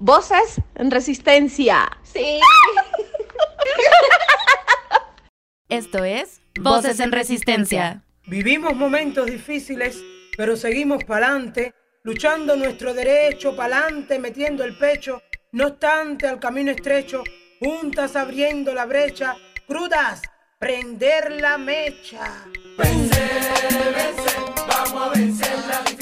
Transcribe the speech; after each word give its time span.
Voces 0.00 0.60
en 0.76 0.92
resistencia. 0.92 1.90
Sí. 2.04 2.38
Esto 5.68 6.04
es 6.04 6.40
Voces 6.60 7.00
en 7.00 7.10
Resistencia. 7.10 8.04
Vivimos 8.28 8.76
momentos 8.76 9.26
difíciles, 9.26 10.00
pero 10.36 10.56
seguimos 10.56 11.02
pa'lante, 11.02 11.74
luchando 12.04 12.54
nuestro 12.54 12.94
derecho, 12.94 13.56
pa'lante, 13.56 14.20
metiendo 14.20 14.62
el 14.62 14.78
pecho, 14.78 15.20
no 15.50 15.66
obstante 15.66 16.28
al 16.28 16.38
camino 16.38 16.70
estrecho, 16.70 17.24
juntas 17.58 18.14
abriendo 18.14 18.72
la 18.74 18.86
brecha, 18.86 19.34
crudas, 19.66 20.22
prender 20.60 21.40
la 21.40 21.58
mecha. 21.58 22.44
Vencer, 22.78 23.94
vencer, 23.96 24.36
vamos 24.68 25.02
a 25.02 25.08
vencer 25.18 25.56
la 25.68 25.97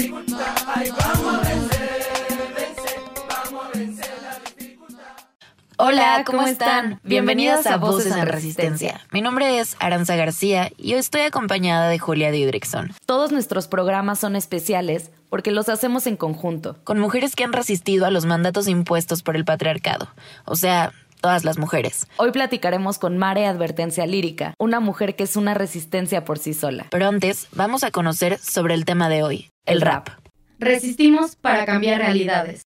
Hola, 5.78 6.24
¿cómo 6.24 6.46
están? 6.46 7.00
Bienvenidas 7.02 7.66
a 7.66 7.77
Voces 7.77 8.16
en 8.16 8.27
Resistencia. 8.27 9.02
Mi 9.12 9.20
nombre 9.20 9.58
es 9.58 9.77
Aranza 9.78 10.16
García 10.16 10.72
y 10.78 10.94
hoy 10.94 11.00
estoy 11.00 11.20
acompañada 11.20 11.91
de 11.91 11.98
Julia 11.98 12.30
Didrikson. 12.30 12.94
Todos 13.05 13.30
nuestros 13.30 13.68
programas 13.68 14.18
son 14.18 14.36
especiales 14.36 15.10
porque 15.28 15.50
los 15.50 15.68
hacemos 15.68 16.06
en 16.06 16.16
conjunto. 16.16 16.78
Con 16.84 16.98
mujeres 16.98 17.36
que 17.36 17.44
han 17.44 17.52
resistido 17.52 18.06
a 18.06 18.10
los 18.10 18.24
mandatos 18.24 18.68
impuestos 18.68 19.22
por 19.22 19.36
el 19.36 19.44
patriarcado. 19.44 20.08
O 20.46 20.56
sea, 20.56 20.94
todas 21.20 21.44
las 21.44 21.58
mujeres. 21.58 22.06
Hoy 22.16 22.30
platicaremos 22.30 22.98
con 22.98 23.18
Mare 23.18 23.46
Advertencia 23.46 24.06
Lírica, 24.06 24.55
una 24.58 24.80
mujer 24.80 25.14
que 25.14 25.24
es 25.24 25.36
una 25.36 25.52
resistencia 25.52 26.24
por 26.24 26.38
sí 26.38 26.55
sola. 26.55 26.86
Pero 26.90 27.06
antes, 27.06 27.48
vamos 27.52 27.84
a 27.84 27.90
conocer 27.90 28.38
sobre 28.38 28.72
el 28.72 28.86
tema 28.86 29.11
de 29.11 29.22
hoy, 29.22 29.50
el 29.66 29.83
rap. 29.83 30.08
Resistimos 30.58 31.36
para 31.36 31.66
cambiar 31.66 31.98
realidades. 31.98 32.66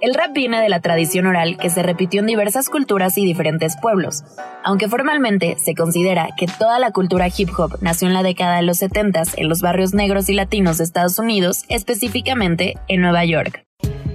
El 0.00 0.14
rap 0.14 0.32
viene 0.32 0.62
de 0.62 0.70
la 0.70 0.80
tradición 0.80 1.26
oral 1.26 1.58
que 1.58 1.68
se 1.68 1.82
repitió 1.82 2.20
en 2.20 2.26
diversas 2.26 2.70
culturas 2.70 3.18
y 3.18 3.26
diferentes 3.26 3.76
pueblos, 3.76 4.24
aunque 4.64 4.88
formalmente 4.88 5.58
se 5.58 5.74
considera 5.74 6.30
que 6.38 6.46
toda 6.46 6.78
la 6.78 6.90
cultura 6.90 7.28
hip 7.28 7.50
hop 7.58 7.76
nació 7.82 8.08
en 8.08 8.14
la 8.14 8.22
década 8.22 8.56
de 8.56 8.62
los 8.62 8.78
70 8.78 9.22
en 9.36 9.48
los 9.50 9.60
barrios 9.60 9.92
negros 9.92 10.30
y 10.30 10.32
latinos 10.32 10.78
de 10.78 10.84
Estados 10.84 11.18
Unidos, 11.18 11.64
específicamente 11.68 12.78
en 12.88 13.02
Nueva 13.02 13.26
York. 13.26 13.66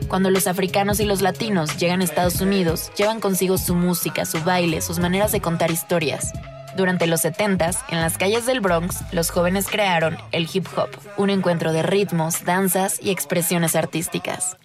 Cuando 0.07 0.31
los 0.31 0.47
africanos 0.47 0.99
y 0.99 1.05
los 1.05 1.21
latinos 1.21 1.77
llegan 1.77 2.01
a 2.01 2.05
Estados 2.05 2.41
Unidos, 2.41 2.91
llevan 2.97 3.19
consigo 3.19 3.59
su 3.59 3.75
música, 3.75 4.25
su 4.25 4.43
baile, 4.43 4.81
sus 4.81 4.97
maneras 4.97 5.31
de 5.31 5.41
contar 5.41 5.69
historias. 5.69 6.33
Durante 6.75 7.05
los 7.05 7.21
70 7.21 7.69
en 7.89 8.01
las 8.01 8.17
calles 8.17 8.47
del 8.47 8.59
Bronx, 8.59 9.03
los 9.11 9.29
jóvenes 9.29 9.67
crearon 9.67 10.17
el 10.31 10.49
hip 10.51 10.65
hop, 10.75 10.89
un 11.17 11.29
encuentro 11.29 11.73
de 11.73 11.83
ritmos, 11.83 12.43
danzas 12.43 12.99
y 13.01 13.11
expresiones 13.11 13.75
artísticas. 13.75 14.57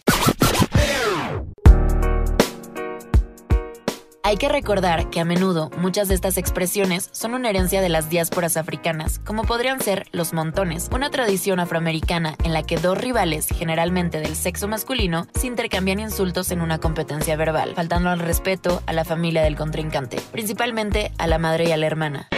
Hay 4.22 4.36
que 4.36 4.50
recordar 4.50 5.08
que 5.08 5.20
a 5.20 5.25
menudo 5.25 5.70
muchas 5.78 6.08
de 6.08 6.14
estas 6.14 6.36
expresiones 6.36 7.08
son 7.12 7.32
una 7.32 7.48
herencia 7.48 7.81
de 7.81 7.88
las 7.88 8.10
diásporas 8.10 8.58
africanas, 8.58 9.19
como 9.25 9.44
podrían 9.44 9.81
ser 9.81 10.06
los 10.12 10.34
montones, 10.34 10.91
una 10.92 11.10
tradición 11.10 11.58
afroamericana 11.58 12.36
en 12.44 12.53
la 12.53 12.62
que 12.62 12.76
dos 12.76 12.98
rivales, 12.98 13.48
generalmente 13.48 14.20
del 14.20 14.36
sexo 14.36 14.69
masculino, 14.69 15.26
se 15.34 15.47
intercambian 15.47 16.00
insultos 16.00 16.50
en 16.50 16.60
una 16.60 16.78
competencia 16.78 17.34
verbal, 17.36 17.75
faltando 17.75 18.10
al 18.10 18.19
respeto 18.19 18.82
a 18.86 18.92
la 18.92 19.04
familia 19.04 19.42
del 19.42 19.56
contrincante, 19.56 20.20
principalmente 20.32 21.12
a 21.16 21.26
la 21.26 21.38
madre 21.38 21.64
y 21.69 21.72
a 21.72 21.78
la 21.78 21.87
hermana. 21.87 22.28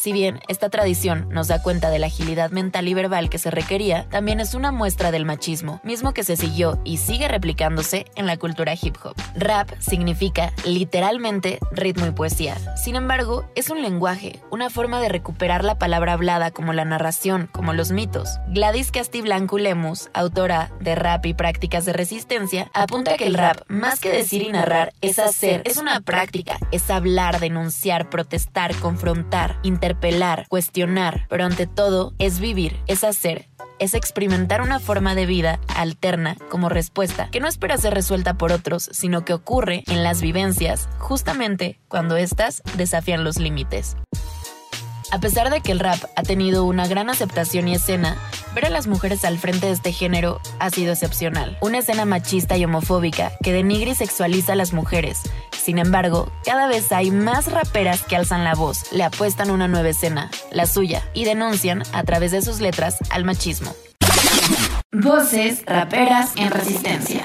Si 0.00 0.14
bien 0.14 0.40
esta 0.48 0.70
tradición 0.70 1.28
nos 1.28 1.48
da 1.48 1.60
cuenta 1.60 1.90
de 1.90 1.98
la 1.98 2.06
agilidad 2.06 2.52
mental 2.52 2.88
y 2.88 2.94
verbal 2.94 3.28
que 3.28 3.36
se 3.36 3.50
requería, 3.50 4.08
también 4.08 4.40
es 4.40 4.54
una 4.54 4.72
muestra 4.72 5.10
del 5.10 5.26
machismo, 5.26 5.78
mismo 5.84 6.14
que 6.14 6.24
se 6.24 6.38
siguió 6.38 6.80
y 6.84 6.96
sigue 6.96 7.28
replicándose 7.28 8.06
en 8.14 8.26
la 8.26 8.38
cultura 8.38 8.72
hip 8.80 8.96
hop. 9.04 9.14
Rap 9.34 9.68
significa 9.78 10.54
literalmente 10.64 11.58
ritmo 11.70 12.06
y 12.06 12.12
poesía. 12.12 12.56
Sin 12.82 12.96
embargo, 12.96 13.44
es 13.54 13.68
un 13.68 13.82
lenguaje, 13.82 14.40
una 14.50 14.70
forma 14.70 15.02
de 15.02 15.10
recuperar 15.10 15.64
la 15.64 15.78
palabra 15.78 16.14
hablada 16.14 16.50
como 16.50 16.72
la 16.72 16.86
narración, 16.86 17.50
como 17.52 17.74
los 17.74 17.90
mitos. 17.90 18.38
Gladys 18.48 18.92
Castiblanco 18.92 19.58
Lemus, 19.58 20.08
autora 20.14 20.70
de 20.80 20.94
Rap 20.94 21.26
y 21.26 21.34
Prácticas 21.34 21.84
de 21.84 21.92
Resistencia, 21.92 22.70
apunta 22.72 23.18
que 23.18 23.26
el 23.26 23.34
rap, 23.34 23.58
más 23.68 24.00
que 24.00 24.08
decir 24.08 24.40
y 24.44 24.48
narrar, 24.50 24.94
es 25.02 25.18
hacer, 25.18 25.60
es 25.66 25.76
una 25.76 26.00
práctica, 26.00 26.56
es 26.72 26.88
hablar, 26.88 27.38
denunciar, 27.38 28.08
protestar, 28.08 28.74
confrontar, 28.76 29.58
interpretar 29.62 29.89
interpelar, 29.90 30.46
cuestionar, 30.48 31.26
pero 31.28 31.44
ante 31.44 31.66
todo 31.66 32.14
es 32.20 32.38
vivir, 32.38 32.78
es 32.86 33.02
hacer, 33.02 33.48
es 33.80 33.94
experimentar 33.94 34.62
una 34.62 34.78
forma 34.78 35.16
de 35.16 35.26
vida 35.26 35.58
alterna 35.74 36.36
como 36.48 36.68
respuesta 36.68 37.28
que 37.32 37.40
no 37.40 37.48
espera 37.48 37.76
ser 37.76 37.92
resuelta 37.92 38.34
por 38.34 38.52
otros, 38.52 38.88
sino 38.92 39.24
que 39.24 39.32
ocurre 39.32 39.82
en 39.88 40.04
las 40.04 40.22
vivencias 40.22 40.88
justamente 40.98 41.80
cuando 41.88 42.16
éstas 42.16 42.62
desafían 42.76 43.24
los 43.24 43.40
límites. 43.40 43.96
A 45.10 45.18
pesar 45.18 45.50
de 45.50 45.60
que 45.60 45.72
el 45.72 45.80
rap 45.80 45.98
ha 46.14 46.22
tenido 46.22 46.64
una 46.64 46.86
gran 46.86 47.10
aceptación 47.10 47.66
y 47.66 47.74
escena, 47.74 48.16
ver 48.54 48.66
a 48.66 48.70
las 48.70 48.86
mujeres 48.86 49.24
al 49.24 49.38
frente 49.38 49.66
de 49.66 49.72
este 49.72 49.92
género 49.92 50.40
ha 50.60 50.70
sido 50.70 50.92
excepcional. 50.92 51.58
Una 51.60 51.78
escena 51.78 52.04
machista 52.04 52.56
y 52.56 52.64
homofóbica 52.64 53.32
que 53.42 53.52
denigra 53.52 53.90
y 53.90 53.96
sexualiza 53.96 54.52
a 54.52 54.56
las 54.56 54.72
mujeres. 54.72 55.22
Sin 55.62 55.78
embargo, 55.78 56.32
cada 56.44 56.68
vez 56.68 56.90
hay 56.90 57.10
más 57.10 57.52
raperas 57.52 58.02
que 58.02 58.16
alzan 58.16 58.44
la 58.44 58.54
voz, 58.54 58.90
le 58.92 59.04
apuestan 59.04 59.50
una 59.50 59.68
nueva 59.68 59.90
escena, 59.90 60.30
la 60.50 60.64
suya, 60.64 61.02
y 61.12 61.24
denuncian 61.24 61.82
a 61.92 62.02
través 62.04 62.32
de 62.32 62.40
sus 62.40 62.60
letras 62.60 62.96
al 63.10 63.24
machismo. 63.24 63.74
Voces 64.90 65.62
raperas 65.66 66.32
en 66.36 66.50
resistencia. 66.50 67.24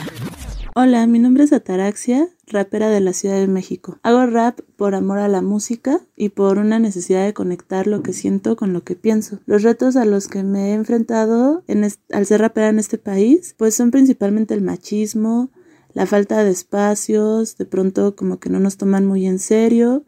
Hola, 0.75 1.07
mi 1.07 1.19
nombre 1.19 1.45
es 1.45 1.53
Ataraxia, 1.53 2.27
rapera 2.47 2.89
de 2.89 2.99
la 2.99 3.13
Ciudad 3.13 3.39
de 3.39 3.47
México. 3.47 3.97
Hago 4.03 4.25
rap 4.25 4.59
por 4.75 4.93
amor 4.93 5.19
a 5.19 5.29
la 5.29 5.41
música 5.41 6.01
y 6.17 6.29
por 6.29 6.57
una 6.57 6.79
necesidad 6.79 7.23
de 7.23 7.33
conectar 7.33 7.87
lo 7.87 8.03
que 8.03 8.11
siento 8.11 8.57
con 8.57 8.73
lo 8.73 8.83
que 8.83 8.97
pienso. 8.97 9.39
Los 9.45 9.63
retos 9.63 9.95
a 9.95 10.03
los 10.03 10.27
que 10.27 10.43
me 10.43 10.71
he 10.71 10.73
enfrentado 10.73 11.63
en 11.67 11.89
al 12.11 12.25
ser 12.25 12.41
rapera 12.41 12.67
en 12.67 12.79
este 12.79 12.97
país, 12.97 13.55
pues 13.57 13.73
son 13.73 13.91
principalmente 13.91 14.53
el 14.53 14.61
machismo, 14.61 15.49
la 15.95 16.05
falta 16.05 16.43
de 16.43 16.51
espacios, 16.51 17.57
de 17.57 17.65
pronto 17.65 18.15
como 18.15 18.39
que 18.39 18.49
no 18.49 18.59
nos 18.59 18.77
toman 18.77 19.05
muy 19.05 19.25
en 19.25 19.39
serio 19.39 20.03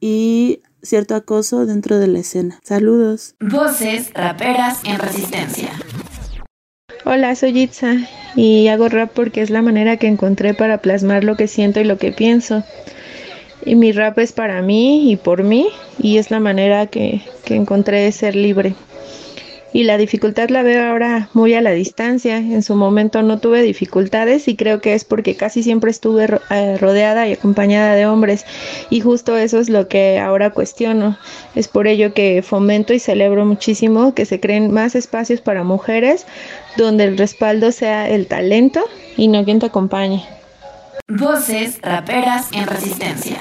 y 0.00 0.60
cierto 0.82 1.16
acoso 1.16 1.64
dentro 1.66 1.98
de 1.98 2.06
la 2.06 2.18
escena. 2.20 2.60
Saludos. 2.62 3.34
Voces 3.40 4.12
raperas 4.12 4.84
en 4.84 4.98
resistencia. 4.98 5.70
Hola, 7.06 7.34
soy 7.34 7.58
Itza 7.58 7.94
y 8.36 8.68
hago 8.68 8.90
rap 8.90 9.10
porque 9.14 9.40
es 9.40 9.48
la 9.48 9.62
manera 9.62 9.96
que 9.96 10.08
encontré 10.08 10.52
para 10.52 10.82
plasmar 10.82 11.24
lo 11.24 11.36
que 11.36 11.48
siento 11.48 11.80
y 11.80 11.84
lo 11.84 11.96
que 11.96 12.12
pienso. 12.12 12.62
Y 13.64 13.76
mi 13.76 13.92
rap 13.92 14.18
es 14.18 14.32
para 14.32 14.60
mí 14.60 15.10
y 15.10 15.16
por 15.16 15.42
mí 15.42 15.68
y 15.98 16.18
es 16.18 16.30
la 16.30 16.38
manera 16.38 16.86
que, 16.86 17.22
que 17.46 17.54
encontré 17.54 18.02
de 18.02 18.12
ser 18.12 18.36
libre. 18.36 18.74
Y 19.72 19.84
la 19.84 19.98
dificultad 19.98 20.48
la 20.48 20.62
veo 20.62 20.82
ahora 20.90 21.28
muy 21.34 21.54
a 21.54 21.60
la 21.60 21.72
distancia. 21.72 22.38
En 22.38 22.62
su 22.62 22.74
momento 22.74 23.22
no 23.22 23.38
tuve 23.38 23.62
dificultades 23.62 24.48
y 24.48 24.56
creo 24.56 24.80
que 24.80 24.94
es 24.94 25.04
porque 25.04 25.36
casi 25.36 25.62
siempre 25.62 25.90
estuve 25.90 26.26
eh, 26.50 26.78
rodeada 26.78 27.28
y 27.28 27.32
acompañada 27.32 27.94
de 27.94 28.06
hombres. 28.06 28.46
Y 28.88 29.00
justo 29.00 29.36
eso 29.36 29.58
es 29.58 29.68
lo 29.68 29.88
que 29.88 30.18
ahora 30.18 30.50
cuestiono. 30.50 31.18
Es 31.54 31.68
por 31.68 31.86
ello 31.86 32.14
que 32.14 32.42
fomento 32.42 32.94
y 32.94 32.98
celebro 32.98 33.44
muchísimo 33.44 34.14
que 34.14 34.24
se 34.24 34.40
creen 34.40 34.72
más 34.72 34.94
espacios 34.94 35.40
para 35.40 35.64
mujeres 35.64 36.26
donde 36.76 37.04
el 37.04 37.18
respaldo 37.18 37.70
sea 37.72 38.08
el 38.08 38.26
talento 38.26 38.84
y 39.16 39.28
no 39.28 39.44
quien 39.44 39.58
te 39.58 39.66
acompañe. 39.66 40.24
Voces 41.08 41.78
raperas 41.82 42.50
en 42.52 42.66
resistencia. 42.66 43.38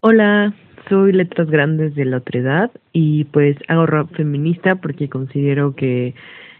Hola, 0.00 0.54
soy 0.88 1.12
Letras 1.12 1.50
Grandes 1.50 1.94
de 1.94 2.04
la 2.04 2.18
Otredad 2.18 2.70
y 2.92 3.24
pues 3.24 3.56
hago 3.68 3.86
rap 3.86 4.12
feminista 4.14 4.76
porque 4.76 5.08
considero 5.08 5.74
que 5.74 6.14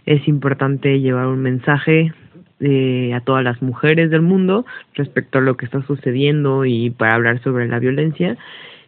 es 0.06 0.26
importante 0.28 1.00
llevar 1.00 1.26
un 1.26 1.40
mensaje 1.40 2.12
eh, 2.60 3.12
a 3.14 3.20
todas 3.20 3.42
las 3.42 3.60
mujeres 3.62 4.10
del 4.10 4.22
mundo 4.22 4.64
respecto 4.94 5.38
a 5.38 5.42
lo 5.42 5.56
que 5.56 5.64
está 5.64 5.82
sucediendo 5.86 6.64
y 6.64 6.90
para 6.90 7.14
hablar 7.14 7.42
sobre 7.42 7.68
la 7.68 7.78
violencia. 7.78 8.36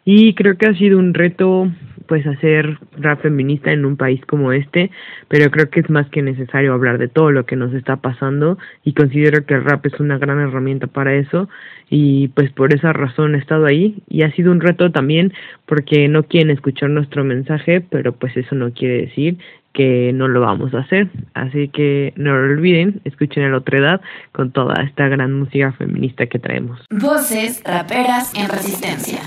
Y 0.05 0.35
creo 0.35 0.57
que 0.57 0.67
ha 0.67 0.75
sido 0.75 0.99
un 0.99 1.15
reto 1.15 1.69
pues 2.07 2.27
hacer 2.27 2.79
rap 2.99 3.21
feminista 3.23 3.73
en 3.73 3.85
un 3.85 3.97
país 3.97 4.21
como 4.27 4.53
este, 4.53 4.91
pero 5.29 5.51
creo 5.51 5.71
que 5.71 5.81
es 5.81 5.91
más 5.91 6.09
que 6.11 6.23
necesario 6.23 6.73
hablar 6.73 6.99
de 6.99 7.09
todo 7.09 7.31
lo 7.31 7.47
que 7.47 7.57
nos 7.57 7.75
está 7.75 7.97
pasando 7.97 8.59
y 8.85 8.93
considero 8.93 9.45
que 9.45 9.55
el 9.55 9.65
rap 9.65 9.85
es 9.87 9.99
una 10.01 10.19
gran 10.19 10.41
herramienta 10.41 10.87
para 10.87 11.15
eso 11.15 11.49
y 11.89 12.29
pues 12.29 12.51
por 12.53 12.75
esa 12.75 12.93
razón 12.93 13.35
he 13.35 13.39
estado 13.39 13.67
ahí 13.67 14.03
y 14.09 14.23
ha 14.23 14.33
sido 14.33 14.51
un 14.51 14.61
reto 14.61 14.91
también 14.91 15.33
porque 15.67 16.09
no 16.09 16.25
quieren 16.25 16.51
escuchar 16.51 16.91
nuestro 16.91 17.25
mensaje, 17.25 17.81
pero 17.81 18.13
pues 18.13 18.37
eso 18.37 18.55
no 18.55 18.73
quiere 18.73 19.03
decir 19.03 19.39
que 19.77 20.11
no 20.15 20.27
lo 20.27 20.41
vamos 20.41 20.73
a 20.75 20.79
hacer. 20.79 21.09
Así 21.35 21.69
que 21.69 22.15
no 22.17 22.35
lo 22.35 22.55
olviden, 22.55 23.03
escuchen 23.05 23.45
a 23.45 23.51
la 23.51 23.59
otra 23.59 23.79
edad 23.79 24.01
con 24.33 24.51
toda 24.51 24.83
esta 24.83 25.07
gran 25.09 25.35
música 25.35 25.73
feminista 25.73 26.27
que 26.27 26.39
traemos. 26.39 26.81
Voces 26.91 27.63
raperas 27.65 28.33
en 28.35 28.49
resistencia. 28.49 29.21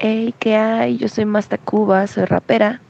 Hey, 0.00 0.32
¿qué 0.38 0.54
hay? 0.54 0.96
Yo 0.96 1.08
soy 1.08 1.24
Masta 1.24 1.58
Cuba, 1.58 2.06
soy 2.06 2.24
rapera. 2.24 2.80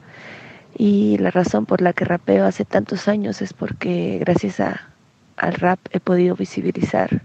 Y 0.77 1.17
la 1.17 1.31
razón 1.31 1.65
por 1.65 1.81
la 1.81 1.91
que 1.91 2.05
rapeo 2.05 2.45
hace 2.45 2.65
tantos 2.65 3.07
años 3.07 3.41
es 3.41 3.51
porque 3.51 4.19
gracias 4.19 4.59
a, 4.59 4.91
al 5.35 5.55
rap 5.55 5.79
he 5.89 5.99
podido 5.99 6.35
visibilizar 6.35 7.23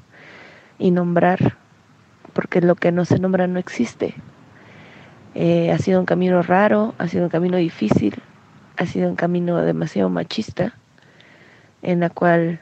y 0.78 0.90
nombrar, 0.90 1.58
porque 2.32 2.62
lo 2.62 2.76
que 2.76 2.92
no 2.92 3.04
se 3.04 3.18
nombra 3.18 3.46
no 3.46 3.58
existe. 3.58 4.14
Eh, 5.34 5.70
ha 5.70 5.76
sido 5.76 6.00
un 6.00 6.06
camino 6.06 6.40
raro, 6.40 6.94
ha 6.96 7.06
sido 7.06 7.24
un 7.24 7.30
camino 7.30 7.58
difícil, 7.58 8.14
ha 8.78 8.86
sido 8.86 9.10
un 9.10 9.16
camino 9.16 9.58
demasiado 9.58 10.08
machista, 10.08 10.72
en 11.82 12.00
la 12.00 12.08
cual 12.08 12.58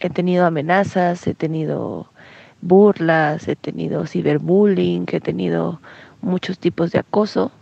he 0.00 0.10
tenido 0.10 0.46
amenazas, 0.46 1.24
he 1.28 1.34
tenido 1.34 2.10
burlas, 2.60 3.46
he 3.48 3.56
tenido 3.56 4.06
ciberbullying, 4.06 5.06
he 5.10 5.20
tenido 5.20 5.80
muchos 6.20 6.58
tipos 6.58 6.90
de 6.92 6.98
acoso 6.98 7.52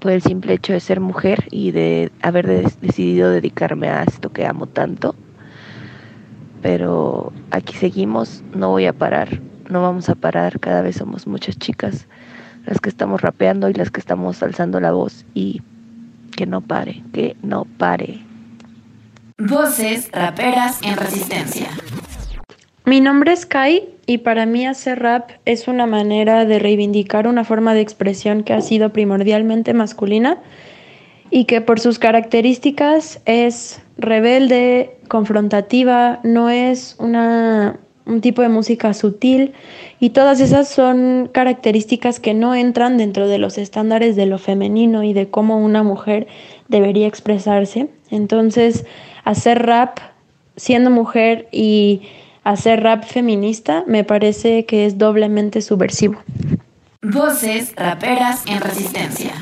por 0.00 0.12
el 0.12 0.22
simple 0.22 0.54
hecho 0.54 0.72
de 0.72 0.80
ser 0.80 1.00
mujer 1.00 1.46
y 1.50 1.72
de 1.72 2.10
haber 2.22 2.46
decidido 2.80 3.30
dedicarme 3.30 3.88
a 3.88 4.02
esto 4.02 4.32
que 4.32 4.46
amo 4.46 4.66
tanto. 4.66 5.14
Pero 6.62 7.32
aquí 7.50 7.74
seguimos, 7.74 8.42
no 8.54 8.70
voy 8.70 8.86
a 8.86 8.92
parar, 8.92 9.40
no 9.68 9.82
vamos 9.82 10.08
a 10.08 10.14
parar, 10.14 10.60
cada 10.60 10.82
vez 10.82 10.96
somos 10.96 11.26
muchas 11.26 11.58
chicas 11.58 12.06
las 12.66 12.80
que 12.80 12.88
estamos 12.88 13.20
rapeando 13.20 13.68
y 13.68 13.74
las 13.74 13.90
que 13.90 14.00
estamos 14.00 14.42
alzando 14.42 14.80
la 14.80 14.92
voz 14.92 15.24
y 15.34 15.62
que 16.36 16.46
no 16.46 16.60
pare, 16.60 17.02
que 17.12 17.36
no 17.42 17.64
pare. 17.64 18.20
Voces 19.38 20.10
raperas 20.12 20.80
en 20.82 20.96
resistencia. 20.96 21.68
Mi 22.90 23.00
nombre 23.00 23.30
es 23.30 23.46
Kai 23.46 23.88
y 24.06 24.18
para 24.18 24.46
mí 24.46 24.66
hacer 24.66 24.98
rap 24.98 25.30
es 25.44 25.68
una 25.68 25.86
manera 25.86 26.44
de 26.44 26.58
reivindicar 26.58 27.28
una 27.28 27.44
forma 27.44 27.72
de 27.72 27.82
expresión 27.82 28.42
que 28.42 28.52
ha 28.52 28.60
sido 28.62 28.92
primordialmente 28.92 29.74
masculina 29.74 30.38
y 31.30 31.44
que 31.44 31.60
por 31.60 31.78
sus 31.78 32.00
características 32.00 33.20
es 33.26 33.80
rebelde, 33.96 34.98
confrontativa, 35.06 36.18
no 36.24 36.50
es 36.50 36.96
una 36.98 37.78
un 38.06 38.20
tipo 38.20 38.42
de 38.42 38.48
música 38.48 38.92
sutil 38.92 39.52
y 40.00 40.10
todas 40.10 40.40
esas 40.40 40.68
son 40.68 41.30
características 41.32 42.18
que 42.18 42.34
no 42.34 42.56
entran 42.56 42.96
dentro 42.96 43.28
de 43.28 43.38
los 43.38 43.56
estándares 43.56 44.16
de 44.16 44.26
lo 44.26 44.38
femenino 44.38 45.04
y 45.04 45.12
de 45.12 45.30
cómo 45.30 45.58
una 45.58 45.84
mujer 45.84 46.26
debería 46.66 47.06
expresarse. 47.06 47.86
Entonces, 48.10 48.84
hacer 49.22 49.64
rap 49.64 50.00
siendo 50.56 50.90
mujer 50.90 51.46
y 51.52 52.02
hacer 52.50 52.82
rap 52.82 53.04
feminista 53.04 53.84
me 53.86 54.04
parece 54.04 54.64
que 54.66 54.86
es 54.86 54.98
doblemente 54.98 55.62
subversivo. 55.62 56.20
Voces 57.02 57.72
raperas 57.76 58.44
en 58.46 58.60
resistencia. 58.60 59.32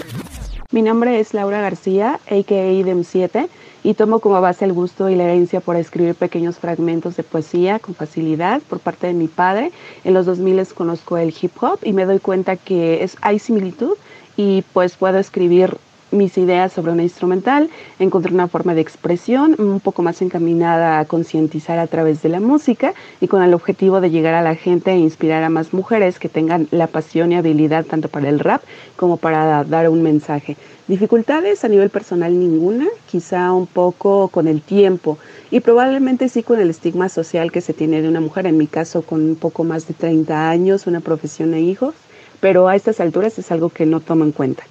Mi 0.71 0.83
nombre 0.83 1.19
es 1.19 1.33
Laura 1.33 1.61
García, 1.61 2.21
a.k.a. 2.27 2.73
DEM7 2.85 3.49
y 3.83 3.95
tomo 3.95 4.21
como 4.21 4.41
base 4.41 4.65
el 4.67 4.73
gusto 4.73 5.09
y 5.09 5.17
la 5.17 5.25
herencia 5.25 5.61
por 5.61 5.77
escribir 5.77 6.15
pequeños 6.15 6.59
fragmentos 6.59 7.17
de 7.17 7.23
poesía 7.23 7.79
con 7.79 7.95
facilidad 7.95 8.61
por 8.69 8.81
parte 8.81 9.07
de 9.07 9.15
mi 9.15 9.29
padre. 9.29 9.73
En 10.05 10.15
los 10.15 10.27
2000 10.27 10.67
conozco 10.75 11.17
el 11.17 11.35
hip 11.41 11.53
hop 11.63 11.79
y 11.83 11.93
me 11.93 12.05
doy 12.05 12.19
cuenta 12.19 12.57
que 12.57 13.03
es, 13.03 13.17
hay 13.23 13.39
similitud 13.39 13.95
y 14.37 14.63
pues 14.73 14.97
puedo 14.97 15.19
escribir 15.19 15.79
mis 16.11 16.39
ideas 16.39 16.73
sobre 16.73 16.93
una 16.93 17.03
instrumental, 17.03 17.71
encontré 17.99 18.33
una 18.33 18.49
forma 18.49 18.75
de 18.75 18.81
expresión 18.81 19.55
un 19.59 19.81
poco 19.81 20.03
más 20.03 20.23
encaminada 20.23 20.99
a 20.99 21.05
concientizar 21.05 21.79
a 21.79 21.87
través 21.87 22.23
de 22.23 22.29
la 22.29 22.41
música 22.41 22.95
y 23.21 23.29
con 23.29 23.43
el 23.43 23.55
objetivo 23.55 24.01
de 24.01 24.11
llegar 24.11 24.35
a 24.35 24.43
la 24.43 24.55
gente 24.55 24.93
e 24.93 24.99
inspirar 24.99 25.43
a 25.43 25.51
más 25.51 25.73
mujeres 25.73 26.19
que 26.19 26.29
tengan 26.29 26.69
la 26.71 26.87
pasión 26.87 27.33
y 27.33 27.37
habilidad 27.37 27.85
tanto 27.85 28.09
para 28.09 28.29
el 28.29 28.41
rap 28.41 28.63
como 28.97 29.17
para 29.17 29.65
dar 29.65 29.89
un 29.89 30.03
mensaje. 30.03 30.57
Dificultades 30.87 31.65
a 31.65 31.69
nivel 31.69 31.91
personal 31.91 32.39
ninguna, 32.39 32.87
quizá 33.11 33.53
un 33.53 33.67
poco 33.67 34.29
con 34.29 34.49
el 34.49 34.63
tiempo 34.63 35.19
y 35.51 35.61
probablemente 35.61 36.29
sí 36.29 36.43
con 36.43 36.61
el 36.61 36.71
estigma 36.71 37.09
social 37.09 37.53
que 37.53 37.61
se 37.61 37.75
tiene 37.75 38.01
de 38.01 38.09
una 38.09 38.21
mujer, 38.21 38.47
en 38.47 38.57
mi 38.57 38.67
caso 38.67 39.03
con 39.03 39.23
un 39.23 39.37
poco 39.37 39.65
más 39.65 39.87
de 39.87 39.95
30 39.95 40.49
años, 40.49 40.87
una 40.87 41.01
profesión 41.01 41.53
e 41.53 41.61
hijos, 41.61 41.95
pero 42.41 42.69
a 42.69 42.77
estas 42.77 43.01
alturas 43.01 43.39
es 43.39 43.53
algo 43.53 43.69
que 43.69 43.85
no 43.85 44.01
tomo 44.01 44.25
en 44.25 44.33
cuenta. 44.33 44.65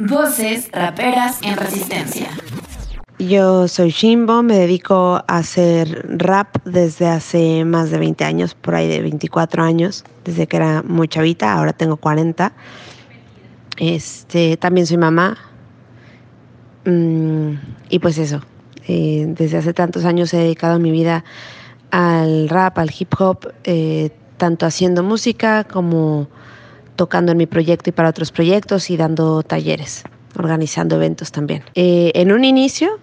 Voces 0.00 0.70
raperas 0.72 1.40
en 1.42 1.58
resistencia. 1.58 2.28
Yo 3.18 3.68
soy 3.68 3.90
Shimbo, 3.90 4.42
me 4.42 4.56
dedico 4.56 5.22
a 5.28 5.36
hacer 5.36 6.06
rap 6.08 6.56
desde 6.64 7.06
hace 7.06 7.66
más 7.66 7.90
de 7.90 7.98
20 7.98 8.24
años, 8.24 8.54
por 8.54 8.74
ahí 8.74 8.88
de 8.88 9.02
24 9.02 9.62
años, 9.62 10.04
desde 10.24 10.46
que 10.46 10.56
era 10.56 10.82
muy 10.82 11.06
chavita, 11.06 11.52
ahora 11.52 11.74
tengo 11.74 11.98
40. 11.98 12.50
Este, 13.76 14.56
también 14.56 14.86
soy 14.86 14.96
mamá. 14.96 15.36
Mm, 16.86 17.52
y 17.90 17.98
pues 17.98 18.16
eso, 18.16 18.40
eh, 18.88 19.26
desde 19.28 19.58
hace 19.58 19.74
tantos 19.74 20.06
años 20.06 20.32
he 20.32 20.38
dedicado 20.38 20.78
mi 20.78 20.92
vida 20.92 21.24
al 21.90 22.48
rap, 22.48 22.78
al 22.78 22.90
hip 22.98 23.12
hop, 23.18 23.52
eh, 23.64 24.08
tanto 24.38 24.64
haciendo 24.64 25.02
música 25.02 25.64
como 25.64 26.28
tocando 27.00 27.32
en 27.32 27.38
mi 27.38 27.46
proyecto 27.46 27.88
y 27.88 27.94
para 27.94 28.10
otros 28.10 28.30
proyectos 28.30 28.90
y 28.90 28.98
dando 28.98 29.42
talleres, 29.42 30.04
organizando 30.36 30.96
eventos 30.96 31.32
también. 31.32 31.62
Eh, 31.74 32.12
en 32.14 32.30
un 32.30 32.44
inicio 32.44 32.98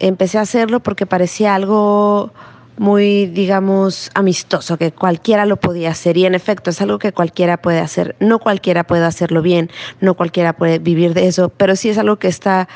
empecé 0.00 0.38
a 0.38 0.40
hacerlo 0.40 0.80
porque 0.80 1.06
parecía 1.06 1.54
algo 1.54 2.32
muy, 2.78 3.26
digamos, 3.26 4.10
amistoso, 4.14 4.76
que 4.76 4.92
cualquiera 4.92 5.46
lo 5.46 5.56
podía 5.56 5.90
hacer. 5.90 6.16
Y 6.16 6.26
en 6.26 6.34
efecto, 6.34 6.70
es 6.70 6.80
algo 6.80 6.98
que 6.98 7.12
cualquiera 7.12 7.56
puede 7.56 7.80
hacer. 7.80 8.16
No 8.20 8.38
cualquiera 8.38 8.84
puede 8.84 9.04
hacerlo 9.04 9.42
bien, 9.42 9.70
no 10.00 10.14
cualquiera 10.14 10.54
puede 10.54 10.78
vivir 10.78 11.14
de 11.14 11.26
eso, 11.26 11.48
pero 11.50 11.76
sí 11.76 11.90
es 11.90 11.98
algo 11.98 12.16
que 12.16 12.28
está 12.28 12.68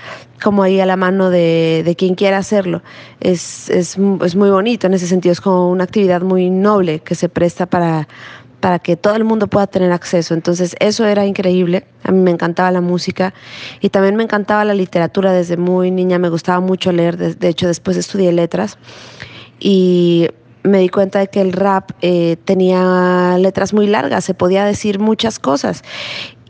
como 0.43 0.62
ahí 0.62 0.81
a 0.81 0.87
la 0.87 0.97
mano 0.97 1.31
de, 1.31 1.83
de 1.85 1.97
quien 1.97 2.15
quiera 2.15 2.38
hacerlo. 2.38 2.83
Es, 3.21 3.71
es, 3.71 3.97
es 4.23 4.37
muy 4.37 4.50
bonito 4.50 4.87
en 4.87 4.95
ese 4.95 5.07
sentido, 5.07 5.33
es 5.33 5.41
como 5.41 5.71
una 5.71 5.85
actividad 5.85 6.23
muy 6.23 6.50
noble 6.50 7.00
que 7.00 7.15
se 7.15 7.29
presta 7.29 7.67
para 7.67 8.07
para 8.61 8.79
que 8.79 8.97
todo 8.97 9.15
el 9.15 9.25
mundo 9.25 9.47
pueda 9.47 9.67
tener 9.67 9.93
acceso. 9.93 10.35
Entonces 10.35 10.75
eso 10.81 11.05
era 11.05 11.25
increíble, 11.25 11.87
a 12.03 12.11
mí 12.11 12.19
me 12.19 12.31
encantaba 12.31 12.71
la 12.71 12.81
música 12.81 13.35
y 13.81 13.91
también 13.91 14.17
me 14.17 14.23
encantaba 14.23 14.65
la 14.65 14.75
literatura 14.75 15.33
desde 15.33 15.57
muy 15.57 15.91
niña, 15.91 16.19
me 16.19 16.29
gustaba 16.29 16.61
mucho 16.61 16.91
leer, 16.91 17.17
de, 17.17 17.49
hecho 17.49 17.69
después 17.69 17.97
estudié 17.97 18.33
letras 18.33 18.79
y 19.59 20.29
me 20.63 20.79
di 20.79 20.89
cuenta 20.89 21.21
de 21.21 21.29
que 21.29 21.41
el 21.41 21.53
rap 21.53 21.93
eh, 22.03 22.37
tenía 22.45 23.37
letras 23.39 23.73
muy 23.73 23.87
largas, 23.87 24.25
se 24.25 24.35
podía 24.35 24.65
decir 24.65 24.99
muchas 24.99 25.39
cosas. 25.39 25.83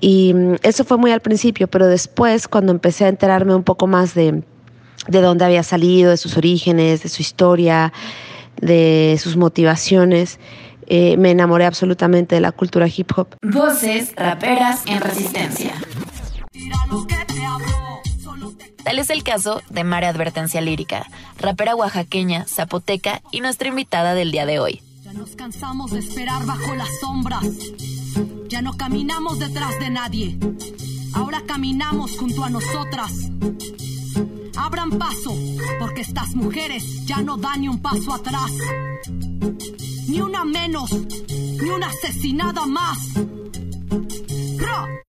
Y 0.01 0.35
mm, 0.35 0.57
eso 0.63 0.85
fue 0.85 0.97
muy 0.97 1.13
al 1.13 1.21
principio, 1.21 1.69
pero 1.69 1.87
después 1.87 2.49
cuando 2.49 2.73
empecé 2.73 3.05
a 3.05 3.09
enterarme 3.09 3.55
un 3.55 3.65
poco 3.65 3.87
más 3.87 4.15
de, 4.15 4.43
de 5.09 5.21
dónde 5.21 5.45
había 5.45 5.63
salido, 5.63 6.11
de 6.11 6.17
sus 6.17 6.37
orígenes, 6.37 7.03
de 7.03 7.09
su 7.09 7.23
historia, 7.23 7.93
de 8.61 9.19
sus 9.21 9.37
motivaciones, 9.37 10.39
eh, 10.87 11.17
me 11.17 11.33
enamoré 11.33 11.67
absolutamente 11.67 12.37
de 12.37 12.41
la 12.41 12.53
cultura 12.53 12.87
hip 12.89 13.11
hop. 13.17 13.29
Voces 13.43 14.15
raperas 14.17 14.85
en 14.87 15.01
resistencia. 15.01 15.73
Tal 18.85 18.99
es 18.99 19.11
el 19.11 19.23
caso 19.23 19.63
de 19.71 19.85
Mare 19.85 20.07
Advertencia 20.07 20.61
Lírica, 20.61 21.07
rapera 21.39 21.75
oaxaqueña, 21.75 22.45
zapoteca 22.47 23.23
y 23.31 23.41
nuestra 23.41 23.69
invitada 23.69 24.15
del 24.15 24.33
día 24.33 24.47
de 24.47 24.59
hoy. 24.59 24.83
Ya 25.03 25.13
nos 25.13 25.37
cansamos 25.37 25.91
de 25.91 26.01
esperar 26.01 26.45
bajo 26.47 26.75
las 26.75 26.89
sombras. 27.01 27.47
Ya 28.49 28.63
no 28.63 28.77
caminamos 28.77 29.39
detrás 29.39 29.79
de 29.79 29.91
nadie. 29.91 30.39
Ahora 31.15 31.43
caminamos 31.47 32.17
junto 32.19 32.45
a 32.45 32.51
nosotras. 32.51 33.13
Abran 34.57 34.91
paso, 34.91 35.37
porque 35.79 36.01
estas 36.01 36.35
mujeres 36.35 37.07
ya 37.07 37.19
no 37.19 37.37
dan 37.37 37.61
ni 37.61 37.69
un 37.69 37.81
paso 37.81 38.15
atrás 38.15 38.53
ni 40.09 40.21
una 40.21 40.45
menos, 40.45 40.91
ni 41.29 41.69
una 41.69 41.89
asesinada 41.89 42.67
más. 42.67 42.99
Pueblo 44.59 45.06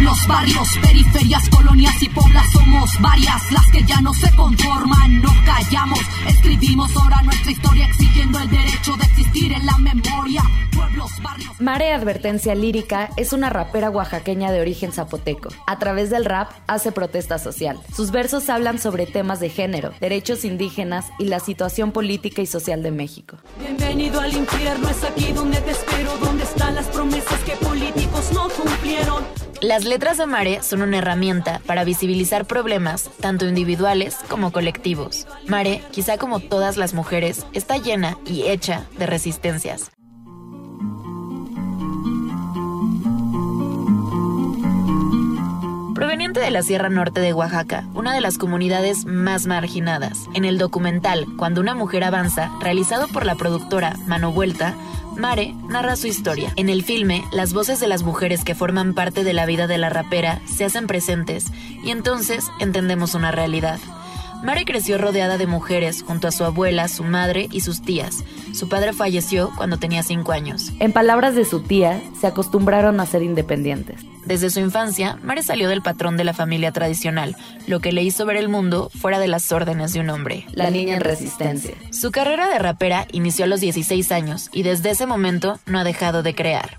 pueblos, 0.00 0.26
barrios, 0.26 0.68
periferias, 0.80 1.48
colonias 1.50 2.02
y 2.02 2.08
poblas 2.08 2.46
somos 2.52 2.90
varias 3.00 3.52
las 3.52 3.66
que 3.70 3.84
ya 3.84 4.00
no 4.00 4.14
se 4.14 4.34
conforman, 4.34 5.20
no 5.20 5.30
callamos, 5.44 6.00
escribimos 6.26 6.96
ahora 6.96 7.22
nuestra 7.22 7.52
historia 7.52 7.86
exigiendo 7.86 8.38
el 8.38 8.50
derecho 8.50 8.96
de 8.96 9.04
existir 9.04 9.52
en 9.52 9.66
la 9.66 9.76
memoria. 9.78 10.42
Pueblos, 10.74 11.10
barrios. 11.22 11.60
Mare 11.60 11.92
Advertencia 11.92 12.54
Lírica 12.54 13.10
es 13.18 13.34
una 13.34 13.50
rapera 13.50 13.90
oaxaqueña 13.90 14.50
de 14.50 14.62
origen 14.62 14.92
zapoteco. 14.92 15.50
A 15.66 15.78
través 15.78 16.08
del 16.08 16.24
rap 16.24 16.50
hace 16.66 16.92
protesta 16.92 17.38
social. 17.38 17.78
Sus 17.94 18.10
versos 18.10 18.48
hablan 18.48 18.78
sobre 18.78 19.04
temas 19.04 19.40
de 19.40 19.50
género, 19.50 19.92
derechos 20.00 20.46
indígenas 20.46 21.06
y 21.18 21.26
la 21.26 21.40
situación 21.40 21.92
política 21.92 22.40
y 22.40 22.46
social 22.46 22.82
de 22.82 22.90
México. 22.90 23.36
Bienvenido 23.58 24.20
al 24.20 24.34
infierno, 24.34 24.88
es 24.88 25.04
aquí 25.04 25.32
donde 25.32 25.60
te 25.60 25.72
espero, 25.72 26.16
donde 26.16 26.44
están 26.44 26.74
las 26.74 26.86
promesas 26.86 27.38
que 27.40 27.52
políticos 27.56 28.30
no 28.32 28.48
cumplieron. 28.48 29.49
Las 29.62 29.84
letras 29.84 30.16
de 30.16 30.24
Mare 30.24 30.62
son 30.62 30.80
una 30.80 30.98
herramienta 30.98 31.60
para 31.66 31.84
visibilizar 31.84 32.46
problemas, 32.46 33.10
tanto 33.20 33.46
individuales 33.46 34.16
como 34.30 34.52
colectivos. 34.52 35.26
Mare, 35.48 35.82
quizá 35.90 36.16
como 36.16 36.40
todas 36.40 36.78
las 36.78 36.94
mujeres, 36.94 37.44
está 37.52 37.76
llena 37.76 38.16
y 38.24 38.44
hecha 38.44 38.86
de 38.98 39.04
resistencias. 39.04 39.90
Proveniente 45.94 46.40
de 46.40 46.50
la 46.50 46.62
Sierra 46.62 46.88
Norte 46.88 47.20
de 47.20 47.34
Oaxaca, 47.34 47.86
una 47.92 48.14
de 48.14 48.22
las 48.22 48.38
comunidades 48.38 49.04
más 49.04 49.46
marginadas. 49.46 50.18
En 50.32 50.46
el 50.46 50.56
documental 50.56 51.26
Cuando 51.36 51.60
una 51.60 51.74
mujer 51.74 52.04
avanza, 52.04 52.50
realizado 52.60 53.08
por 53.08 53.26
la 53.26 53.34
productora 53.34 53.94
Mano 54.06 54.32
Vuelta, 54.32 54.74
Mare 55.16 55.54
narra 55.68 55.96
su 55.96 56.06
historia. 56.06 56.52
En 56.56 56.68
el 56.68 56.82
filme, 56.82 57.24
las 57.32 57.52
voces 57.52 57.80
de 57.80 57.88
las 57.88 58.02
mujeres 58.02 58.44
que 58.44 58.54
forman 58.54 58.94
parte 58.94 59.24
de 59.24 59.32
la 59.32 59.46
vida 59.46 59.66
de 59.66 59.78
la 59.78 59.90
rapera 59.90 60.40
se 60.46 60.64
hacen 60.64 60.86
presentes 60.86 61.46
y 61.82 61.90
entonces 61.90 62.44
entendemos 62.58 63.14
una 63.14 63.30
realidad. 63.30 63.78
Mare 64.42 64.64
creció 64.64 64.96
rodeada 64.96 65.36
de 65.36 65.46
mujeres 65.46 66.02
junto 66.02 66.26
a 66.26 66.32
su 66.32 66.44
abuela, 66.44 66.88
su 66.88 67.04
madre 67.04 67.48
y 67.50 67.60
sus 67.60 67.82
tías. 67.82 68.24
Su 68.54 68.70
padre 68.70 68.94
falleció 68.94 69.52
cuando 69.54 69.78
tenía 69.78 70.02
5 70.02 70.32
años. 70.32 70.72
En 70.80 70.92
palabras 70.92 71.34
de 71.34 71.44
su 71.44 71.60
tía, 71.60 72.00
se 72.18 72.26
acostumbraron 72.26 73.00
a 73.00 73.06
ser 73.06 73.22
independientes. 73.22 74.00
Desde 74.24 74.48
su 74.48 74.60
infancia, 74.60 75.18
Mare 75.22 75.42
salió 75.42 75.68
del 75.68 75.82
patrón 75.82 76.16
de 76.16 76.24
la 76.24 76.32
familia 76.32 76.72
tradicional, 76.72 77.36
lo 77.66 77.80
que 77.80 77.92
le 77.92 78.02
hizo 78.02 78.24
ver 78.24 78.38
el 78.38 78.48
mundo 78.48 78.90
fuera 78.98 79.18
de 79.18 79.28
las 79.28 79.52
órdenes 79.52 79.92
de 79.92 80.00
un 80.00 80.08
hombre. 80.08 80.46
La 80.52 80.70
niña 80.70 80.94
en 80.94 81.00
resistencia. 81.00 81.74
Su 81.92 82.10
carrera 82.10 82.48
de 82.48 82.58
rapera 82.58 83.06
inició 83.12 83.44
a 83.44 83.48
los 83.48 83.60
16 83.60 84.10
años 84.10 84.48
y 84.52 84.62
desde 84.62 84.90
ese 84.90 85.04
momento 85.06 85.60
no 85.66 85.80
ha 85.80 85.84
dejado 85.84 86.22
de 86.22 86.34
crear. 86.34 86.78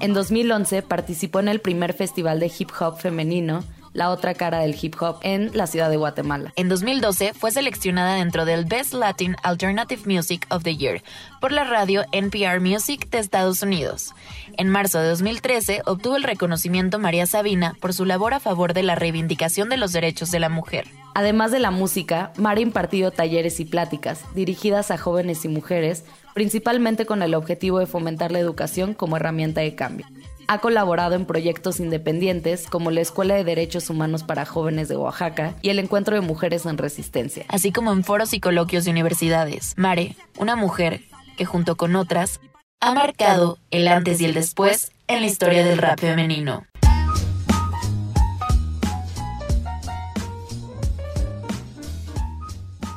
En 0.00 0.12
2011 0.12 0.82
participó 0.82 1.40
en 1.40 1.48
el 1.48 1.60
primer 1.60 1.94
festival 1.94 2.38
de 2.38 2.52
hip 2.58 2.70
hop 2.78 2.98
femenino 2.98 3.64
la 3.92 4.10
otra 4.10 4.34
cara 4.34 4.60
del 4.60 4.76
hip 4.80 4.94
hop 5.00 5.18
en 5.22 5.50
la 5.54 5.66
ciudad 5.66 5.90
de 5.90 5.96
Guatemala. 5.96 6.52
En 6.56 6.68
2012 6.68 7.34
fue 7.34 7.50
seleccionada 7.50 8.16
dentro 8.16 8.44
del 8.44 8.64
Best 8.64 8.94
Latin 8.94 9.36
Alternative 9.42 10.02
Music 10.06 10.46
of 10.50 10.62
the 10.62 10.76
Year 10.76 11.02
por 11.40 11.52
la 11.52 11.64
radio 11.64 12.04
NPR 12.12 12.60
Music 12.60 13.08
de 13.10 13.18
Estados 13.18 13.62
Unidos. 13.62 14.14
En 14.56 14.68
marzo 14.68 14.98
de 14.98 15.08
2013 15.08 15.82
obtuvo 15.86 16.16
el 16.16 16.22
reconocimiento 16.22 16.98
María 16.98 17.26
Sabina 17.26 17.74
por 17.80 17.92
su 17.94 18.04
labor 18.04 18.34
a 18.34 18.40
favor 18.40 18.74
de 18.74 18.82
la 18.82 18.94
reivindicación 18.94 19.68
de 19.68 19.76
los 19.76 19.92
derechos 19.92 20.30
de 20.30 20.40
la 20.40 20.48
mujer. 20.48 20.86
Además 21.14 21.50
de 21.50 21.58
la 21.58 21.70
música, 21.70 22.32
Mara 22.36 22.58
ha 22.58 22.62
impartido 22.62 23.10
talleres 23.10 23.60
y 23.60 23.66
pláticas 23.66 24.24
dirigidas 24.34 24.90
a 24.90 24.96
jóvenes 24.96 25.44
y 25.44 25.48
mujeres, 25.48 26.04
principalmente 26.34 27.04
con 27.04 27.22
el 27.22 27.34
objetivo 27.34 27.78
de 27.78 27.86
fomentar 27.86 28.32
la 28.32 28.38
educación 28.38 28.94
como 28.94 29.16
herramienta 29.16 29.60
de 29.60 29.74
cambio. 29.74 30.06
Ha 30.52 30.58
colaborado 30.58 31.14
en 31.14 31.24
proyectos 31.24 31.80
independientes 31.80 32.66
como 32.66 32.90
la 32.90 33.00
Escuela 33.00 33.34
de 33.34 33.42
Derechos 33.42 33.88
Humanos 33.88 34.22
para 34.22 34.44
Jóvenes 34.44 34.86
de 34.86 34.96
Oaxaca 34.96 35.54
y 35.62 35.70
el 35.70 35.78
Encuentro 35.78 36.14
de 36.14 36.20
Mujeres 36.20 36.66
en 36.66 36.76
Resistencia. 36.76 37.46
Así 37.48 37.72
como 37.72 37.90
en 37.90 38.04
foros 38.04 38.34
y 38.34 38.40
coloquios 38.40 38.84
de 38.84 38.90
universidades. 38.90 39.72
Mare, 39.78 40.14
una 40.36 40.54
mujer 40.54 41.00
que 41.38 41.46
junto 41.46 41.78
con 41.78 41.96
otras 41.96 42.38
ha 42.80 42.92
marcado 42.92 43.56
el 43.70 43.88
antes 43.88 44.20
y 44.20 44.26
el 44.26 44.34
después 44.34 44.92
en 45.08 45.22
la 45.22 45.26
historia 45.26 45.64
del 45.64 45.78
rap 45.78 45.98
femenino. 45.98 46.66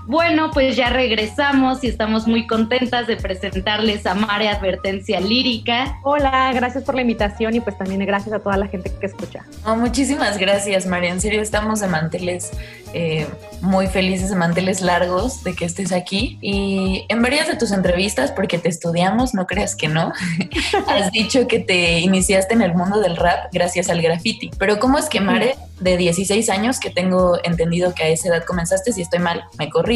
Bueno, 0.07 0.51
pues 0.51 0.75
ya 0.75 0.89
regresamos 0.89 1.83
y 1.83 1.87
estamos 1.87 2.27
muy 2.27 2.45
contentas 2.45 3.07
de 3.07 3.17
presentarles 3.17 4.05
a 4.05 4.13
Mare 4.13 4.49
Advertencia 4.49 5.19
Lírica. 5.19 5.97
Hola, 6.03 6.51
gracias 6.53 6.83
por 6.83 6.93
la 6.93 7.01
invitación 7.01 7.55
y 7.55 7.59
pues 7.59 7.75
también 7.75 8.05
gracias 8.05 8.33
a 8.35 8.39
toda 8.39 8.55
la 8.55 8.67
gente 8.67 8.91
que 8.99 9.07
escucha. 9.07 9.45
muchísimas 9.65 10.37
gracias, 10.37 10.85
María. 10.85 11.09
En 11.09 11.21
serio, 11.21 11.41
estamos 11.41 11.79
de 11.79 11.87
manteles 11.87 12.51
eh, 12.93 13.25
muy 13.61 13.87
felices, 13.87 14.29
de 14.29 14.35
manteles 14.35 14.81
largos 14.81 15.43
de 15.43 15.55
que 15.55 15.65
estés 15.65 15.91
aquí. 15.91 16.37
Y 16.39 17.05
en 17.09 17.23
varias 17.23 17.47
de 17.47 17.55
tus 17.55 17.71
entrevistas, 17.71 18.31
porque 18.31 18.59
te 18.59 18.69
estudiamos, 18.69 19.33
no 19.33 19.47
creas 19.47 19.75
que 19.75 19.87
no, 19.87 20.13
has 20.87 21.11
dicho 21.11 21.47
que 21.47 21.59
te 21.59 21.99
iniciaste 21.99 22.53
en 22.53 22.61
el 22.61 22.75
mundo 22.75 22.99
del 22.99 23.17
rap 23.17 23.51
gracias 23.51 23.89
al 23.89 24.03
graffiti. 24.03 24.51
Pero 24.59 24.77
¿cómo 24.79 24.99
es 24.99 25.09
que 25.09 25.19
Mare, 25.19 25.55
de 25.79 25.97
16 25.97 26.47
años, 26.51 26.79
que 26.79 26.91
tengo 26.91 27.39
entendido 27.43 27.95
que 27.95 28.03
a 28.03 28.07
esa 28.09 28.27
edad 28.29 28.43
comenzaste, 28.43 28.93
si 28.93 29.01
estoy 29.01 29.19
mal, 29.19 29.45
me 29.57 29.69
corrí 29.69 29.94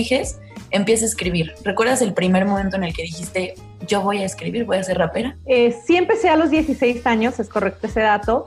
empieza 0.71 1.05
a 1.05 1.07
escribir. 1.07 1.53
¿Recuerdas 1.63 2.01
el 2.01 2.13
primer 2.13 2.45
momento 2.45 2.77
en 2.77 2.83
el 2.83 2.93
que 2.93 3.03
dijiste, 3.03 3.55
yo 3.87 4.01
voy 4.01 4.19
a 4.19 4.25
escribir, 4.25 4.65
voy 4.65 4.77
a 4.77 4.83
ser 4.83 4.97
rapera? 4.97 5.37
Eh, 5.45 5.75
sí 5.85 5.95
empecé 5.95 6.29
a 6.29 6.35
los 6.35 6.49
16 6.49 7.05
años, 7.05 7.39
es 7.39 7.49
correcto 7.49 7.87
ese 7.87 8.01
dato. 8.01 8.45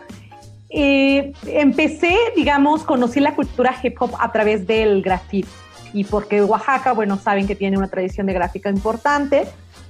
Eh, 0.70 1.32
empecé, 1.46 2.16
digamos, 2.34 2.82
conocí 2.84 3.20
la 3.20 3.34
cultura 3.34 3.74
hip 3.82 4.00
hop 4.00 4.12
a 4.18 4.32
través 4.32 4.66
del 4.66 5.02
graffiti. 5.02 5.48
Y 5.92 6.04
porque 6.04 6.42
Oaxaca, 6.42 6.92
bueno, 6.92 7.18
saben 7.18 7.46
que 7.46 7.54
tiene 7.54 7.76
una 7.76 7.88
tradición 7.88 8.26
de 8.26 8.32
gráfica 8.32 8.70
importante. 8.70 9.44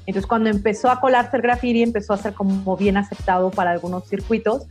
Entonces, 0.04 0.26
cuando 0.26 0.50
empezó 0.50 0.90
a 0.90 1.00
colarse 1.00 1.36
el 1.36 1.42
graffiti, 1.42 1.82
empezó 1.82 2.12
a 2.12 2.16
ser 2.16 2.34
como 2.34 2.76
bien 2.76 2.96
aceptado 2.96 3.50
para 3.52 3.70
algunos 3.70 4.08
circuitos. 4.08 4.66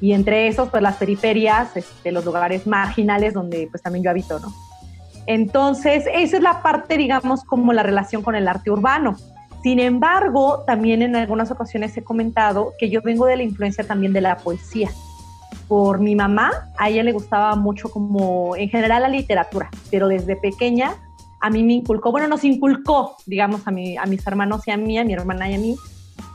Y 0.00 0.12
entre 0.12 0.46
esos, 0.46 0.68
pues 0.68 0.82
las 0.82 0.96
periferias, 0.96 1.76
este, 1.76 2.12
los 2.12 2.24
lugares 2.24 2.66
marginales 2.66 3.32
donde 3.32 3.68
pues 3.70 3.82
también 3.82 4.04
yo 4.04 4.10
habito, 4.10 4.38
¿no? 4.38 4.52
Entonces, 5.28 6.04
esa 6.10 6.36
es 6.38 6.42
la 6.42 6.62
parte, 6.62 6.96
digamos, 6.96 7.44
como 7.44 7.74
la 7.74 7.82
relación 7.82 8.22
con 8.22 8.34
el 8.34 8.48
arte 8.48 8.70
urbano. 8.70 9.14
Sin 9.62 9.78
embargo, 9.78 10.64
también 10.66 11.02
en 11.02 11.14
algunas 11.16 11.50
ocasiones 11.50 11.94
he 11.98 12.02
comentado 12.02 12.72
que 12.78 12.88
yo 12.88 13.02
vengo 13.02 13.26
de 13.26 13.36
la 13.36 13.42
influencia 13.42 13.86
también 13.86 14.14
de 14.14 14.22
la 14.22 14.38
poesía. 14.38 14.88
Por 15.68 16.00
mi 16.00 16.16
mamá, 16.16 16.70
a 16.78 16.88
ella 16.88 17.02
le 17.02 17.12
gustaba 17.12 17.54
mucho 17.56 17.90
como 17.90 18.56
en 18.56 18.70
general 18.70 19.02
la 19.02 19.10
literatura, 19.10 19.68
pero 19.90 20.08
desde 20.08 20.34
pequeña 20.34 20.94
a 21.40 21.50
mí 21.50 21.62
me 21.62 21.74
inculcó, 21.74 22.10
bueno, 22.10 22.26
nos 22.26 22.42
inculcó, 22.44 23.14
digamos, 23.26 23.68
a, 23.68 23.70
mi, 23.70 23.98
a 23.98 24.06
mis 24.06 24.26
hermanos 24.26 24.66
y 24.66 24.70
a 24.70 24.78
mí, 24.78 24.98
a 24.98 25.04
mi 25.04 25.12
hermana 25.12 25.50
y 25.50 25.54
a 25.56 25.58
mí, 25.58 25.76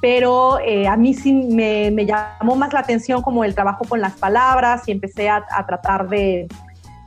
pero 0.02 0.60
eh, 0.60 0.88
a 0.88 0.96
mí 0.98 1.16
sí 1.16 1.34
me, 1.34 2.06
llamó 2.06 2.56
más 2.56 2.72
la 2.72 2.82
atención 2.82 3.24
como 3.24 3.44
el 3.44 3.56
trabajo 3.56 3.86
con 3.90 4.02
las 4.02 4.14
palabras 4.14 4.88
y 4.88 4.92
empecé 4.92 5.30
a 5.30 5.66
tratar 5.66 6.10
de, 6.10 6.48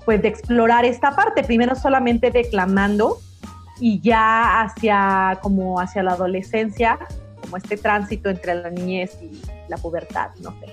pues 0.07 0.23
de 0.23 0.29
explorar 0.29 0.87
esta 0.87 1.15
parte, 1.15 1.43
primero 1.43 1.75
solamente 1.75 2.31
declamando 2.31 3.19
y 3.79 4.01
ya 4.01 4.63
hacia 4.63 5.39
como 5.43 5.81
hacia 5.81 6.03
la 6.03 6.13
adolescencia, 6.13 6.99
como 7.43 7.59
este 7.59 7.77
tránsito 7.77 8.31
entre 8.31 8.55
la 8.55 8.71
niñez 8.71 9.19
y 9.21 9.43
la 9.69 9.77
pubertad, 9.77 10.31
no 10.41 10.53
sé. 10.61 10.67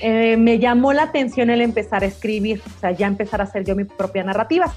Eh, 0.00 0.36
me 0.36 0.58
llamó 0.58 0.92
la 0.92 1.02
atención 1.02 1.50
el 1.50 1.60
empezar 1.60 2.04
a 2.04 2.06
escribir, 2.06 2.62
o 2.64 2.80
sea, 2.80 2.92
ya 2.92 3.06
empezar 3.08 3.40
a 3.40 3.44
hacer 3.44 3.64
yo 3.64 3.76
mi 3.76 3.84
propia 3.84 4.24
narrativa. 4.24 4.72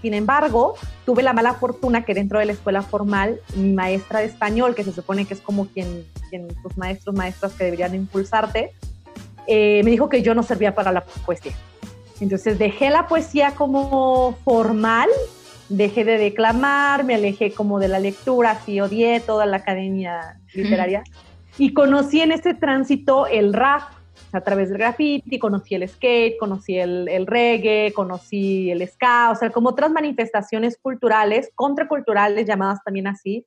Sin 0.00 0.14
embargo, 0.14 0.74
tuve 1.04 1.22
la 1.22 1.32
mala 1.32 1.54
fortuna 1.54 2.04
que 2.04 2.14
dentro 2.14 2.38
de 2.38 2.46
la 2.46 2.52
escuela 2.52 2.82
formal, 2.82 3.40
mi 3.54 3.72
maestra 3.72 4.20
de 4.20 4.26
español, 4.26 4.74
que 4.74 4.84
se 4.84 4.92
supone 4.92 5.26
que 5.26 5.34
es 5.34 5.40
como 5.40 5.66
quien, 5.66 6.04
quien 6.30 6.48
tus 6.62 6.76
maestros, 6.76 7.14
maestras 7.14 7.52
que 7.52 7.64
deberían 7.64 7.94
impulsarte, 7.94 8.72
eh, 9.46 9.82
me 9.84 9.90
dijo 9.90 10.08
que 10.08 10.22
yo 10.22 10.34
no 10.34 10.42
servía 10.42 10.74
para 10.74 10.92
la 10.92 11.04
poesía. 11.04 11.52
Entonces 12.22 12.56
dejé 12.56 12.88
la 12.90 13.08
poesía 13.08 13.56
como 13.56 14.36
formal, 14.44 15.08
dejé 15.68 16.04
de 16.04 16.18
declamar, 16.18 17.02
me 17.02 17.16
alejé 17.16 17.52
como 17.52 17.80
de 17.80 17.88
la 17.88 17.98
lectura, 17.98 18.52
así 18.52 18.80
odié 18.80 19.18
toda 19.18 19.44
la 19.44 19.56
academia 19.56 20.38
literaria. 20.54 21.02
Y 21.58 21.74
conocí 21.74 22.20
en 22.20 22.30
ese 22.30 22.54
tránsito 22.54 23.26
el 23.26 23.52
rap 23.52 23.82
a 24.30 24.40
través 24.40 24.68
del 24.68 24.78
graffiti, 24.78 25.40
conocí 25.40 25.74
el 25.74 25.88
skate, 25.88 26.38
conocí 26.38 26.78
el, 26.78 27.08
el, 27.08 27.26
reggae, 27.26 27.92
conocí 27.92 28.70
el 28.70 28.86
ska, 28.88 29.32
o 29.32 29.34
sea, 29.34 29.50
como 29.50 29.70
otras 29.70 29.90
manifestaciones 29.90 30.78
culturales, 30.80 31.50
contraculturales 31.56 32.46
llamadas 32.46 32.78
también 32.84 33.08
así, 33.08 33.44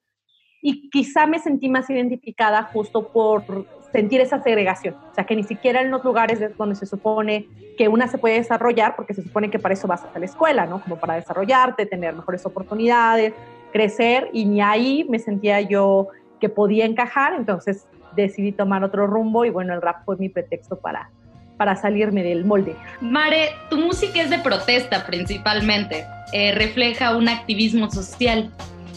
y 0.62 0.90
quizá 0.90 1.28
me 1.28 1.40
sentí 1.40 1.70
más 1.70 1.90
identificada 1.90 2.64
justo 2.64 3.08
por 3.08 3.66
sentir 3.96 4.20
esa 4.20 4.44
segregación, 4.44 4.94
o 5.10 5.16
sea, 5.16 5.24
que 5.24 5.38
ni 5.38 5.44
siquiera 5.44 5.82
en 5.82 5.90
los 5.90 6.04
lugares 6.04 6.42
donde 6.58 6.76
se 6.76 6.86
supone 6.86 7.48
que 7.78 7.88
una 7.88 8.10
se 8.10 8.18
puede 8.18 8.36
desarrollar, 8.36 8.98
porque 8.98 9.14
se 9.14 9.24
supone 9.24 9.50
que 9.50 9.58
para 9.58 9.74
eso 9.74 9.88
vas 9.88 10.04
a 10.04 10.20
la 10.20 10.26
escuela, 10.26 10.66
¿no? 10.66 10.82
Como 10.82 10.98
para 10.98 11.14
desarrollarte, 11.14 11.86
tener 11.86 12.14
mejores 12.14 12.46
oportunidades, 12.46 13.34
crecer, 13.72 14.30
y 14.34 14.44
ni 14.44 14.62
ahí 14.62 15.06
me 15.10 15.18
sentía 15.18 15.62
yo 15.62 16.10
que 16.42 16.50
podía 16.50 16.84
encajar, 16.84 17.36
entonces 17.36 17.88
decidí 18.18 18.52
tomar 18.52 18.84
otro 18.84 19.08
rumbo 19.08 19.46
y 19.46 19.50
bueno, 19.50 19.74
el 19.74 19.82
rap 19.82 20.04
fue 20.04 20.18
mi 20.18 20.28
pretexto 20.28 20.78
para, 20.78 21.10
para 21.56 21.78
salirme 21.78 22.22
del 22.22 22.44
molde. 22.44 22.76
Mare, 23.00 23.52
tu 23.70 23.78
música 23.78 24.22
es 24.22 24.30
de 24.30 24.40
protesta 24.40 25.06
principalmente, 25.06 26.06
eh, 26.34 26.52
refleja 26.54 27.16
un 27.16 27.30
activismo 27.30 27.90
social. 27.90 28.52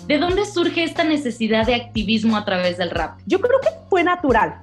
¿De 0.09 0.19
dónde 0.19 0.45
surge 0.45 0.83
esta 0.83 1.05
necesidad 1.05 1.67
de 1.67 1.76
activismo 1.76 2.37
a 2.37 2.45
través 2.45 2.78
del 2.78 2.90
rap? 2.90 3.21
Yo 3.26 3.38
creo 3.40 3.61
que 3.61 3.69
fue 3.88 4.02
natural. 4.02 4.59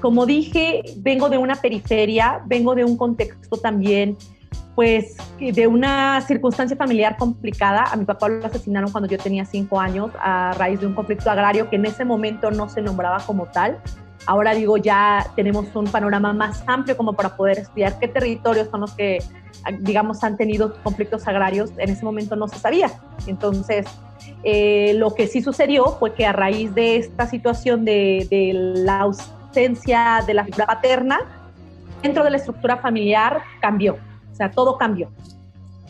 Como 0.00 0.26
dije, 0.26 0.82
vengo 0.98 1.28
de 1.28 1.38
una 1.38 1.56
periferia, 1.56 2.40
vengo 2.46 2.74
de 2.74 2.84
un 2.84 2.96
contexto 2.96 3.56
también, 3.56 4.16
pues, 4.74 5.16
de 5.40 5.66
una 5.66 6.20
circunstancia 6.20 6.76
familiar 6.76 7.16
complicada. 7.16 7.82
A 7.82 7.96
mi 7.96 8.04
papá 8.04 8.28
lo 8.28 8.46
asesinaron 8.46 8.92
cuando 8.92 9.08
yo 9.08 9.18
tenía 9.18 9.44
cinco 9.44 9.80
años 9.80 10.12
a 10.20 10.54
raíz 10.56 10.78
de 10.78 10.86
un 10.86 10.94
conflicto 10.94 11.30
agrario 11.30 11.68
que 11.68 11.76
en 11.76 11.86
ese 11.86 12.04
momento 12.04 12.52
no 12.52 12.68
se 12.68 12.80
nombraba 12.80 13.18
como 13.26 13.46
tal. 13.46 13.78
Ahora 14.26 14.54
digo, 14.54 14.76
ya 14.76 15.26
tenemos 15.34 15.74
un 15.74 15.86
panorama 15.86 16.32
más 16.32 16.62
amplio 16.66 16.96
como 16.96 17.14
para 17.14 17.36
poder 17.36 17.58
estudiar 17.58 17.98
qué 17.98 18.06
territorios 18.06 18.68
son 18.70 18.82
los 18.82 18.92
que, 18.92 19.18
digamos, 19.80 20.22
han 20.22 20.36
tenido 20.36 20.80
conflictos 20.84 21.26
agrarios. 21.26 21.72
En 21.78 21.90
ese 21.90 22.04
momento 22.04 22.36
no 22.36 22.46
se 22.46 22.60
sabía. 22.60 22.90
Entonces, 23.26 23.86
eh, 24.44 24.92
lo 24.94 25.14
que 25.14 25.26
sí 25.26 25.42
sucedió 25.42 25.86
fue 25.98 26.14
que 26.14 26.24
a 26.24 26.32
raíz 26.32 26.72
de 26.74 26.98
esta 26.98 27.26
situación 27.26 27.84
de, 27.84 28.28
de 28.30 28.52
la 28.54 29.00
ausencia 29.00 29.37
de 29.52 30.34
la 30.34 30.44
figura 30.44 30.66
paterna, 30.66 31.20
dentro 32.02 32.22
de 32.22 32.30
la 32.30 32.36
estructura 32.36 32.76
familiar 32.76 33.42
cambió. 33.60 33.98
O 34.32 34.34
sea, 34.34 34.50
todo 34.50 34.78
cambió. 34.78 35.10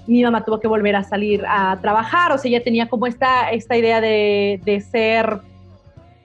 Mi 0.07 0.23
mamá 0.23 0.43
tuvo 0.45 0.59
que 0.59 0.69
volver 0.69 0.97
a 0.97 1.05
salir 1.05 1.45
a 1.47 1.79
trabajar, 1.83 2.33
o 2.33 2.39
sea, 2.39 2.49
ella 2.49 2.65
tenía 2.65 2.89
como 2.89 3.07
esta, 3.07 3.51
esta 3.51 3.77
idea 3.77 4.01
de, 4.01 4.61
de 4.65 4.81
ser 4.81 5.41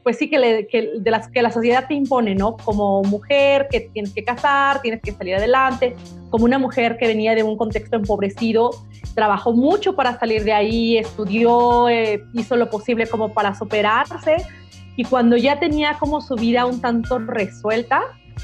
pues 0.03 0.17
sí 0.17 0.29
que, 0.29 0.37
le, 0.37 0.67
que, 0.67 0.91
de 0.99 1.11
las 1.11 1.29
que 1.29 1.41
la 1.41 1.49
sociedad 1.49 1.85
te 1.87 1.93
impone, 1.93 2.35
¿no? 2.35 2.57
Como 2.57 3.03
mujer 3.03 3.67
que 3.71 3.79
tienes 3.79 4.13
que 4.13 4.23
casar, 4.23 4.81
tienes 4.81 5.01
que 5.01 5.13
salir 5.13 5.35
adelante, 5.35 5.95
como 6.29 6.43
una 6.43 6.59
mujer 6.59 6.97
que 6.97 7.07
venía 7.07 7.35
de 7.35 7.43
un 7.43 7.55
contexto 7.55 7.95
empobrecido, 7.95 8.71
trabajó 9.15 9.53
mucho 9.53 9.95
para 9.95 10.19
salir 10.19 10.43
de 10.43 10.51
ahí, 10.51 10.97
estudió, 10.97 11.87
eh, 11.87 12.21
hizo 12.33 12.57
lo 12.57 12.69
posible 12.69 13.07
como 13.07 13.33
para 13.33 13.55
superarse 13.55 14.45
y 14.95 15.03
cuando 15.05 15.37
ya 15.37 15.59
tenía 15.59 15.97
como 15.99 16.21
su 16.21 16.35
vida 16.35 16.65
un 16.65 16.81
tanto 16.81 17.19
resuelta, 17.19 18.01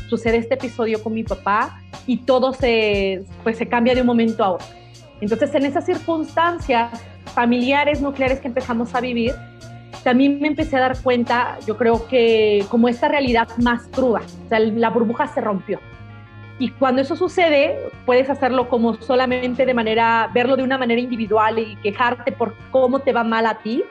sucede 0.08 0.38
este 0.38 0.56
episodio 0.56 1.02
con 1.04 1.14
mi 1.14 1.24
papá 1.24 1.82
y 2.08 2.18
todo 2.18 2.54
se, 2.54 3.24
pues 3.44 3.58
se 3.58 3.68
cambia 3.68 3.96
de 3.96 4.02
un 4.02 4.08
momento 4.08 4.44
a 4.44 4.52
otro. 4.52 4.68
Entonces 5.22 5.54
en 5.54 5.66
esas 5.66 5.86
circunstancias 5.86 7.04
familiares, 7.34 8.02
nucleares 8.02 8.40
que 8.40 8.48
empezamos 8.48 8.96
a 8.96 9.02
vivir, 9.02 9.34
también 10.04 10.40
me 10.40 10.48
empecé 10.48 10.78
a 10.78 10.80
dar 10.80 11.02
cuenta, 11.02 11.58
yo 11.68 11.78
creo 11.78 12.08
que 12.08 12.66
como 12.70 12.88
esta 12.88 13.08
realidad 13.08 13.50
más 13.58 13.88
cruda, 13.88 14.22
o 14.46 14.50
sea, 14.50 14.60
la 14.60 14.90
burbuja 14.90 15.28
se 15.28 15.42
rompió. 15.42 15.80
Y 16.58 16.72
cuando 16.72 17.02
eso 17.02 17.16
sucede, 17.16 17.78
puedes 18.06 18.30
hacerlo 18.30 18.68
como 18.68 18.96
solamente 18.96 19.66
de 19.66 19.74
manera, 19.74 20.30
verlo 20.34 20.58
de 20.58 20.64
una 20.64 20.78
manera 20.78 21.00
individual 21.00 21.58
y 21.58 21.78
quejarte 21.78 22.34
por 22.34 22.54
cómo 22.72 23.00
te 23.00 23.14
va 23.14 23.24
mal 23.24 23.46
a 23.46 23.60
ti. 23.60 23.84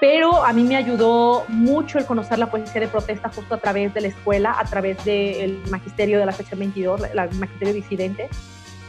Pero 0.00 0.44
a 0.44 0.52
mí 0.52 0.64
me 0.64 0.76
ayudó 0.76 1.44
mucho 1.48 1.98
el 1.98 2.04
conocer 2.04 2.38
la 2.38 2.50
poesía 2.50 2.80
de 2.80 2.88
protesta 2.88 3.30
justo 3.34 3.54
a 3.54 3.58
través 3.58 3.94
de 3.94 4.02
la 4.02 4.08
escuela, 4.08 4.54
a 4.58 4.64
través 4.64 5.02
del 5.04 5.62
magisterio 5.70 6.18
de 6.18 6.26
la 6.26 6.32
sección 6.32 6.60
22, 6.60 7.02
el 7.04 7.38
magisterio 7.38 7.72
disidente 7.72 8.28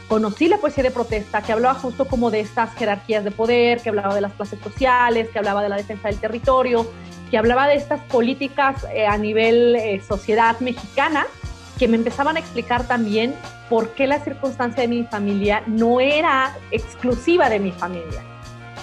conocí 0.08 0.48
la 0.48 0.58
poesía 0.58 0.84
de 0.84 0.90
protesta, 0.90 1.42
que 1.42 1.52
hablaba 1.52 1.74
justo 1.74 2.06
como 2.06 2.30
de 2.30 2.40
estas 2.40 2.74
jerarquías 2.74 3.24
de 3.24 3.30
poder, 3.30 3.80
que 3.80 3.88
hablaba 3.88 4.14
de 4.14 4.20
las 4.20 4.32
clases 4.32 4.60
sociales, 4.60 5.28
que 5.30 5.38
hablaba 5.38 5.62
de 5.62 5.68
la 5.68 5.76
defensa 5.76 6.08
del 6.08 6.18
territorio, 6.18 6.86
que 7.30 7.38
hablaba 7.38 7.66
de 7.66 7.74
estas 7.74 8.00
políticas 8.02 8.86
eh, 8.92 9.06
a 9.06 9.16
nivel 9.18 9.74
eh, 9.76 10.00
sociedad 10.06 10.58
mexicana, 10.60 11.26
que 11.78 11.88
me 11.88 11.96
empezaban 11.96 12.36
a 12.36 12.40
explicar 12.40 12.86
también 12.86 13.34
por 13.68 13.90
qué 13.90 14.06
la 14.06 14.20
circunstancia 14.20 14.82
de 14.82 14.88
mi 14.88 15.04
familia 15.04 15.62
no 15.66 16.00
era 16.00 16.56
exclusiva 16.70 17.48
de 17.50 17.58
mi 17.58 17.72
familia. 17.72 18.22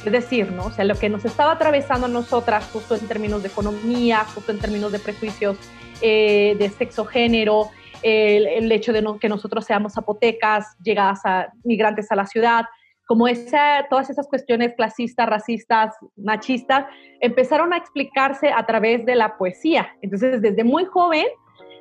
Es 0.06 0.12
decir, 0.12 0.52
¿no? 0.52 0.66
O 0.66 0.72
sea, 0.72 0.86
lo 0.86 0.96
que 0.96 1.10
nos 1.10 1.24
estaba 1.24 1.54
atravesando 1.54 2.08
a 2.08 2.10
nosotras, 2.10 2.70
justo 2.74 2.96
en 2.96 3.08
términos 3.08 3.42
de 3.42 3.50
economía, 3.50 4.26
justo 4.36 4.52
en 4.52 4.60
términos 4.60 4.92
de 4.92 5.00
prejuicios 5.00 5.58
eh, 6.02 6.56
de 6.60 6.70
sexo, 6.70 7.06
género, 7.06 7.70
el, 8.04 8.72
hecho 8.72 8.92
de 8.92 9.04
que 9.20 9.30
nosotros 9.30 9.66
seamos 9.66 9.94
zapotecas, 9.94 10.76
llegadas 10.84 11.22
a 11.26 11.54
migrantes 11.64 12.12
a 12.12 12.16
la 12.16 12.26
ciudad, 12.26 12.66
como 13.06 13.28
esa, 13.28 13.86
todas 13.90 14.10
esas 14.10 14.28
cuestiones 14.28 14.74
clasistas, 14.76 15.28
racistas, 15.28 15.96
machistas, 16.16 16.86
empezaron 17.20 17.74
a 17.74 17.78
explicarse 17.78 18.52
a 18.52 18.66
través 18.66 19.06
de 19.06 19.16
la 19.16 19.38
poesía. 19.38 19.90
Entonces, 20.02 20.42
desde 20.42 20.64
muy 20.64 20.86
joven, 20.86 21.26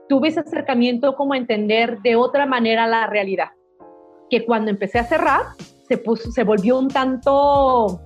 tuve 0.08 0.28
ese 0.28 0.40
acercamiento 0.40 1.14
como 1.14 1.34
a 1.34 1.36
entender 1.36 2.00
de 2.02 2.16
otra 2.16 2.46
manera 2.46 2.86
la 2.86 3.06
realidad, 3.06 3.50
que 4.30 4.44
cuando 4.44 4.70
empecé 4.70 4.98
a 4.98 5.04
cerrar, 5.04 5.42
se, 5.88 5.96
puso, 5.98 6.30
se 6.32 6.44
volvió 6.44 6.78
un 6.78 6.88
tanto, 6.88 8.00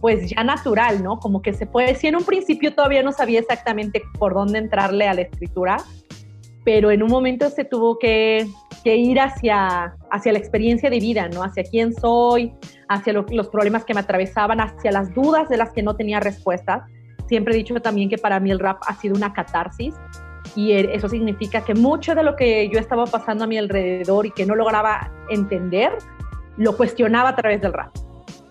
pues 0.00 0.30
ya 0.30 0.44
natural, 0.44 1.02
¿no? 1.02 1.18
Como 1.18 1.42
que 1.42 1.52
se 1.52 1.66
puede, 1.66 1.94
si 1.94 2.06
en 2.06 2.16
un 2.16 2.24
principio 2.24 2.74
todavía 2.74 3.02
no 3.02 3.12
sabía 3.12 3.40
exactamente 3.40 4.02
por 4.18 4.34
dónde 4.34 4.58
entrarle 4.58 5.06
a 5.06 5.14
la 5.14 5.22
escritura, 5.22 5.76
pero 6.64 6.90
en 6.90 7.02
un 7.02 7.10
momento 7.10 7.48
se 7.50 7.64
tuvo 7.64 7.98
que, 7.98 8.46
ir 8.84 9.20
hacia, 9.20 9.94
hacia 10.10 10.32
la 10.32 10.38
experiencia 10.38 10.88
de 10.90 11.00
vida, 11.00 11.28
¿no? 11.28 11.42
Hacia 11.42 11.64
quién 11.64 11.94
soy, 11.94 12.52
hacia 12.88 13.12
los 13.12 13.48
problemas 13.48 13.84
que 13.84 13.94
me 13.94 14.00
atravesaban, 14.00 14.60
hacia 14.60 14.90
las 14.90 15.14
dudas 15.14 15.48
de 15.48 15.56
las 15.56 15.72
que 15.72 15.82
no 15.82 15.94
tenía 15.96 16.20
respuesta. 16.20 16.86
Siempre 17.28 17.54
he 17.54 17.56
dicho 17.56 17.74
también 17.80 18.08
que 18.08 18.18
para 18.18 18.40
mí 18.40 18.50
el 18.50 18.58
rap 18.58 18.78
ha 18.86 18.94
sido 18.96 19.14
una 19.14 19.32
catarsis 19.32 19.94
y 20.56 20.72
e, 20.72 20.94
eso 20.94 21.08
significa 21.08 21.62
que 21.64 21.74
mucho 21.74 22.14
de 22.14 22.22
lo 22.22 22.36
que 22.36 22.68
yo 22.68 22.80
estaba 22.80 23.04
pasando 23.06 23.44
a 23.44 23.46
mi 23.46 23.58
alrededor 23.58 24.26
y 24.26 24.30
que 24.30 24.46
no 24.46 24.54
lograba 24.54 25.10
entender, 25.28 25.92
lo 26.56 26.76
cuestionaba 26.76 27.30
a 27.30 27.36
través 27.36 27.60
del 27.60 27.72
rap. 27.72 27.94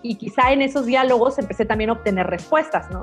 Y 0.02 0.16
quizá 0.16 0.52
en 0.52 0.62
esos 0.62 0.86
diálogos 0.86 1.38
empecé 1.38 1.64
también 1.64 1.90
a 1.90 1.94
obtener 1.94 2.26
respuestas, 2.26 2.90
¿no? 2.90 3.02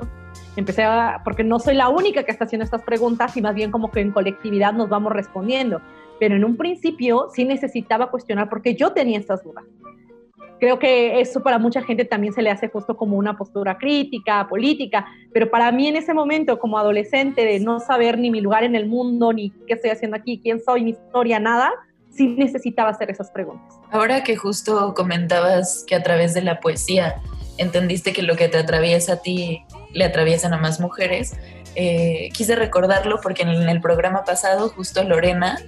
empecé 0.58 0.82
a, 0.82 1.20
porque 1.24 1.44
no 1.44 1.58
soy 1.58 1.74
la 1.74 1.88
única 1.88 2.24
que 2.24 2.32
está 2.32 2.44
haciendo 2.44 2.64
estas 2.64 2.82
preguntas 2.82 3.36
y 3.36 3.40
más 3.40 3.54
bien 3.54 3.70
como 3.70 3.90
que 3.90 4.00
en 4.00 4.10
colectividad 4.10 4.72
nos 4.72 4.88
vamos 4.88 5.12
respondiendo. 5.12 5.80
Pero 6.18 6.34
en 6.34 6.44
un 6.44 6.56
principio 6.56 7.28
sí 7.32 7.44
necesitaba 7.44 8.10
cuestionar 8.10 8.48
porque 8.48 8.74
yo 8.74 8.92
tenía 8.92 9.18
estas 9.18 9.44
dudas. 9.44 9.64
Creo 10.58 10.80
que 10.80 11.20
eso 11.20 11.40
para 11.44 11.60
mucha 11.60 11.82
gente 11.82 12.04
también 12.04 12.32
se 12.32 12.42
le 12.42 12.50
hace 12.50 12.68
justo 12.68 12.96
como 12.96 13.16
una 13.16 13.36
postura 13.36 13.78
crítica, 13.78 14.48
política, 14.48 15.06
pero 15.32 15.48
para 15.48 15.70
mí 15.70 15.86
en 15.86 15.94
ese 15.94 16.12
momento 16.12 16.58
como 16.58 16.76
adolescente 16.76 17.44
de 17.44 17.60
no 17.60 17.78
saber 17.78 18.18
ni 18.18 18.32
mi 18.32 18.40
lugar 18.40 18.64
en 18.64 18.74
el 18.74 18.86
mundo, 18.86 19.32
ni 19.32 19.50
qué 19.68 19.74
estoy 19.74 19.90
haciendo 19.90 20.16
aquí, 20.16 20.40
quién 20.42 20.60
soy, 20.60 20.82
mi 20.82 20.90
historia, 20.90 21.38
nada, 21.38 21.72
sí 22.18 22.34
necesitaba 22.36 22.90
hacer 22.90 23.10
esas 23.10 23.30
preguntas. 23.30 23.76
Ahora 23.90 24.24
que 24.24 24.36
justo 24.36 24.92
comentabas 24.94 25.84
que 25.86 25.94
a 25.94 26.02
través 26.02 26.34
de 26.34 26.42
la 26.42 26.60
poesía 26.60 27.22
entendiste 27.56 28.12
que 28.12 28.22
lo 28.22 28.36
que 28.36 28.48
te 28.48 28.58
atraviesa 28.58 29.14
a 29.14 29.16
ti 29.22 29.64
le 29.94 30.04
atraviesan 30.04 30.52
a 30.52 30.58
más 30.58 30.80
mujeres. 30.80 31.36
Eh, 31.74 32.30
quise 32.34 32.56
recordarlo 32.56 33.20
porque 33.22 33.42
en 33.42 33.68
el 33.68 33.80
programa 33.80 34.24
pasado 34.24 34.68
justo 34.68 35.04
Lorena 35.04 35.58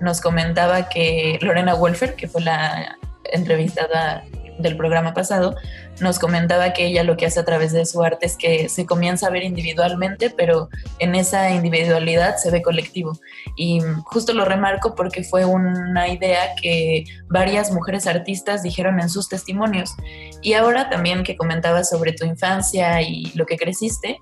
nos 0.00 0.20
comentaba 0.20 0.88
que 0.88 1.38
Lorena 1.42 1.74
Wolfer, 1.74 2.14
que 2.14 2.28
fue 2.28 2.42
la 2.42 2.96
entrevistada 3.32 4.24
del 4.58 4.76
programa 4.76 5.14
pasado, 5.14 5.54
nos 6.00 6.18
comentaba 6.18 6.72
que 6.72 6.86
ella 6.86 7.02
lo 7.02 7.16
que 7.16 7.26
hace 7.26 7.40
a 7.40 7.44
través 7.44 7.72
de 7.72 7.86
su 7.86 8.02
arte 8.02 8.26
es 8.26 8.36
que 8.36 8.68
se 8.68 8.86
comienza 8.86 9.26
a 9.26 9.30
ver 9.30 9.42
individualmente, 9.42 10.30
pero 10.30 10.68
en 10.98 11.14
esa 11.14 11.50
individualidad 11.50 12.36
se 12.36 12.50
ve 12.50 12.62
colectivo. 12.62 13.12
Y 13.56 13.80
justo 14.04 14.32
lo 14.32 14.44
remarco 14.44 14.94
porque 14.94 15.24
fue 15.24 15.44
una 15.44 16.08
idea 16.08 16.54
que 16.60 17.04
varias 17.28 17.72
mujeres 17.72 18.06
artistas 18.06 18.62
dijeron 18.62 19.00
en 19.00 19.08
sus 19.08 19.28
testimonios. 19.28 19.94
Y 20.42 20.54
ahora 20.54 20.88
también 20.90 21.24
que 21.24 21.36
comentabas 21.36 21.90
sobre 21.90 22.12
tu 22.12 22.24
infancia 22.24 23.02
y 23.02 23.32
lo 23.34 23.46
que 23.46 23.56
creciste, 23.56 24.18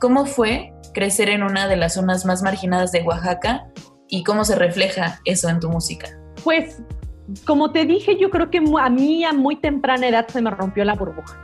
¿cómo 0.00 0.26
fue 0.26 0.72
crecer 0.94 1.28
en 1.28 1.42
una 1.42 1.68
de 1.68 1.76
las 1.76 1.94
zonas 1.94 2.24
más 2.24 2.42
marginadas 2.42 2.92
de 2.92 3.02
Oaxaca 3.02 3.66
y 4.08 4.24
cómo 4.24 4.44
se 4.44 4.54
refleja 4.54 5.20
eso 5.24 5.48
en 5.48 5.60
tu 5.60 5.68
música? 5.68 6.08
Pues 6.42 6.78
como 7.44 7.72
te 7.72 7.84
dije, 7.84 8.16
yo 8.16 8.30
creo 8.30 8.50
que 8.50 8.58
a 8.80 8.90
mí 8.90 9.24
a 9.24 9.32
muy 9.32 9.56
temprana 9.56 10.08
edad 10.08 10.28
se 10.28 10.40
me 10.40 10.50
rompió 10.50 10.84
la 10.84 10.94
burbuja. 10.94 11.38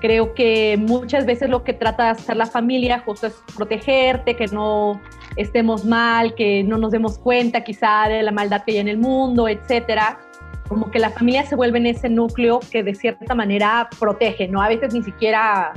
Creo 0.00 0.34
que 0.34 0.76
muchas 0.78 1.24
veces 1.24 1.48
lo 1.48 1.64
que 1.64 1.72
trata 1.72 2.04
de 2.04 2.10
hacer 2.10 2.36
la 2.36 2.46
familia 2.46 3.02
justo 3.06 3.28
es 3.28 3.42
protegerte, 3.56 4.36
que 4.36 4.48
no 4.48 5.00
estemos 5.36 5.84
mal, 5.84 6.34
que 6.34 6.62
no 6.62 6.76
nos 6.76 6.90
demos 6.92 7.18
cuenta 7.18 7.64
quizá 7.64 8.08
de 8.08 8.22
la 8.22 8.32
maldad 8.32 8.64
que 8.64 8.72
hay 8.72 8.78
en 8.78 8.88
el 8.88 8.98
mundo, 8.98 9.48
etcétera. 9.48 10.18
Como 10.68 10.90
que 10.90 10.98
la 10.98 11.10
familia 11.10 11.44
se 11.46 11.56
vuelve 11.56 11.78
en 11.78 11.86
ese 11.86 12.10
núcleo 12.10 12.60
que 12.70 12.82
de 12.82 12.94
cierta 12.94 13.34
manera 13.34 13.88
protege, 13.98 14.48
¿no? 14.48 14.60
A 14.60 14.68
veces 14.68 14.92
ni 14.92 15.02
siquiera, 15.02 15.72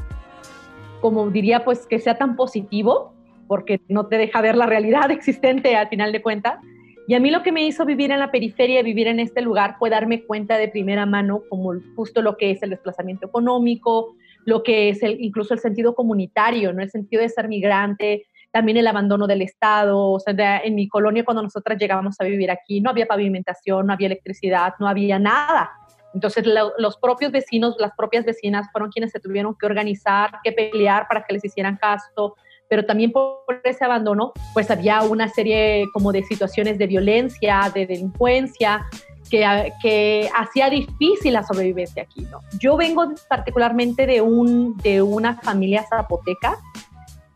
como 1.00 1.30
diría, 1.30 1.64
pues 1.64 1.88
que 1.88 2.00
sea 2.00 2.18
tan 2.18 2.36
positivo, 2.36 3.14
porque 3.48 3.80
no 3.88 4.08
te 4.08 4.18
deja 4.18 4.42
ver 4.42 4.58
la 4.58 4.66
realidad 4.66 5.10
existente 5.12 5.78
al 5.78 5.88
final 5.88 6.12
de 6.12 6.22
cuentas 6.22 6.60
y 7.08 7.14
a 7.14 7.22
mí 7.22 7.32
lo 7.32 7.42
que 7.42 7.54
me 7.54 7.64
hizo 7.64 7.86
vivir 7.86 8.12
en 8.12 8.20
la 8.20 8.32
periferia, 8.32 8.84
vivir 8.84 9.08
en 9.08 9.22
este 9.22 9.42
lugar, 9.42 9.78
fue 9.80 9.90
darme 9.90 10.26
cuenta 10.26 10.58
de 10.58 10.68
primera 10.68 11.06
mano 11.06 11.42
como 11.50 11.72
justo 11.96 12.22
lo 12.22 12.36
que 12.36 12.52
es 12.52 12.62
el 12.64 12.72
desplazamiento 12.72 13.28
económico, 13.28 14.16
lo 14.44 14.62
que 14.62 14.90
es 14.90 15.02
el, 15.04 15.24
incluso 15.24 15.54
el 15.54 15.62
sentido 15.62 15.96
comunitario, 15.96 16.74
¿no? 16.74 16.84
el 16.84 16.92
sentido 16.92 17.22
de 17.22 17.30
ser 17.30 17.48
migrante, 17.48 18.26
también 18.52 18.78
el 18.78 18.88
abandono 18.88 19.26
del 19.26 19.42
Estado. 19.42 19.98
O 19.98 20.20
sea, 20.20 20.60
en 20.62 20.76
mi 20.76 20.90
colonia 20.90 21.24
cuando 21.24 21.44
nosotras 21.44 21.80
llegábamos 21.80 22.18
a 22.20 22.26
vivir 22.26 22.52
aquí 22.52 22.82
no 22.82 22.90
había 22.90 23.08
pavimentación, 23.08 23.88
no 23.88 23.94
había 23.94 24.08
electricidad, 24.08 24.74
no 24.78 24.88
había 24.90 25.18
nada. 25.18 25.72
Entonces 26.14 26.46
los 26.46 26.98
propios 26.98 27.32
vecinos, 27.32 27.76
las 27.80 27.92
propias 27.96 28.26
vecinas 28.26 28.68
fueron 28.72 28.92
quienes 28.92 29.12
se 29.12 29.22
tuvieron 29.22 29.56
que 29.58 29.66
organizar, 29.66 30.40
que 30.44 30.52
pelear 30.52 31.08
para 31.08 31.24
que 31.24 31.34
les 31.34 31.46
hicieran 31.46 31.78
caso, 31.78 32.36
pero 32.70 32.86
también 32.86 33.12
por 33.12 33.62
ese 33.64 33.86
abandono, 33.86 34.34
pues 34.54 34.70
había 34.72 35.02
una 35.02 35.30
serie 35.30 35.86
como 35.94 36.12
de 36.12 36.24
situaciones 36.24 36.78
de 36.78 36.88
violencia, 36.88 37.72
de 37.74 37.86
delincuencia, 37.86 38.86
que, 39.30 39.74
que 39.82 40.30
hacía 40.36 40.70
difícil 40.70 41.34
la 41.34 41.44
sobrevivencia 41.44 42.04
aquí. 42.04 42.22
¿no? 42.32 42.42
Yo 42.60 42.78
vengo 42.78 43.14
particularmente 43.30 44.06
de, 44.06 44.22
un, 44.22 44.78
de 44.78 45.02
una 45.02 45.36
familia 45.42 45.86
zapoteca, 45.90 46.58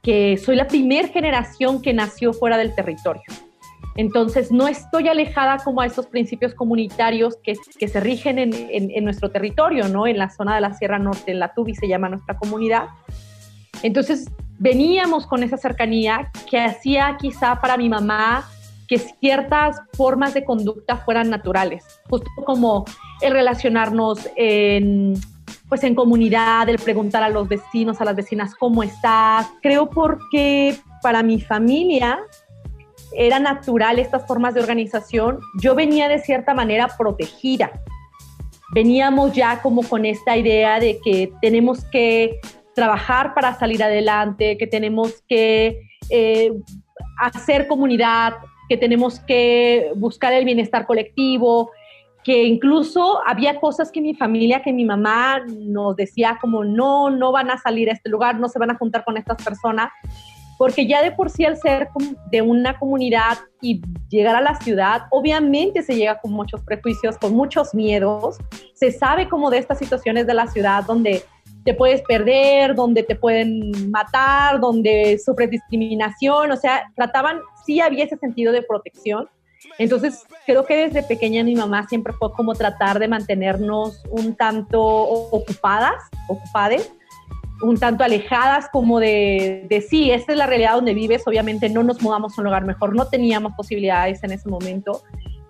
que 0.01 0.37
soy 0.37 0.55
la 0.55 0.67
primera 0.67 1.07
generación 1.07 1.81
que 1.81 1.93
nació 1.93 2.33
fuera 2.33 2.57
del 2.57 2.73
territorio. 2.73 3.23
Entonces, 3.97 4.51
no 4.51 4.67
estoy 4.67 5.09
alejada 5.09 5.57
como 5.57 5.81
a 5.81 5.85
estos 5.85 6.07
principios 6.07 6.55
comunitarios 6.55 7.37
que, 7.43 7.53
que 7.77 7.87
se 7.87 7.99
rigen 7.99 8.39
en, 8.39 8.53
en, 8.53 9.03
nuestro 9.03 9.31
territorio, 9.31 9.89
¿no? 9.89 10.07
En 10.07 10.17
la 10.17 10.29
zona 10.29 10.55
de 10.55 10.61
la 10.61 10.73
Sierra 10.73 10.97
Norte, 10.97 11.31
en 11.31 11.39
la 11.39 11.53
Tubi 11.53 11.75
se 11.75 11.89
llama 11.89 12.07
nuestra 12.07 12.37
comunidad. 12.37 12.85
Entonces, 13.83 14.31
veníamos 14.61 15.25
con 15.25 15.41
esa 15.41 15.57
cercanía 15.57 16.31
que 16.49 16.59
hacía 16.59 17.17
quizá 17.19 17.59
para 17.59 17.77
mi 17.77 17.89
mamá 17.89 18.47
que 18.87 18.99
ciertas 18.99 19.81
formas 19.93 20.35
de 20.35 20.45
conducta 20.45 20.97
fueran 20.97 21.29
naturales, 21.31 21.83
justo 22.09 22.29
como 22.45 22.85
el 23.21 23.33
relacionarnos 23.33 24.29
en, 24.35 25.13
pues 25.67 25.83
en 25.83 25.95
comunidad, 25.95 26.69
el 26.69 26.77
preguntar 26.77 27.23
a 27.23 27.29
los 27.29 27.47
vecinos, 27.47 28.01
a 28.01 28.05
las 28.05 28.15
vecinas, 28.15 28.53
¿cómo 28.53 28.83
estás? 28.83 29.47
Creo 29.63 29.89
porque 29.89 30.77
para 31.01 31.23
mi 31.23 31.41
familia 31.41 32.19
era 33.13 33.39
natural 33.39 33.97
estas 33.97 34.27
formas 34.27 34.53
de 34.53 34.59
organización. 34.59 35.39
Yo 35.59 35.73
venía 35.73 36.07
de 36.07 36.19
cierta 36.19 36.53
manera 36.53 36.87
protegida. 36.97 37.71
Veníamos 38.73 39.33
ya 39.33 39.61
como 39.61 39.81
con 39.83 40.05
esta 40.05 40.37
idea 40.37 40.79
de 40.79 40.99
que 41.03 41.33
tenemos 41.41 41.83
que 41.85 42.39
trabajar 42.73 43.33
para 43.33 43.53
salir 43.57 43.83
adelante, 43.83 44.57
que 44.57 44.67
tenemos 44.67 45.23
que 45.27 45.81
eh, 46.09 46.51
hacer 47.19 47.67
comunidad, 47.67 48.33
que 48.69 48.77
tenemos 48.77 49.19
que 49.19 49.91
buscar 49.95 50.33
el 50.33 50.45
bienestar 50.45 50.85
colectivo, 50.85 51.71
que 52.23 52.43
incluso 52.43 53.19
había 53.25 53.59
cosas 53.59 53.91
que 53.91 54.01
mi 54.01 54.13
familia, 54.13 54.61
que 54.61 54.73
mi 54.73 54.85
mamá 54.85 55.43
nos 55.47 55.95
decía 55.95 56.37
como 56.39 56.63
no, 56.63 57.09
no 57.09 57.31
van 57.31 57.49
a 57.49 57.57
salir 57.57 57.89
a 57.89 57.93
este 57.93 58.09
lugar, 58.09 58.39
no 58.39 58.47
se 58.47 58.59
van 58.59 58.71
a 58.71 58.77
juntar 58.77 59.03
con 59.03 59.17
estas 59.17 59.43
personas, 59.43 59.89
porque 60.57 60.85
ya 60.85 61.01
de 61.01 61.11
por 61.11 61.31
sí 61.31 61.43
al 61.43 61.57
ser 61.57 61.89
de 62.29 62.41
una 62.43 62.77
comunidad 62.77 63.39
y 63.61 63.81
llegar 64.09 64.35
a 64.35 64.41
la 64.41 64.55
ciudad, 64.55 65.07
obviamente 65.09 65.81
se 65.81 65.95
llega 65.95 66.19
con 66.19 66.31
muchos 66.31 66.61
prejuicios, 66.61 67.17
con 67.17 67.33
muchos 67.33 67.73
miedos, 67.73 68.37
se 68.75 68.91
sabe 68.91 69.27
como 69.27 69.49
de 69.49 69.57
estas 69.57 69.79
situaciones 69.79 70.27
de 70.27 70.35
la 70.35 70.45
ciudad 70.45 70.83
donde 70.85 71.23
te 71.63 71.73
puedes 71.73 72.01
perder, 72.01 72.75
donde 72.75 73.03
te 73.03 73.15
pueden 73.15 73.91
matar, 73.91 74.59
donde 74.59 75.19
sufres 75.23 75.49
discriminación, 75.49 76.51
o 76.51 76.57
sea, 76.57 76.91
trataban, 76.95 77.39
sí 77.65 77.79
había 77.81 78.05
ese 78.05 78.17
sentido 78.17 78.51
de 78.51 78.63
protección. 78.63 79.29
Entonces, 79.77 80.23
creo 80.45 80.65
que 80.65 80.87
desde 80.87 81.03
pequeña 81.03 81.43
mi 81.43 81.55
mamá 81.55 81.87
siempre 81.87 82.13
fue 82.13 82.31
como 82.33 82.55
tratar 82.55 82.99
de 82.99 83.07
mantenernos 83.07 84.01
un 84.09 84.35
tanto 84.35 84.81
ocupadas, 84.81 86.01
ocupadas, 86.27 86.91
un 87.61 87.77
tanto 87.77 88.03
alejadas 88.03 88.67
como 88.71 88.99
de, 88.99 89.67
de 89.69 89.81
sí, 89.81 90.09
esta 90.09 90.31
es 90.31 90.37
la 90.37 90.47
realidad 90.47 90.73
donde 90.73 90.95
vives, 90.95 91.27
obviamente 91.27 91.69
no 91.69 91.83
nos 91.83 92.01
mudamos 92.01 92.35
a 92.37 92.41
un 92.41 92.45
lugar 92.45 92.65
mejor, 92.65 92.95
no 92.95 93.07
teníamos 93.07 93.53
posibilidades 93.55 94.23
en 94.23 94.31
ese 94.31 94.49
momento, 94.49 95.03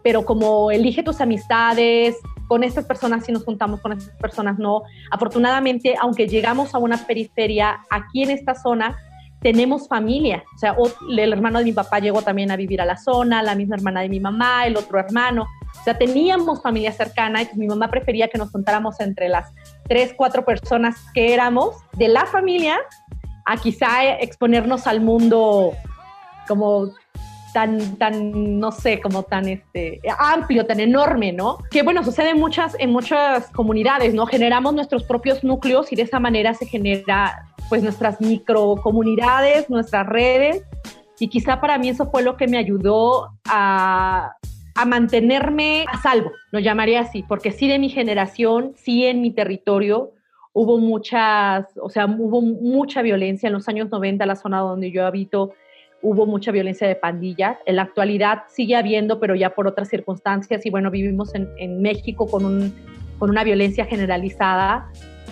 pero 0.04 0.26
como 0.26 0.71
elige 0.71 1.04
tus 1.04 1.21
amistades, 1.21 2.17
con 2.52 2.66
estas 2.66 2.84
personas 2.84 3.24
sí 3.24 3.32
nos 3.32 3.46
juntamos, 3.46 3.80
con 3.80 3.94
estas 3.94 4.14
personas 4.18 4.60
no. 4.60 4.84
Afortunadamente, 5.10 5.96
aunque 5.98 6.28
llegamos 6.28 6.76
a 6.76 6.80
una 6.80 6.98
periferia, 6.98 7.80
aquí 7.90 8.24
en 8.24 8.30
esta 8.30 8.56
zona 8.56 8.98
tenemos 9.40 9.88
familia. 9.88 10.44
O 10.54 10.58
sea, 10.58 10.76
el 11.10 11.32
hermano 11.32 11.60
de 11.60 11.64
mi 11.64 11.72
papá 11.72 12.00
llegó 12.00 12.24
también 12.24 12.52
a 12.52 12.58
vivir 12.58 12.82
a 12.82 12.86
la 12.86 12.98
zona, 12.98 13.42
la 13.42 13.56
misma 13.56 13.78
hermana 13.78 14.02
de 14.02 14.10
mi 14.10 14.20
mamá, 14.20 14.68
el 14.68 14.76
otro 14.76 15.00
hermano. 15.00 15.48
O 15.80 15.84
sea, 15.86 15.98
teníamos 15.98 16.62
familia 16.62 16.92
cercana 16.92 17.42
y 17.42 17.48
mi 17.56 17.68
mamá 17.68 17.90
prefería 17.90 18.28
que 18.28 18.38
nos 18.38 18.52
juntáramos 18.52 19.00
entre 19.00 19.30
las 19.30 19.54
tres, 19.88 20.14
cuatro 20.18 20.44
personas 20.44 20.98
que 21.14 21.34
éramos 21.34 21.78
de 21.94 22.10
la 22.10 22.26
familia 22.26 22.76
a 23.46 23.56
quizá 23.56 24.18
exponernos 24.20 24.88
al 24.88 25.00
mundo 25.00 25.72
como 26.50 26.90
tan, 27.54 27.98
tan, 27.98 28.60
no 28.60 28.72
sé, 28.72 29.00
como 29.00 29.24
tan 29.24 29.48
este, 29.48 30.00
amplio, 30.18 30.66
tan 30.66 30.80
enorme, 30.80 31.32
¿no? 31.32 31.58
Que 31.70 31.84
bueno, 31.84 32.04
sucede 32.04 32.30
en 32.30 32.40
muchas, 32.40 32.76
en 32.80 32.92
muchas 32.92 33.50
comunidades, 33.52 34.14
¿no? 34.14 34.26
Generamos 34.26 34.74
nuestros 34.74 35.04
propios 35.04 35.44
núcleos 35.44 35.92
y 35.92 35.96
de 35.96 36.04
esa 36.04 36.20
manera 36.20 36.54
se 36.54 36.66
genera 36.66 37.46
pues 37.70 37.84
nuestras 37.84 38.20
microcomunidades, 38.22 39.70
nuestras 39.70 40.08
redes. 40.08 40.64
Y 41.20 41.28
quizá 41.28 41.62
para 41.62 41.78
mí 41.78 41.90
eso 41.90 42.10
fue 42.10 42.24
lo 42.24 42.36
que 42.36 42.48
me 42.48 42.58
ayudó 42.58 43.30
a, 43.46 44.34
a 44.76 44.86
mantenerme 44.86 45.86
a 45.92 46.02
salvo, 46.02 46.32
lo 46.52 46.60
llamaría 46.60 47.02
así, 47.02 47.24
porque 47.24 47.52
sí 47.52 47.68
de 47.68 47.80
mi 47.80 47.90
generación, 47.90 48.74
sí 48.76 49.06
en 49.06 49.22
mi 49.22 49.32
territorio, 49.32 50.14
hubo 50.54 50.78
muchas, 50.78 51.66
o 51.82 51.90
sea, 51.90 52.06
hubo 52.06 52.42
mucha 52.42 53.02
violencia 53.02 53.48
en 53.48 53.54
los 53.54 53.68
años 53.68 53.90
90, 53.90 54.26
la 54.26 54.36
zona 54.36 54.60
donde 54.60 54.92
yo 54.92 55.06
habito, 55.06 55.54
hubo 56.02 56.26
mucha 56.26 56.52
violencia 56.52 56.88
de 56.88 56.96
pandillas. 56.96 57.58
En 57.66 57.76
la 57.76 57.84
actualidad 57.84 58.44
sigue 58.50 58.76
habiendo, 58.76 59.20
pero 59.20 59.36
ya 59.36 59.52
por 59.52 59.68
otras 59.68 59.90
circunstancias. 59.90 60.66
Y 60.66 60.70
bueno, 60.70 60.92
vivimos 60.92 61.34
en, 61.36 61.50
en 61.58 61.82
México 61.82 62.28
con, 62.28 62.46
un, 62.46 62.74
con 63.20 63.30
una 63.30 63.44
violencia 63.44 63.86
generalizada 63.86 64.92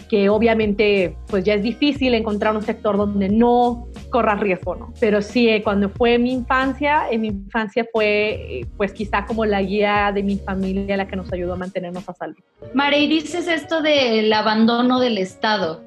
que 0.10 0.28
obviamente 0.28 1.16
pues 1.28 1.44
ya 1.44 1.54
es 1.54 1.62
difícil 1.62 2.16
encontrar 2.16 2.56
un 2.56 2.64
sector 2.64 2.98
donde 2.98 3.30
no 3.30 3.88
corra 4.10 4.36
riesgo, 4.36 4.76
¿no? 4.76 4.94
Pero 5.00 5.22
sí, 5.22 5.48
eh, 5.48 5.62
cuando 5.64 5.88
fue 5.90 6.18
mi 6.18 6.34
infancia, 6.34 7.04
en 7.10 7.22
mi 7.22 7.28
infancia 7.28 7.86
fue 7.94 8.60
eh, 8.60 8.66
pues 8.76 8.92
quizá 8.92 9.26
como 9.26 9.46
la 9.46 9.62
guía 9.62 10.12
de 10.14 10.24
mi 10.24 10.38
familia 10.38 10.98
la 10.98 11.08
que 11.08 11.16
nos 11.16 11.32
ayudó 11.32 11.54
a 11.54 11.58
mantenernos 11.58 12.10
a 12.10 12.14
salvo. 12.14 12.40
Mare, 12.74 13.00
y 13.00 13.08
dices 13.08 13.48
esto 13.48 13.82
del 13.82 14.34
abandono 14.34 15.00
del 15.00 15.20
Estado. 15.20 15.84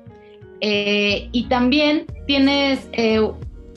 Eh, 0.60 1.28
y 1.32 1.48
también 1.48 2.06
tienes 2.28 2.88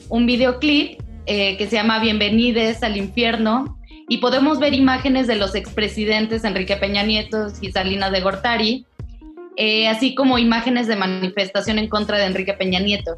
un 0.08 0.26
videoclip 0.26 1.00
eh, 1.26 1.56
que 1.56 1.66
se 1.66 1.76
llama 1.76 1.98
Bienvenides 1.98 2.82
al 2.82 2.96
infierno 2.96 3.78
y 4.08 4.18
podemos 4.18 4.58
ver 4.60 4.74
imágenes 4.74 5.26
de 5.26 5.36
los 5.36 5.54
expresidentes 5.54 6.44
Enrique 6.44 6.76
Peña 6.76 7.02
Nieto 7.02 7.48
y 7.60 7.72
Salinas 7.72 8.12
de 8.12 8.20
Gortari, 8.20 8.86
eh, 9.56 9.88
así 9.88 10.14
como 10.14 10.38
imágenes 10.38 10.86
de 10.86 10.96
manifestación 10.96 11.78
en 11.78 11.88
contra 11.88 12.18
de 12.18 12.26
Enrique 12.26 12.52
Peña 12.52 12.78
Nieto. 12.78 13.16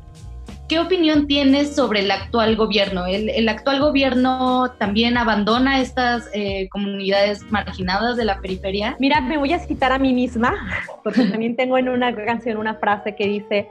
¿Qué 0.68 0.78
opinión 0.78 1.26
tienes 1.26 1.74
sobre 1.74 2.00
el 2.00 2.10
actual 2.10 2.54
gobierno? 2.54 3.06
¿El, 3.06 3.48
actual 3.48 3.80
gobierno 3.80 4.70
también 4.78 5.16
abandona 5.16 5.80
estas 5.80 6.28
eh, 6.34 6.68
comunidades 6.70 7.42
marginadas 7.50 8.18
de 8.18 8.26
la 8.26 8.38
periferia? 8.40 8.94
Mira, 9.00 9.22
me 9.22 9.38
voy 9.38 9.54
a 9.54 9.58
citar 9.60 9.92
a 9.92 9.98
mí 9.98 10.12
misma, 10.12 10.54
porque 11.02 11.24
también 11.24 11.56
tengo 11.56 11.78
en 11.78 11.88
una 11.88 12.14
canción 12.14 12.58
una 12.58 12.74
frase 12.74 13.16
que 13.16 13.26
dice, 13.26 13.68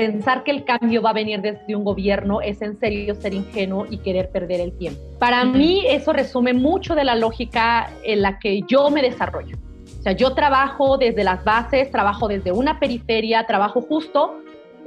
Pensar 0.00 0.44
que 0.44 0.50
el 0.50 0.64
cambio 0.64 1.02
va 1.02 1.10
a 1.10 1.12
venir 1.12 1.42
desde 1.42 1.76
un 1.76 1.84
gobierno 1.84 2.40
es 2.40 2.62
en 2.62 2.80
serio 2.80 3.14
ser 3.14 3.34
ingenuo 3.34 3.84
y 3.90 3.98
querer 3.98 4.30
perder 4.30 4.62
el 4.62 4.72
tiempo. 4.78 4.98
Para 5.18 5.44
mí 5.44 5.84
eso 5.86 6.14
resume 6.14 6.54
mucho 6.54 6.94
de 6.94 7.04
la 7.04 7.16
lógica 7.16 7.90
en 8.02 8.22
la 8.22 8.38
que 8.38 8.62
yo 8.66 8.88
me 8.88 9.02
desarrollo. 9.02 9.58
O 9.98 10.02
sea, 10.02 10.12
yo 10.12 10.32
trabajo 10.32 10.96
desde 10.96 11.22
las 11.22 11.44
bases, 11.44 11.90
trabajo 11.90 12.28
desde 12.28 12.50
una 12.50 12.80
periferia, 12.80 13.44
trabajo 13.46 13.82
justo 13.82 14.40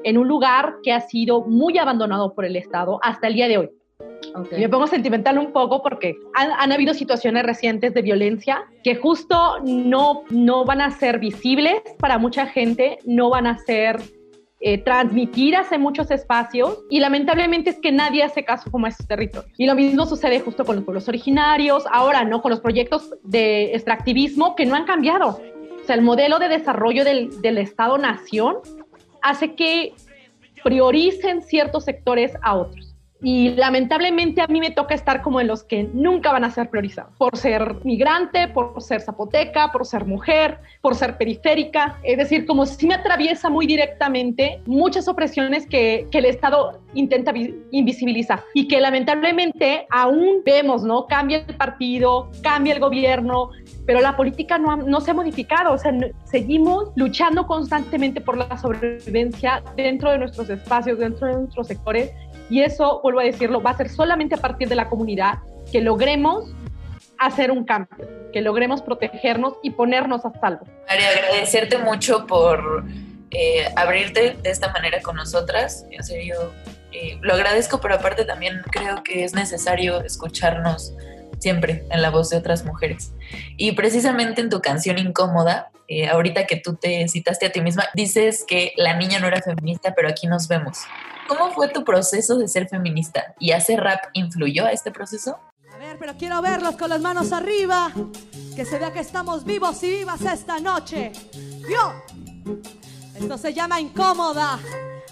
en 0.04 0.18
un 0.18 0.28
lugar 0.28 0.78
que 0.82 0.92
ha 0.92 1.02
sido 1.02 1.42
muy 1.42 1.78
abandonado 1.78 2.34
por 2.34 2.46
el 2.46 2.56
Estado 2.56 2.98
hasta 3.04 3.28
el 3.28 3.36
día 3.36 3.48
de 3.48 3.60
hoy. 3.60 3.70
Me 4.52 4.68
pongo 4.68 4.88
sentimental 4.88 5.38
un 5.38 5.52
poco 5.52 5.84
porque 5.84 6.16
han, 6.34 6.50
han, 6.58 6.72
habido 6.72 6.96
situaciones 6.96 7.44
recientes 7.44 7.94
de 7.94 8.02
violencia 8.02 8.64
que 8.84 8.96
justo 8.96 9.60
no, 9.64 10.24
no 10.32 10.66
van 10.66 10.82
a 10.82 10.90
ser 10.90 11.20
visibles 11.20 11.84
para 12.00 12.18
mucha 12.18 12.48
gente, 12.48 12.98
no 13.06 13.30
van 13.30 13.46
a 13.46 13.60
ser 13.60 14.02
eh, 14.66 14.78
transmitidas 14.78 15.74
en 15.74 15.82
muchos 15.82 16.10
espacios 16.10 16.86
y 16.90 17.02
lamentablemente 17.02 17.72
es 17.72 17.80
que 17.80 17.92
nadie 17.92 18.24
hace 18.24 18.46
caso 18.46 18.72
como 18.72 18.86
a 18.86 18.90
esos 18.90 19.06
territorios. 19.06 19.54
Y 19.58 19.66
lo 19.66 19.76
mismo 19.76 20.06
sucede 20.06 20.40
justo 20.40 20.64
con 20.64 20.78
los 20.78 20.86
pueblos 20.86 21.10
originarios, 21.10 21.84
ahora 21.92 22.24
no, 22.24 22.42
con 22.42 22.50
los 22.52 22.62
proyectos 22.62 23.14
de 23.24 23.74
extractivismo 23.76 24.56
que 24.56 24.66
no 24.66 24.76
han 24.76 24.86
cambiado. 24.86 25.42
O 25.82 25.86
sea, 25.86 25.98
el 25.98 26.02
modelo 26.02 26.40
de 26.40 26.48
desarrollo 26.48 27.04
del, 27.04 27.42
del 27.42 27.58
Estado-nación 27.58 28.56
hace 29.22 29.54
que 29.54 29.92
prioricen 30.64 31.42
ciertos 31.42 31.84
sectores 31.84 32.32
a 32.42 32.56
otros. 32.56 32.93
Y 33.24 33.52
lamentablemente 33.52 34.42
a 34.42 34.48
mí 34.48 34.60
me 34.60 34.72
toca 34.72 34.94
estar 34.94 35.22
como 35.22 35.40
en 35.40 35.48
los 35.48 35.64
que 35.64 35.90
nunca 35.94 36.34
van 36.34 36.44
a 36.44 36.52
ser 36.52 36.70
priorizados, 36.70 37.16
por 37.18 37.38
ser 37.38 37.78
migrante, 37.86 38.50
por 38.50 38.82
ser 38.82 39.00
zapoteca, 39.00 39.72
por 39.72 39.86
ser 39.86 40.06
mujer, 40.06 40.60
por 40.82 40.94
ser 40.94 41.18
periférica. 41.18 41.98
Es 42.04 42.18
decir, 42.18 42.46
como 42.46 42.66
si 42.66 42.86
me 42.86 42.96
atraviesa 42.96 43.50
muy 43.50 43.66
directamente 43.66 44.62
muchas 44.66 45.08
opresiones 45.08 45.66
que, 45.66 46.06
que 46.12 46.18
el 46.18 46.26
Estado 46.26 46.82
intenta 46.94 47.34
invisibilizar 47.72 48.44
y 48.54 48.68
que 48.68 48.82
lamentablemente 48.82 49.88
aún 49.90 50.42
vemos, 50.46 50.84
¿no? 50.84 51.08
Cambia 51.08 51.46
el 51.48 51.56
partido, 51.56 52.30
cambia 52.42 52.74
el 52.74 52.82
gobierno, 52.82 53.52
pero 53.86 54.02
la 54.02 54.18
política 54.18 54.58
no, 54.58 54.76
no 54.76 55.00
se 55.00 55.12
ha 55.12 55.14
modificado, 55.14 55.74
o 55.74 55.78
sea, 55.78 55.94
seguimos 56.26 56.92
luchando 56.96 57.48
constantemente 57.48 58.20
por 58.20 58.38
la 58.38 58.58
sobrevivencia 58.58 59.64
dentro 59.78 60.12
de 60.12 60.18
nuestros 60.18 60.50
espacios, 60.50 61.00
dentro 61.00 61.28
de 61.28 61.34
nuestros 61.36 61.68
sectores 61.68 62.12
y 62.54 62.62
eso, 62.62 63.00
vuelvo 63.02 63.20
a 63.20 63.24
decirlo, 63.24 63.64
va 63.64 63.72
a 63.72 63.78
ser 63.78 63.90
solamente 63.90 64.36
a 64.36 64.38
partir 64.38 64.70
de 64.70 64.76
la 64.76 64.88
comunidad 64.88 65.40
que 65.72 65.82
logremos 65.82 66.54
hacer 67.18 67.50
un 67.50 67.66
cambio, 67.66 68.08
que 68.32 68.42
logremos 68.42 68.84
protegernos 68.84 69.56
y 69.64 69.72
ponernos 69.72 70.24
a 70.24 70.32
salvo. 70.40 70.68
María, 70.88 71.10
agradecerte 71.10 71.80
mucho 71.80 72.28
por 72.28 72.86
eh, 73.32 73.66
abrirte 73.76 74.38
de 74.44 74.52
esta 74.52 74.72
manera 74.72 75.02
con 75.02 75.16
nosotras. 75.16 75.88
En 75.90 76.04
serio, 76.04 76.54
eh, 76.92 77.18
lo 77.22 77.34
agradezco, 77.34 77.82
pero 77.82 77.96
aparte 77.96 78.24
también 78.24 78.62
creo 78.72 79.02
que 79.02 79.24
es 79.24 79.34
necesario 79.34 80.04
escucharnos 80.04 80.94
siempre 81.40 81.84
en 81.90 82.04
la 82.04 82.12
voz 82.12 82.30
de 82.30 82.38
otras 82.38 82.66
mujeres. 82.66 83.14
Y 83.58 83.72
precisamente 83.72 84.42
en 84.42 84.52
tu 84.52 84.62
canción 84.62 85.00
Incómoda, 85.00 85.72
eh, 85.88 86.08
ahorita 86.08 86.46
que 86.46 86.58
tú 86.58 86.76
te 86.76 87.08
citaste 87.08 87.48
a 87.48 87.52
ti 87.52 87.62
misma, 87.62 87.86
dices 87.96 88.46
que 88.48 88.74
la 88.78 88.96
niña 88.96 89.18
no 89.18 89.26
era 89.26 89.42
feminista, 89.42 89.96
pero 89.96 90.08
aquí 90.08 90.28
nos 90.28 90.48
vemos. 90.48 90.78
¿Cómo 91.28 91.52
fue 91.52 91.70
tu 91.70 91.84
proceso 91.84 92.38
de 92.38 92.48
ser 92.48 92.68
feminista? 92.68 93.34
¿Y 93.40 93.52
hacer 93.52 93.80
rap 93.80 94.06
influyó 94.14 94.66
a 94.66 94.72
este 94.72 94.92
proceso? 94.92 95.40
A 95.74 95.78
ver, 95.78 95.98
pero 95.98 96.16
quiero 96.18 96.42
verlos 96.42 96.76
con 96.76 96.90
las 96.90 97.02
manos 97.02 97.32
arriba. 97.32 97.92
Que 98.56 98.66
se 98.66 98.78
vea 98.78 98.92
que 98.92 99.00
estamos 99.00 99.44
vivos 99.44 99.82
y 99.84 99.90
vivas 99.90 100.22
esta 100.22 100.60
noche. 100.60 101.12
¡Yo! 101.70 101.94
Esto 103.16 103.38
se 103.38 103.54
llama 103.54 103.80
incómoda. 103.80 104.60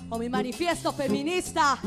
O 0.09 0.17
mi 0.17 0.29
manifiesto 0.29 0.91
feminista. 0.91 1.77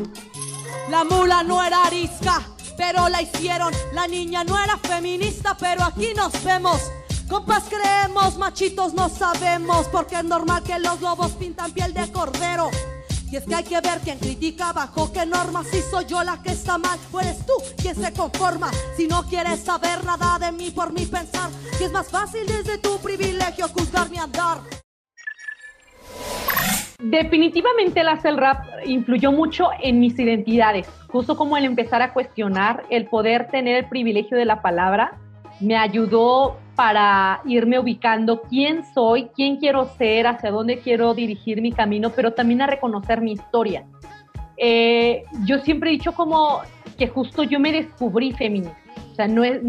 La 0.90 1.04
mula 1.04 1.42
no 1.42 1.62
era 1.62 1.84
arisca, 1.84 2.40
pero 2.76 3.08
la 3.08 3.22
hicieron. 3.22 3.72
La 3.92 4.06
niña 4.06 4.42
no 4.42 4.62
era 4.62 4.78
feminista, 4.78 5.56
pero 5.58 5.84
aquí 5.84 6.12
nos 6.16 6.42
vemos. 6.42 6.80
Compas 7.28 7.64
creemos, 7.68 8.36
machitos 8.36 8.94
no 8.94 9.08
sabemos, 9.08 9.86
porque 9.88 10.16
es 10.16 10.24
normal 10.24 10.62
que 10.62 10.78
los 10.78 11.00
lobos 11.00 11.32
pintan 11.32 11.72
piel 11.72 11.92
de 11.94 12.10
cordero. 12.10 12.70
Y 13.34 13.36
es 13.36 13.46
que 13.46 13.54
hay 13.56 13.64
que 13.64 13.80
ver 13.80 13.98
quién 14.04 14.16
critica 14.20 14.72
bajo 14.72 15.12
qué 15.12 15.26
normas. 15.26 15.66
Si 15.66 15.80
soy 15.80 16.04
yo 16.04 16.22
la 16.22 16.40
que 16.40 16.52
está 16.52 16.78
mal, 16.78 16.96
o 17.10 17.18
eres 17.18 17.44
tú 17.44 17.54
quien 17.82 17.96
se 17.96 18.12
conforma. 18.12 18.70
Si 18.96 19.08
no 19.08 19.24
quieres 19.24 19.58
saber 19.58 20.04
nada 20.04 20.38
de 20.38 20.52
mí 20.52 20.70
por 20.70 20.92
mi 20.92 21.04
pensar, 21.04 21.50
que 21.76 21.86
es 21.86 21.90
más 21.90 22.08
fácil 22.08 22.46
desde 22.46 22.78
tu 22.78 22.96
privilegio 22.98 23.66
juzgar 23.66 24.08
mi 24.08 24.18
andar. 24.18 24.58
Definitivamente 27.00 28.02
el 28.02 28.08
hacer 28.08 28.36
rap 28.36 28.66
influyó 28.86 29.32
mucho 29.32 29.70
en 29.82 29.98
mis 29.98 30.16
identidades, 30.16 30.86
justo 31.08 31.36
como 31.36 31.56
el 31.56 31.64
empezar 31.64 32.02
a 32.02 32.12
cuestionar, 32.12 32.84
el 32.88 33.08
poder 33.08 33.48
tener 33.48 33.74
el 33.78 33.88
privilegio 33.88 34.38
de 34.38 34.44
la 34.44 34.62
palabra, 34.62 35.18
me 35.64 35.76
ayudó 35.76 36.58
para 36.74 37.40
irme 37.46 37.78
ubicando 37.78 38.42
quién 38.42 38.84
soy, 38.92 39.30
quién 39.34 39.56
quiero 39.56 39.86
ser, 39.96 40.26
hacia 40.26 40.50
dónde 40.50 40.78
quiero 40.78 41.14
dirigir 41.14 41.62
mi 41.62 41.72
camino, 41.72 42.10
pero 42.10 42.32
también 42.32 42.62
a 42.62 42.66
reconocer 42.66 43.20
mi 43.20 43.32
historia. 43.32 43.84
Eh, 44.56 45.22
yo 45.44 45.58
siempre 45.58 45.90
he 45.90 45.92
dicho 45.92 46.12
como 46.12 46.60
que 46.98 47.08
justo 47.08 47.42
yo 47.42 47.58
me 47.60 47.72
descubrí 47.72 48.32
feminista. 48.32 48.76
O 49.12 49.14
sea, 49.14 49.28
no 49.28 49.44
es, 49.44 49.60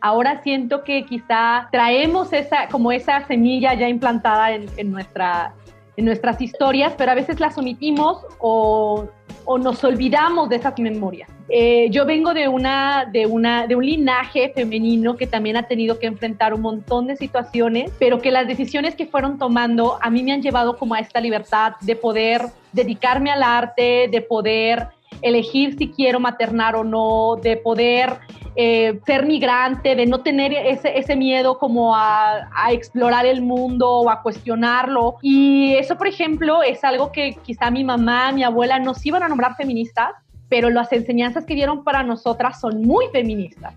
ahora 0.00 0.42
siento 0.42 0.84
que 0.84 1.04
quizá 1.04 1.68
traemos 1.70 2.32
esa, 2.32 2.68
como 2.68 2.92
esa 2.92 3.26
semilla 3.26 3.74
ya 3.74 3.88
implantada 3.88 4.52
en, 4.52 4.66
en 4.76 4.90
nuestra, 4.90 5.54
en 5.96 6.04
nuestras 6.04 6.40
historias, 6.40 6.94
pero 6.96 7.12
a 7.12 7.14
veces 7.14 7.38
las 7.40 7.58
omitimos 7.58 8.24
o, 8.38 9.06
o 9.44 9.58
nos 9.58 9.82
olvidamos 9.84 10.48
de 10.48 10.56
esas 10.56 10.78
memorias. 10.78 11.28
Eh, 11.48 11.90
yo 11.90 12.06
vengo 12.06 12.32
de, 12.32 12.48
una, 12.48 13.04
de, 13.12 13.26
una, 13.26 13.66
de 13.66 13.76
un 13.76 13.84
linaje 13.84 14.52
femenino 14.54 15.16
que 15.16 15.26
también 15.26 15.56
ha 15.56 15.64
tenido 15.64 15.98
que 15.98 16.06
enfrentar 16.06 16.54
un 16.54 16.62
montón 16.62 17.06
de 17.06 17.16
situaciones, 17.16 17.92
pero 17.98 18.20
que 18.20 18.30
las 18.30 18.46
decisiones 18.46 18.94
que 18.94 19.06
fueron 19.06 19.38
tomando 19.38 19.98
a 20.00 20.08
mí 20.08 20.22
me 20.22 20.32
han 20.32 20.40
llevado 20.40 20.78
como 20.78 20.94
a 20.94 21.00
esta 21.00 21.20
libertad 21.20 21.74
de 21.82 21.96
poder 21.96 22.46
dedicarme 22.72 23.30
al 23.30 23.42
arte, 23.42 24.08
de 24.10 24.22
poder 24.22 24.88
elegir 25.20 25.76
si 25.76 25.88
quiero 25.90 26.20
maternar 26.20 26.74
o 26.74 26.84
no, 26.84 27.36
de 27.42 27.56
poder 27.56 28.18
eh, 28.56 29.00
ser 29.06 29.26
migrante, 29.26 29.94
de 29.94 30.06
no 30.06 30.20
tener 30.20 30.52
ese, 30.52 30.98
ese 30.98 31.16
miedo 31.16 31.58
como 31.58 31.96
a, 31.96 32.48
a, 32.54 32.72
explorar 32.72 33.26
el 33.26 33.42
mundo 33.42 33.88
o 33.88 34.10
a 34.10 34.22
cuestionarlo. 34.22 35.16
Y 35.22 35.74
eso, 35.74 35.96
por 35.96 36.06
ejemplo, 36.06 36.62
es 36.62 36.84
algo 36.84 37.12
que 37.12 37.36
quizá 37.42 37.70
mi 37.70 37.84
mamá, 37.84 38.32
mi 38.32 38.44
abuela 38.44 38.78
nos 38.78 39.04
iban 39.06 39.22
a 39.22 39.28
nombrar 39.28 39.56
feministas, 39.56 40.10
pero 40.48 40.68
las 40.68 40.92
enseñanzas 40.92 41.46
que 41.46 41.54
dieron 41.54 41.82
para 41.82 42.02
nosotras 42.02 42.60
son 42.60 42.82
muy 42.82 43.06
feministas. 43.12 43.74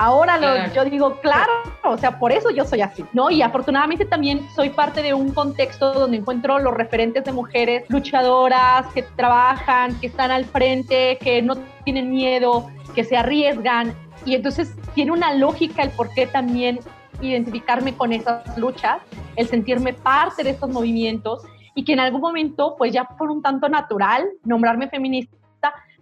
Ahora 0.00 0.38
lo, 0.38 0.72
yo 0.74 0.84
digo, 0.84 1.16
claro, 1.20 1.50
o 1.82 1.98
sea, 1.98 2.20
por 2.20 2.30
eso 2.30 2.50
yo 2.50 2.64
soy 2.64 2.82
así, 2.82 3.04
¿no? 3.12 3.30
Y 3.30 3.42
afortunadamente 3.42 4.04
también 4.04 4.46
soy 4.54 4.70
parte 4.70 5.02
de 5.02 5.12
un 5.12 5.34
contexto 5.34 5.92
donde 5.92 6.18
encuentro 6.18 6.60
los 6.60 6.72
referentes 6.72 7.24
de 7.24 7.32
mujeres 7.32 7.82
luchadoras 7.88 8.86
que 8.94 9.02
trabajan, 9.02 9.98
que 9.98 10.06
están 10.06 10.30
al 10.30 10.44
frente, 10.44 11.18
que 11.20 11.42
no 11.42 11.56
tienen 11.82 12.10
miedo, 12.10 12.70
que 12.94 13.02
se 13.02 13.16
arriesgan. 13.16 13.92
Y 14.24 14.34
entonces 14.34 14.74
tiene 14.94 15.12
una 15.12 15.34
lógica 15.34 15.82
el 15.82 15.90
por 15.90 16.12
qué 16.12 16.26
también 16.26 16.80
identificarme 17.20 17.94
con 17.94 18.12
esas 18.12 18.56
luchas, 18.58 19.00
el 19.36 19.46
sentirme 19.48 19.92
parte 19.92 20.44
de 20.44 20.50
estos 20.50 20.70
movimientos 20.70 21.42
y 21.74 21.84
que 21.84 21.92
en 21.92 22.00
algún 22.00 22.20
momento, 22.20 22.74
pues 22.76 22.92
ya 22.92 23.04
por 23.04 23.30
un 23.30 23.42
tanto 23.42 23.68
natural, 23.68 24.28
nombrarme 24.44 24.88
feminista 24.88 25.37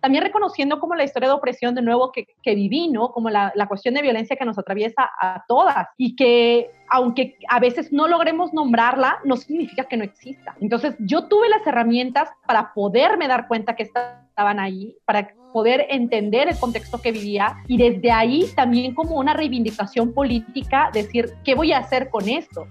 también 0.06 0.22
reconociendo 0.22 0.78
como 0.78 0.94
la 0.94 1.02
historia 1.02 1.28
de 1.28 1.34
opresión 1.34 1.74
de 1.74 1.82
nuevo 1.82 2.12
que, 2.12 2.28
que 2.40 2.54
viví, 2.54 2.86
¿no? 2.86 3.10
Como 3.10 3.28
la, 3.28 3.50
la, 3.56 3.66
cuestión 3.66 3.92
de 3.92 4.02
violencia 4.02 4.36
que 4.36 4.44
nos 4.44 4.56
atraviesa 4.56 5.10
a 5.20 5.42
todas 5.48 5.88
y 5.96 6.14
que 6.14 6.70
aunque 6.88 7.36
a 7.48 7.58
veces 7.58 7.92
no 7.92 8.06
logremos 8.06 8.52
nombrarla, 8.52 9.18
no 9.24 9.36
significa 9.36 9.88
que 9.88 9.96
no 9.96 10.04
exista. 10.04 10.54
Entonces 10.60 10.94
yo 11.00 11.26
tuve 11.26 11.48
las 11.48 11.66
herramientas 11.66 12.30
para 12.46 12.72
poderme 12.72 13.26
dar 13.26 13.48
cuenta 13.48 13.74
que 13.74 13.82
estaban 13.82 14.60
ahí, 14.60 14.96
para 15.06 15.34
poder 15.52 15.88
entender 15.90 16.46
el 16.46 16.56
contexto 16.56 17.02
que 17.02 17.10
vivía 17.10 17.56
y 17.66 17.76
desde 17.76 18.12
ahí 18.12 18.44
también 18.54 18.94
como 18.94 19.16
una 19.16 19.34
reivindicación 19.34 20.14
política, 20.14 20.88
decir, 20.92 21.32
¿qué 21.42 21.56
voy 21.56 21.72
a 21.72 21.78
hacer 21.78 22.10
con 22.10 22.28
esto? 22.28 22.68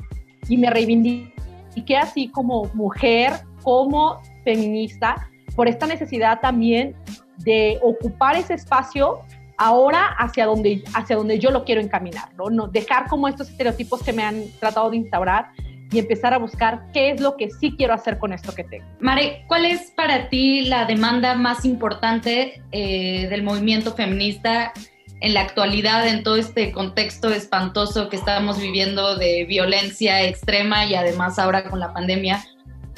Y 0.48 0.56
me 0.56 0.70
reivindiqué 0.70 1.98
así 1.98 2.30
como 2.30 2.72
mujer, 2.74 3.34
como 3.62 4.22
feminista, 4.46 5.28
por 5.56 5.68
esta 5.68 5.88
necesidad 5.88 6.42
también 6.42 6.96
de 7.46 7.80
ocupar 7.82 8.36
ese 8.36 8.56
espacio 8.56 9.22
ahora 9.58 10.08
hacia 10.18 10.46
donde, 10.46 10.84
hacia 10.94 11.16
donde 11.16 11.40
yo 11.40 11.52
lo 11.52 11.64
quiero 11.64 11.82
encaminar, 11.82 12.34
¿no? 12.36 12.50
¿no? 12.50 12.68
Dejar 12.68 13.08
como 13.08 13.28
estos 13.28 13.50
estereotipos 13.50 14.04
que 14.04 14.12
me 14.12 14.24
han 14.24 14.44
tratado 14.60 14.90
de 14.90 14.98
instaurar 14.98 15.52
y 15.92 16.00
empezar 16.00 16.34
a 16.34 16.40
buscar 16.40 16.88
qué 16.94 17.12
es 17.12 17.22
lo 17.22 17.38
que 17.38 17.50
sí 17.50 17.76
quiero 17.78 17.94
hacer 17.94 18.18
con 18.18 18.34
esto 18.34 18.54
que 18.54 18.64
tengo. 18.64 18.86
Mare, 19.00 19.46
¿cuál 19.48 19.66
es 19.66 19.92
para 19.92 20.30
ti 20.30 20.66
la 20.66 20.86
demanda 20.86 21.36
más 21.36 21.64
importante 21.64 22.62
eh, 22.72 23.28
del 23.30 23.44
movimiento 23.44 23.94
feminista 23.94 24.74
en 25.22 25.34
la 25.34 25.42
actualidad, 25.42 26.08
en 26.08 26.24
todo 26.24 26.36
este 26.36 26.72
contexto 26.72 27.30
espantoso 27.30 28.10
que 28.10 28.18
estamos 28.18 28.60
viviendo 28.60 29.16
de 29.16 29.46
violencia 29.46 30.24
extrema 30.24 30.86
y 30.86 30.96
además 30.96 31.40
ahora 31.40 31.70
con 31.70 31.80
la 31.80 31.94
pandemia? 31.94 32.44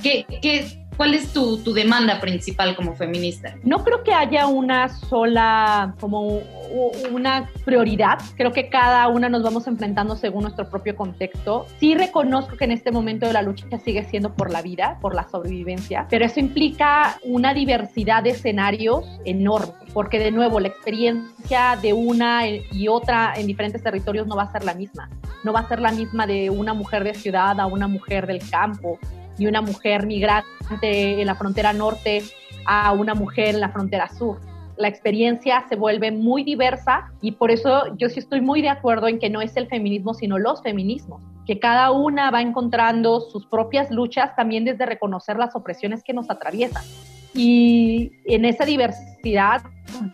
¿Qué, 0.02 0.26
qué 0.42 0.87
¿Cuál 0.98 1.14
es 1.14 1.32
tu, 1.32 1.60
tu, 1.60 1.74
demanda 1.74 2.20
principal 2.20 2.76
como 2.76 2.96
feminista? 2.96 3.56
No 3.64 3.84
creo 3.84 4.04
que 4.04 4.12
haya 4.14 4.48
una 4.48 4.90
sola, 4.90 5.94
como 6.00 6.42
una 7.12 7.50
prioridad. 7.66 8.18
Creo 8.36 8.52
que 8.52 8.68
cada 8.68 9.08
una 9.08 9.30
nos 9.30 9.44
vamos 9.44 9.68
enfrentando 9.68 10.16
según 10.16 10.42
nuestro 10.42 10.68
propio 10.72 10.96
contexto. 10.96 11.68
Sí 11.80 11.94
reconozco 11.94 12.58
que 12.58 12.66
en 12.66 12.72
este 12.72 12.92
momento 12.92 13.28
de 13.28 13.34
la 13.34 13.44
lucha 13.44 13.68
sigue 13.78 14.06
siendo 14.06 14.34
por 14.34 14.50
la 14.50 14.64
vida, 14.64 14.98
por 15.00 15.14
la 15.14 15.30
sobrevivencia, 15.30 16.08
pero 16.10 16.26
eso 16.26 16.40
implica 16.40 17.20
una 17.24 17.54
diversidad 17.54 18.24
de 18.24 18.32
escenarios 18.32 19.06
enorme, 19.24 19.74
porque 19.94 20.18
de 20.18 20.32
nuevo 20.32 20.60
la 20.60 20.70
experiencia 20.70 21.78
de 21.80 21.94
una 21.94 22.48
y 22.48 22.88
otra 22.88 23.34
en 23.36 23.46
diferentes 23.46 23.84
territorios 23.84 24.26
no 24.26 24.36
va 24.36 24.44
a 24.44 24.52
ser 24.52 24.64
la 24.64 24.74
misma. 24.74 25.10
No 25.44 25.54
va 25.54 25.60
a 25.60 25.68
ser 25.68 25.80
la 25.80 25.92
misma 25.92 26.26
de 26.26 26.50
una 26.50 26.74
mujer 26.74 27.04
de 27.04 27.14
ciudad 27.14 27.60
a 27.60 27.68
una 27.68 27.88
mujer 27.88 28.26
del 28.26 28.42
campo 28.50 28.98
y 29.38 29.48
una 29.48 29.62
mujer 29.62 30.06
migrante 30.06 31.22
en 31.22 31.26
la 31.26 31.36
frontera 31.36 31.74
norte 31.74 32.24
a 32.66 32.92
una 32.92 33.14
mujer 33.14 33.56
en 33.56 33.62
la 33.62 33.70
frontera 33.70 34.10
sur. 34.10 34.40
La 34.78 34.88
experiencia 34.88 35.66
se 35.70 35.76
vuelve 35.76 36.12
muy 36.12 36.44
diversa 36.44 37.12
y 37.22 37.32
por 37.32 37.50
eso 37.50 37.96
yo 37.98 38.10
sí 38.10 38.20
estoy 38.20 38.42
muy 38.42 38.62
de 38.62 38.70
acuerdo 38.70 39.08
en 39.08 39.18
que 39.18 39.30
no 39.30 39.42
es 39.42 39.58
el 39.58 39.68
feminismo, 39.68 40.14
sino 40.14 40.38
los 40.38 40.62
feminismos, 40.62 41.22
que 41.48 41.60
cada 41.60 41.92
una 41.92 42.30
va 42.30 42.42
encontrando 42.42 43.22
sus 43.22 43.48
propias 43.48 43.90
luchas 43.90 44.36
también 44.36 44.66
desde 44.66 44.86
reconocer 44.86 45.38
las 45.38 45.56
opresiones 45.56 46.04
que 46.04 46.14
nos 46.14 46.30
atraviesan. 46.30 46.84
y 47.34 48.12
en 48.26 48.46
esa 48.46 48.66
diversidad, 48.66 49.62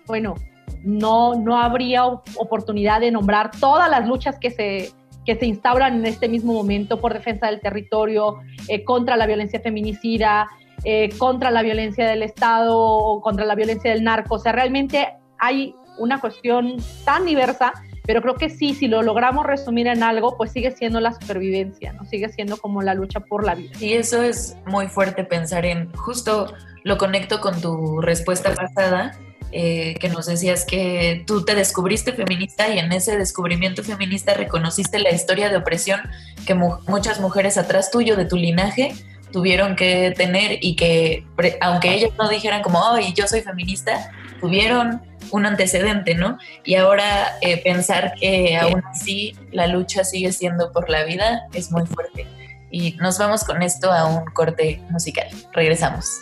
bueno, 0.08 0.36
no, 0.84 1.36
no 1.36 1.58
habría 1.58 2.06
oportunidad 2.06 3.00
de 3.00 3.12
nombrar 3.12 3.52
todas 3.60 3.90
las 3.90 4.08
luchas 4.08 4.38
que 4.40 4.52
se, 4.52 4.92
que 5.26 5.36
se 5.36 5.46
instauran 5.46 5.96
en 5.96 6.06
este 6.06 6.28
mismo 6.28 6.54
momento 6.54 7.00
por 7.00 7.14
defensa 7.14 7.48
del 7.48 7.62
territorio, 7.62 8.40
eh, 8.68 8.84
contra 8.84 9.18
la 9.18 9.26
violencia 9.26 9.60
feminicida, 9.60 10.48
eh, 10.84 11.10
contra 11.18 11.52
la 11.52 11.62
violencia 11.62 12.08
del 12.08 12.24
Estado, 12.24 13.22
contra 13.22 13.46
la 13.46 13.56
violencia 13.56 13.92
del 13.92 14.04
narco. 14.04 14.36
O 14.36 14.40
sea, 14.40 14.52
realmente 14.52 15.14
hay 15.40 15.76
una 15.98 16.20
cuestión 16.20 16.78
tan 17.06 17.26
diversa, 17.26 17.74
pero 18.06 18.22
creo 18.22 18.36
que 18.36 18.50
sí, 18.50 18.74
si 18.74 18.88
lo 18.88 19.02
logramos 19.02 19.46
resumir 19.46 19.88
en 19.88 20.04
algo, 20.04 20.36
pues 20.36 20.52
sigue 20.52 20.72
siendo 20.72 21.00
la 21.00 21.14
supervivencia. 21.14 21.96
Sigue 22.10 22.30
siendo 22.30 22.58
como 22.58 22.82
la 22.82 22.94
lucha 22.94 23.22
por 23.22 23.46
la 23.46 23.56
vida. 23.56 23.72
Y 23.80 23.94
eso 23.94 24.22
es 24.22 24.58
muy 24.66 24.88
fuerte 24.88 25.24
pensar 25.24 25.66
en, 25.66 25.92
justo 25.94 26.54
lo 26.84 26.98
conecto 26.98 27.40
con 27.40 27.62
tu 27.62 28.02
respuesta 28.02 28.54
pasada, 28.54 29.18
eh, 29.56 29.94
que 30.00 30.10
nos 30.10 30.26
decías 30.26 30.66
que 30.66 31.24
tú 31.28 31.46
te 31.46 31.54
descubriste 31.54 32.12
feminista 32.12 32.70
y 32.70 32.80
en 32.80 32.92
ese 32.92 33.18
descubrimiento 33.18 33.84
feminista 33.84 34.34
reconociste 34.34 34.98
la 34.98 35.12
historia 35.12 35.50
de 35.50 35.58
opresión 35.58 36.02
que 36.48 36.56
muchas 36.56 37.20
mujeres 37.20 37.60
atrás 37.60 37.92
tuyo, 37.92 38.16
de 38.16 38.26
tu 38.26 38.36
linaje, 38.36 38.96
tuvieron 39.32 39.76
que 39.76 40.12
tener 40.18 40.58
y 40.60 40.76
que, 40.76 41.28
aunque 41.62 41.94
ellas 41.94 42.10
no 42.18 42.30
dijeran 42.30 42.64
como, 42.64 42.84
ay, 42.84 43.14
yo 43.14 43.28
soy 43.28 43.42
feminista, 43.42 44.12
tuvieron 44.42 45.04
un 45.30 45.46
antecedente, 45.46 46.16
¿no? 46.16 46.40
Y 46.64 46.74
ahora 46.74 47.38
eh, 47.42 47.62
pensar 47.62 48.16
que 48.20 48.58
aún 48.58 48.84
así 48.86 49.36
la 49.52 49.68
lucha 49.68 50.04
sigue 50.04 50.32
siendo 50.32 50.72
por 50.72 50.90
la 50.90 51.04
vida 51.04 51.44
es 51.54 51.72
muy 51.72 51.86
fuerte. 51.86 52.26
Y 52.72 52.94
nos 52.94 53.20
vamos 53.20 53.44
con 53.44 53.62
esto 53.62 53.92
a 53.92 54.06
un 54.06 54.26
corte 54.26 54.82
musical. 54.90 55.28
Regresamos. 55.54 56.22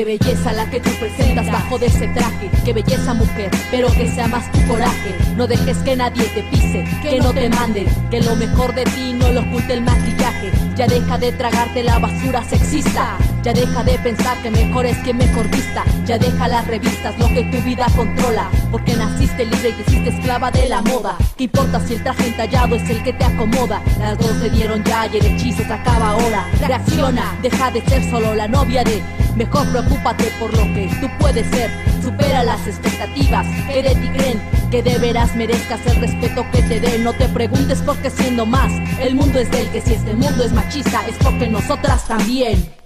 Qué 0.00 0.06
belleza 0.06 0.54
la 0.54 0.64
que 0.70 0.80
tú 0.80 0.88
presentas 0.98 1.46
bajo 1.52 1.78
de 1.78 1.88
ese 1.88 2.08
traje. 2.08 2.50
Qué 2.64 2.72
belleza 2.72 3.12
mujer, 3.12 3.50
pero 3.70 3.86
que 3.88 4.10
sea 4.10 4.28
más 4.28 4.50
tu 4.50 4.58
coraje. 4.66 5.14
No 5.36 5.46
dejes 5.46 5.76
que 5.76 5.94
nadie 5.94 6.24
te 6.24 6.42
pise, 6.44 6.86
que 7.02 7.18
no 7.18 7.34
te 7.34 7.50
manden. 7.50 7.84
Que 8.10 8.22
lo 8.22 8.34
mejor 8.34 8.74
de 8.74 8.84
ti 8.84 9.12
no 9.12 9.30
lo 9.30 9.42
oculte 9.42 9.74
el 9.74 9.82
maquillaje. 9.82 10.52
Ya 10.74 10.86
deja 10.86 11.18
de 11.18 11.32
tragarte 11.32 11.82
la 11.82 11.98
basura 11.98 12.42
sexista. 12.44 13.18
Ya 13.42 13.54
deja 13.54 13.82
de 13.82 13.98
pensar 14.00 14.36
que 14.42 14.50
mejor 14.50 14.84
es 14.84 14.98
que 14.98 15.14
mejor 15.14 15.48
vista. 15.48 15.82
Ya 16.04 16.18
deja 16.18 16.46
las 16.46 16.66
revistas, 16.66 17.18
lo 17.18 17.26
que 17.28 17.44
tu 17.44 17.56
vida 17.62 17.86
controla. 17.96 18.50
Porque 18.70 18.94
naciste 18.94 19.46
libre 19.46 19.70
y 19.70 19.72
te 19.72 19.90
hiciste 19.90 20.10
esclava 20.10 20.50
de 20.50 20.68
la 20.68 20.82
moda. 20.82 21.16
¿Qué 21.38 21.44
importa 21.44 21.80
si 21.80 21.94
el 21.94 22.02
traje 22.02 22.26
entallado 22.26 22.76
es 22.76 22.90
el 22.90 23.02
que 23.02 23.14
te 23.14 23.24
acomoda? 23.24 23.80
Las 23.98 24.18
dos 24.18 24.36
se 24.42 24.50
dieron 24.50 24.84
ya 24.84 25.06
y 25.06 25.16
el 25.16 25.26
hechizo 25.26 25.64
se 25.64 25.72
acaba 25.72 26.10
ahora. 26.10 26.46
Reacciona, 26.60 27.38
deja 27.40 27.70
de 27.70 27.80
ser 27.86 28.10
solo 28.10 28.34
la 28.34 28.46
novia 28.46 28.84
de. 28.84 29.02
Mejor 29.36 29.66
preocúpate 29.68 30.24
por 30.38 30.52
lo 30.52 30.64
que 30.74 30.90
tú 31.00 31.08
puedes 31.18 31.46
ser. 31.46 31.70
Supera 32.02 32.44
las 32.44 32.66
expectativas 32.66 33.46
que 33.68 33.82
de 33.82 33.94
ti 33.94 34.08
creen. 34.08 34.40
Que 34.70 34.82
de 34.82 34.98
veras 34.98 35.34
merezcas 35.34 35.80
el 35.86 35.96
respeto 35.96 36.44
que 36.52 36.62
te 36.62 36.78
den. 36.78 37.04
No 37.04 37.14
te 37.14 37.26
preguntes 37.28 37.80
por 37.80 37.96
qué 38.02 38.10
siendo 38.10 38.44
más. 38.44 38.70
El 39.00 39.14
mundo 39.14 39.38
es 39.38 39.50
del 39.50 39.66
que 39.70 39.80
si 39.80 39.94
este 39.94 40.12
mundo 40.12 40.44
es 40.44 40.52
machista 40.52 41.06
es 41.08 41.16
porque 41.16 41.46
nosotras 41.46 42.06
también. 42.06 42.79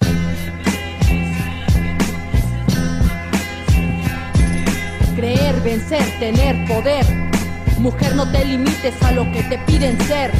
Creer, 5.16 5.60
vencer, 5.62 6.02
tener 6.18 6.66
poder. 6.66 7.06
Mujer, 7.78 8.16
no 8.16 8.28
te 8.32 8.44
limites 8.44 9.00
a 9.02 9.12
lo 9.12 9.30
que 9.30 9.44
te 9.44 9.58
piden 9.58 9.96
ser. 10.02 10.32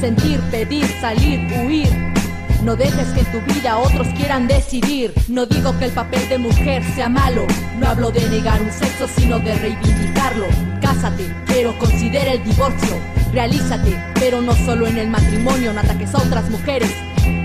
Sentir, 0.00 0.40
pedir, 0.50 0.84
salir, 1.00 1.46
huir. 1.64 1.88
No 2.64 2.74
dejes 2.74 3.06
que 3.08 3.20
en 3.20 3.26
tu 3.26 3.40
vida 3.54 3.78
otros 3.78 4.08
quieran 4.16 4.48
decidir. 4.48 5.12
No 5.28 5.46
digo 5.46 5.78
que 5.78 5.84
el 5.84 5.92
papel 5.92 6.28
de 6.28 6.38
mujer 6.38 6.82
sea 6.96 7.08
malo. 7.08 7.46
No 7.78 7.86
hablo 7.86 8.10
de 8.10 8.28
negar 8.30 8.60
un 8.60 8.72
sexo, 8.72 9.06
sino 9.16 9.38
de 9.38 9.54
reivindicarlo. 9.54 10.46
Cásate, 10.80 11.32
pero 11.46 11.78
considera 11.78 12.32
el 12.32 12.42
divorcio. 12.42 12.98
Realízate, 13.32 13.96
pero 14.14 14.42
no 14.42 14.56
solo 14.56 14.88
en 14.88 14.98
el 14.98 15.08
matrimonio, 15.08 15.72
no 15.72 15.80
ataques 15.80 16.12
a 16.16 16.18
otras 16.18 16.50
mujeres 16.50 16.90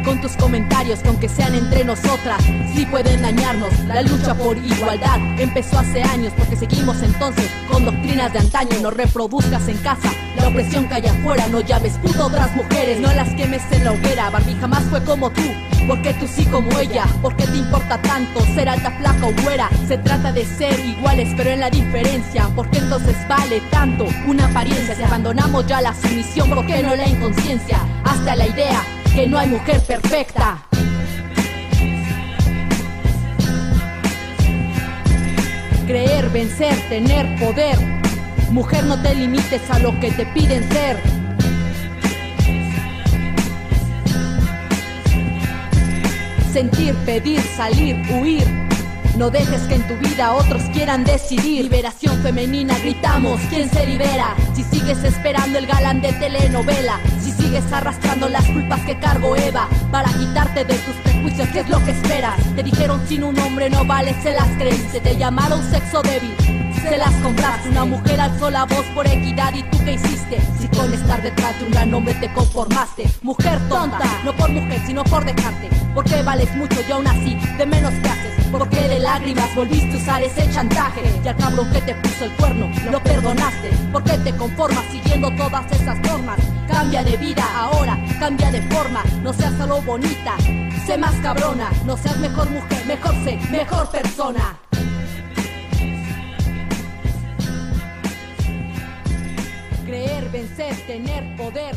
con 0.05 0.21
tus 0.21 0.33
comentarios, 0.37 0.99
con 0.99 1.17
que 1.17 1.27
sean 1.27 1.55
entre 1.55 1.83
nosotras. 1.83 2.41
Sí 2.73 2.85
pueden 2.85 3.23
dañarnos, 3.23 3.77
la 3.87 4.03
lucha 4.03 4.35
por 4.35 4.55
igualdad 4.57 5.19
empezó 5.39 5.79
hace 5.79 6.03
años 6.03 6.31
porque 6.37 6.55
seguimos 6.55 7.01
entonces 7.01 7.49
con 7.69 7.83
doctrinas 7.83 8.31
de 8.31 8.39
antaño. 8.39 8.77
No 8.81 8.91
reproduzcas 8.91 9.67
en 9.67 9.77
casa 9.77 10.13
la 10.37 10.47
opresión 10.49 10.87
que 10.87 10.95
hay 10.95 11.07
afuera, 11.07 11.47
no 11.47 11.59
llames 11.61 11.97
puto 11.97 12.27
otras 12.27 12.55
mujeres, 12.55 12.99
no 12.99 13.11
las 13.13 13.29
quemes 13.29 13.63
en 13.71 13.83
la 13.83 13.93
hoguera. 13.93 14.29
Barbie 14.29 14.55
jamás 14.61 14.83
fue 14.83 15.03
como 15.03 15.31
tú. 15.31 15.41
Porque 15.87 16.13
tú 16.15 16.27
sí 16.27 16.45
como 16.45 16.79
ella, 16.79 17.05
¿por 17.21 17.35
qué 17.35 17.45
te 17.45 17.57
importa 17.57 18.01
tanto 18.01 18.39
ser 18.55 18.69
alta, 18.69 18.89
flaca 18.91 19.27
o 19.27 19.43
güera? 19.43 19.69
Se 19.87 19.97
trata 19.99 20.31
de 20.31 20.43
ser 20.43 20.79
iguales, 20.79 21.31
pero 21.37 21.51
en 21.51 21.59
la 21.59 21.69
diferencia, 21.69 22.47
¿por 22.55 22.69
qué 22.71 22.79
entonces 22.79 23.15
vale 23.27 23.61
tanto 23.69 24.07
una 24.27 24.47
apariencia? 24.47 24.95
Si 24.95 25.03
abandonamos 25.03 25.67
ya 25.67 25.81
la 25.81 25.93
sumisión, 25.93 26.49
¿por 26.49 26.65
qué 26.65 26.81
no 26.81 26.95
la 26.95 27.07
inconsciencia? 27.07 27.79
Hasta 28.03 28.35
la 28.35 28.47
idea 28.47 28.81
que 29.15 29.27
no 29.27 29.37
hay 29.37 29.47
mujer 29.47 29.81
perfecta. 29.81 30.57
Creer, 35.87 36.29
vencer, 36.31 36.75
tener 36.89 37.39
poder. 37.39 37.77
Mujer, 38.51 38.83
no 38.83 39.01
te 39.01 39.15
limites 39.15 39.61
a 39.71 39.79
lo 39.79 39.97
que 40.01 40.11
te 40.11 40.25
piden 40.25 40.67
ser. 40.69 40.97
Sentir, 46.51 46.93
pedir, 47.05 47.41
salir, 47.55 47.95
huir. 48.11 48.45
No 49.17 49.29
dejes 49.29 49.61
que 49.61 49.75
en 49.75 49.87
tu 49.87 49.95
vida 49.95 50.33
otros 50.33 50.61
quieran 50.73 51.05
decidir. 51.05 51.63
Liberación 51.63 52.21
femenina, 52.21 52.77
gritamos, 52.79 53.39
¿quién 53.49 53.69
se 53.69 53.85
libera? 53.85 54.35
Si 54.53 54.63
sigues 54.63 55.01
esperando 55.05 55.57
el 55.57 55.67
galán 55.67 56.01
de 56.01 56.11
telenovela, 56.11 56.99
sigues 57.55 57.71
arrastrando 57.71 58.27
las 58.27 58.45
culpas 58.45 58.81
que 58.81 58.97
cargo 58.97 59.35
Eva, 59.35 59.67
para 59.91 60.09
quitarte 60.09 60.65
de 60.65 60.73
tus 60.73 60.95
prejuicios, 61.03 61.47
¿qué 61.49 61.59
es 61.61 61.69
lo 61.69 61.83
que 61.85 61.91
esperas? 61.91 62.35
Te 62.55 62.63
dijeron 62.63 63.01
sin 63.07 63.23
un 63.23 63.39
hombre 63.39 63.69
no 63.69 63.85
vale, 63.85 64.13
se 64.21 64.33
las 64.33 64.47
creíste, 64.57 64.99
te 64.99 65.15
llamaron 65.15 65.61
sexo 65.71 66.01
débil 66.01 66.54
se 66.89 66.97
las 66.97 67.13
compraste. 67.21 67.69
Una 67.69 67.85
mujer 67.85 68.19
alzó 68.21 68.49
la 68.49 68.65
voz 68.65 68.85
por 68.93 69.07
equidad 69.07 69.53
y 69.53 69.63
tú 69.63 69.77
qué 69.83 69.93
hiciste. 69.93 70.39
Si 70.59 70.67
con 70.67 70.93
estar 70.93 71.21
detrás 71.21 71.59
de 71.59 71.65
un 71.65 71.71
gran 71.71 71.93
hombre 71.93 72.13
te 72.15 72.31
conformaste. 72.33 73.09
Mujer 73.21 73.59
tonta, 73.67 74.05
no 74.23 74.35
por 74.35 74.51
mujer, 74.51 74.81
sino 74.85 75.03
por 75.03 75.25
dejarte. 75.25 75.69
Porque 75.93 76.21
vales 76.21 76.53
mucho 76.55 76.77
y 76.87 76.91
aún 76.91 77.07
así, 77.07 77.35
de 77.57 77.65
menos 77.65 77.93
que 77.93 78.09
haces. 78.09 78.45
Porque 78.51 78.87
de 78.87 78.99
lágrimas 78.99 79.53
volviste 79.55 79.93
a 79.93 79.97
usar 79.97 80.23
ese 80.23 80.49
chantaje. 80.51 81.01
Y 81.23 81.27
al 81.27 81.35
cabrón 81.37 81.71
que 81.71 81.81
te 81.81 81.95
puso 81.95 82.25
el 82.25 82.31
cuerno, 82.33 82.69
lo 82.91 83.01
perdonaste. 83.01 83.69
Porque 83.91 84.17
te 84.19 84.35
conformas 84.35 84.85
siguiendo 84.91 85.31
todas 85.35 85.71
esas 85.71 85.99
normas. 86.01 86.37
Cambia 86.67 87.03
de 87.03 87.17
vida 87.17 87.45
ahora, 87.55 87.97
cambia 88.19 88.51
de 88.51 88.61
forma. 88.63 89.03
No 89.21 89.33
seas 89.33 89.53
solo 89.57 89.81
bonita, 89.81 90.35
sé 90.85 90.97
más 90.97 91.15
cabrona. 91.21 91.69
No 91.85 91.97
seas 91.97 92.17
mejor 92.17 92.49
mujer, 92.49 92.85
mejor 92.85 93.13
sé, 93.23 93.39
mejor 93.49 93.89
persona. 93.89 94.59
Vencer, 100.31 100.75
tener 100.87 101.35
poder 101.35 101.75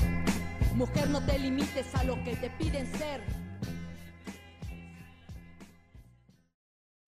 Mujer, 0.79 1.11
no 1.11 1.21
te 1.21 1.37
limites 1.41 1.93
a 1.97 2.05
lo 2.05 2.23
que 2.23 2.37
te 2.37 2.51
piden 2.51 2.87
ser. 2.99 3.21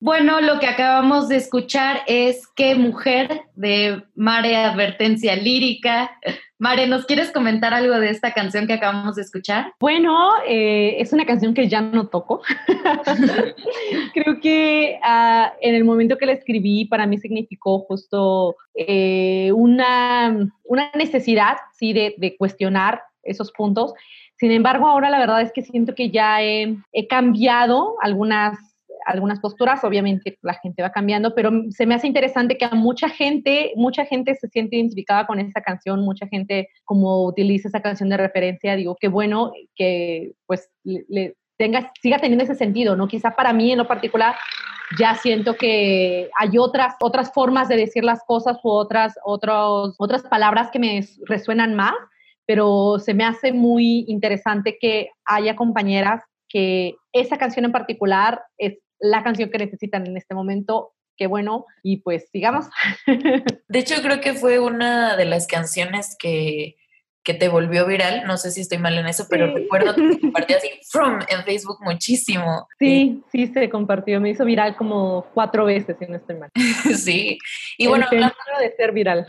Bueno, 0.03 0.40
lo 0.40 0.59
que 0.61 0.66
acabamos 0.66 1.28
de 1.28 1.36
escuchar 1.36 2.01
es 2.07 2.48
Qué 2.57 2.74
mujer 2.74 3.42
de 3.55 4.03
Mare 4.14 4.57
Advertencia 4.57 5.36
Lírica. 5.36 6.18
Mare, 6.59 6.86
¿nos 6.86 7.05
quieres 7.05 7.30
comentar 7.30 7.74
algo 7.74 8.01
de 8.01 8.09
esta 8.09 8.32
canción 8.32 8.66
que 8.66 8.72
acabamos 8.72 9.16
de 9.16 9.22
escuchar? 9.22 9.74
Bueno, 9.78 10.30
eh, 10.48 10.96
es 11.01 11.12
una 11.12 11.26
canción 11.26 11.53
que 11.53 11.68
ya 11.68 11.82
no 11.82 12.09
toco. 12.09 12.40
Creo 14.14 14.40
que 14.40 14.98
ah, 15.03 15.53
en 15.61 15.74
el 15.74 15.84
momento 15.84 16.16
que 16.16 16.24
la 16.24 16.32
escribí 16.32 16.86
para 16.86 17.07
mí 17.07 17.18
significó 17.18 17.80
justo 17.80 18.57
eh, 18.74 19.53
una, 19.53 20.51
una, 20.64 20.90
necesidad, 20.94 21.59
sí, 21.78 21.92
de, 21.92 22.14
de, 22.16 22.38
cuestionar 22.38 23.03
esos 23.22 23.53
puntos. 23.53 23.92
Sin 24.38 24.51
embargo, 24.51 24.88
ahora 24.88 25.11
la 25.11 25.18
verdad 25.18 25.42
es 25.42 25.53
que 25.53 25.61
siento 25.61 25.94
que 25.94 26.09
ya 26.09 26.42
he, 26.42 26.74
he 26.92 27.07
cambiado 27.07 27.96
algunas 28.01 28.69
algunas 29.07 29.40
posturas, 29.40 29.82
obviamente 29.84 30.38
la 30.42 30.55
gente 30.55 30.82
va 30.82 30.90
cambiando, 30.90 31.34
pero 31.34 31.51
se 31.70 31.86
me 31.86 31.94
hace 31.94 32.07
interesante 32.07 32.57
que 32.57 32.64
a 32.64 32.70
mucha 32.70 33.09
gente, 33.09 33.72
mucha 33.76 34.05
gente 34.05 34.34
se 34.34 34.48
siente 34.48 34.76
identificada 34.76 35.26
con 35.26 35.38
esa 35.38 35.61
canción, 35.61 36.05
mucha 36.05 36.26
gente 36.26 36.68
como 36.84 37.24
utiliza 37.24 37.68
esa 37.68 37.80
canción 37.80 38.09
de 38.09 38.16
referencia, 38.16 38.76
digo, 38.76 38.96
qué 39.01 39.09
bueno 39.09 39.53
que 39.74 40.32
pues 40.46 40.70
le, 40.84 41.34
tenga, 41.57 41.92
siga 42.01 42.18
teniendo 42.18 42.44
ese 42.44 42.55
sentido, 42.55 42.96
¿no? 42.96 43.07
Quizá 43.07 43.36
para 43.36 43.53
mí 43.53 43.72
en 43.72 43.78
lo 43.78 43.86
particular 43.86 44.34
ya 44.98 45.14
siento 45.14 45.57
que 45.57 46.30
hay 46.38 46.59
otras, 46.59 46.94
otras 47.01 47.32
formas 47.32 47.68
de 47.68 47.76
decir 47.76 48.03
las 48.03 48.24
cosas 48.24 48.59
u 48.64 48.70
otras, 48.70 49.14
otros, 49.24 49.94
otras 49.98 50.22
palabras 50.22 50.70
que 50.70 50.78
me 50.78 51.07
resuenan 51.26 51.74
más, 51.74 51.94
pero 52.46 52.98
se 52.98 53.14
me 53.14 53.24
hace 53.24 53.53
muy 53.53 54.05
interesante 54.09 54.78
que 54.80 55.11
haya 55.24 55.55
compañeras 55.55 56.22
que 56.48 56.96
esa 57.12 57.38
canción 57.38 57.64
en 57.64 57.72
particular 57.72 58.42
es 58.59 58.78
la 59.01 59.22
canción 59.22 59.51
que 59.51 59.59
necesitan 59.59 60.07
en 60.07 60.16
este 60.16 60.34
momento. 60.34 60.92
Qué 61.16 61.26
bueno, 61.26 61.66
y 61.82 61.98
pues 61.98 62.28
sigamos. 62.30 62.66
De 63.68 63.78
hecho, 63.78 64.01
creo 64.03 64.20
que 64.20 64.32
fue 64.32 64.59
una 64.59 65.16
de 65.16 65.26
las 65.26 65.46
canciones 65.46 66.16
que, 66.18 66.76
que 67.22 67.34
te 67.34 67.48
volvió 67.48 67.86
viral. 67.86 68.24
No 68.26 68.38
sé 68.38 68.51
si 68.51 68.62
estoy 68.62 68.78
mal 68.78 68.96
en 68.96 69.07
eso, 69.07 69.26
pero 69.28 69.53
recuerdo 69.55 69.94
que 69.94 70.18
compartí 70.20 70.55
así 70.55 70.70
from 70.88 71.18
en 71.28 71.44
Facebook 71.44 71.78
muchísimo. 71.82 72.66
Sí, 72.78 73.22
sí, 73.30 73.48
se 73.48 73.68
compartió. 73.68 74.20
Me 74.20 74.30
hizo 74.30 74.44
viral 74.44 74.76
como 74.76 75.26
cuatro 75.34 75.66
veces, 75.66 75.96
si 75.98 76.07
no 76.07 76.16
estoy 76.16 76.36
mal. 76.36 76.51
sí. 76.96 77.38
Y 77.76 77.86
bueno, 77.86 78.07
hablando 78.07 78.34
de 78.59 78.74
ser 78.74 78.92
viral. 78.92 79.26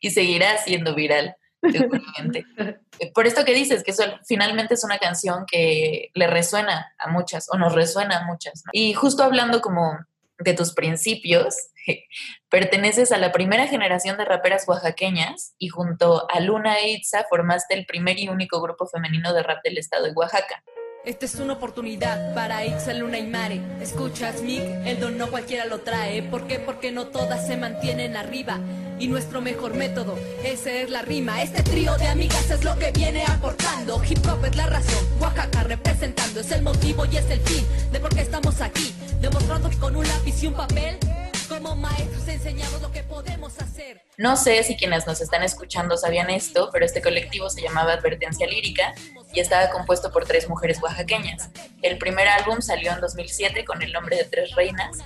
y 0.00 0.10
seguirá 0.10 0.58
siendo 0.58 0.94
viral. 0.94 1.34
Seguramente. 1.62 2.46
Por 3.14 3.26
esto 3.26 3.44
que 3.44 3.54
dices, 3.54 3.82
que 3.82 3.92
finalmente 4.26 4.74
es 4.74 4.84
una 4.84 4.98
canción 4.98 5.44
que 5.50 6.10
le 6.14 6.26
resuena 6.26 6.92
a 6.98 7.08
muchas, 7.08 7.48
o 7.50 7.58
nos 7.58 7.74
resuena 7.74 8.18
a 8.18 8.26
muchas. 8.26 8.62
Y 8.72 8.94
justo 8.94 9.22
hablando 9.22 9.60
como 9.60 9.98
de 10.38 10.54
tus 10.54 10.72
principios, 10.72 11.54
perteneces 12.48 13.12
a 13.12 13.18
la 13.18 13.32
primera 13.32 13.66
generación 13.66 14.16
de 14.16 14.24
raperas 14.24 14.66
oaxaqueñas 14.66 15.54
y 15.58 15.68
junto 15.68 16.26
a 16.30 16.40
Luna 16.40 16.78
e 16.78 16.92
Itza 16.92 17.24
formaste 17.28 17.74
el 17.74 17.86
primer 17.86 18.18
y 18.18 18.28
único 18.28 18.60
grupo 18.60 18.86
femenino 18.86 19.32
de 19.32 19.42
rap 19.42 19.62
del 19.62 19.78
estado 19.78 20.04
de 20.04 20.12
Oaxaca. 20.12 20.62
Esta 21.02 21.24
es 21.24 21.36
una 21.36 21.54
oportunidad 21.54 22.34
para 22.34 22.66
Itza, 22.66 22.92
Luna 22.92 23.18
y 23.18 23.26
Mare. 23.26 23.62
Escuchas, 23.80 24.42
Mick, 24.42 24.62
el 24.84 25.00
don 25.00 25.16
no 25.16 25.30
cualquiera 25.30 25.64
lo 25.64 25.80
trae. 25.80 26.22
¿Por 26.22 26.46
qué? 26.46 26.58
Porque 26.58 26.92
no 26.92 27.06
todas 27.06 27.46
se 27.46 27.56
mantienen 27.56 28.16
arriba. 28.16 28.58
Y 28.98 29.08
nuestro 29.08 29.40
mejor 29.40 29.72
método, 29.74 30.18
esa 30.44 30.70
es 30.70 30.90
la 30.90 31.00
rima. 31.00 31.42
Este 31.42 31.62
trío 31.62 31.96
de 31.96 32.06
amigas 32.06 32.50
es 32.50 32.64
lo 32.64 32.78
que 32.78 32.92
viene 32.92 33.24
aportando. 33.24 34.02
Hip 34.06 34.18
hop 34.26 34.44
es 34.44 34.56
la 34.56 34.66
razón, 34.66 35.02
Oaxaca 35.18 35.62
representando. 35.62 36.40
Es 36.40 36.50
el 36.50 36.60
motivo 36.60 37.06
y 37.06 37.16
es 37.16 37.30
el 37.30 37.40
fin 37.40 37.64
de 37.90 37.98
por 37.98 38.14
qué 38.14 38.20
estamos 38.20 38.60
aquí. 38.60 38.94
Demostrando 39.22 39.70
que 39.70 39.78
con 39.78 39.96
un 39.96 40.06
lápiz 40.06 40.42
y 40.42 40.48
un 40.48 40.54
papel 40.54 40.98
como 41.50 41.74
maestros 41.74 42.28
enseñamos 42.28 42.80
lo 42.80 42.92
que 42.92 43.02
podemos 43.02 43.60
hacer. 43.60 44.00
No 44.16 44.36
sé 44.36 44.62
si 44.62 44.76
quienes 44.76 45.08
nos 45.08 45.20
están 45.20 45.42
escuchando 45.42 45.96
sabían 45.96 46.30
esto, 46.30 46.70
pero 46.72 46.86
este 46.86 47.02
colectivo 47.02 47.50
se 47.50 47.60
llamaba 47.60 47.94
Advertencia 47.94 48.46
Lírica 48.46 48.94
y 49.32 49.40
estaba 49.40 49.68
compuesto 49.70 50.12
por 50.12 50.24
tres 50.26 50.48
mujeres 50.48 50.80
oaxaqueñas. 50.80 51.50
El 51.82 51.98
primer 51.98 52.28
álbum 52.28 52.60
salió 52.60 52.92
en 52.92 53.00
2007 53.00 53.64
con 53.64 53.82
el 53.82 53.92
nombre 53.92 54.16
de 54.16 54.24
Tres 54.24 54.54
Reinas. 54.54 54.98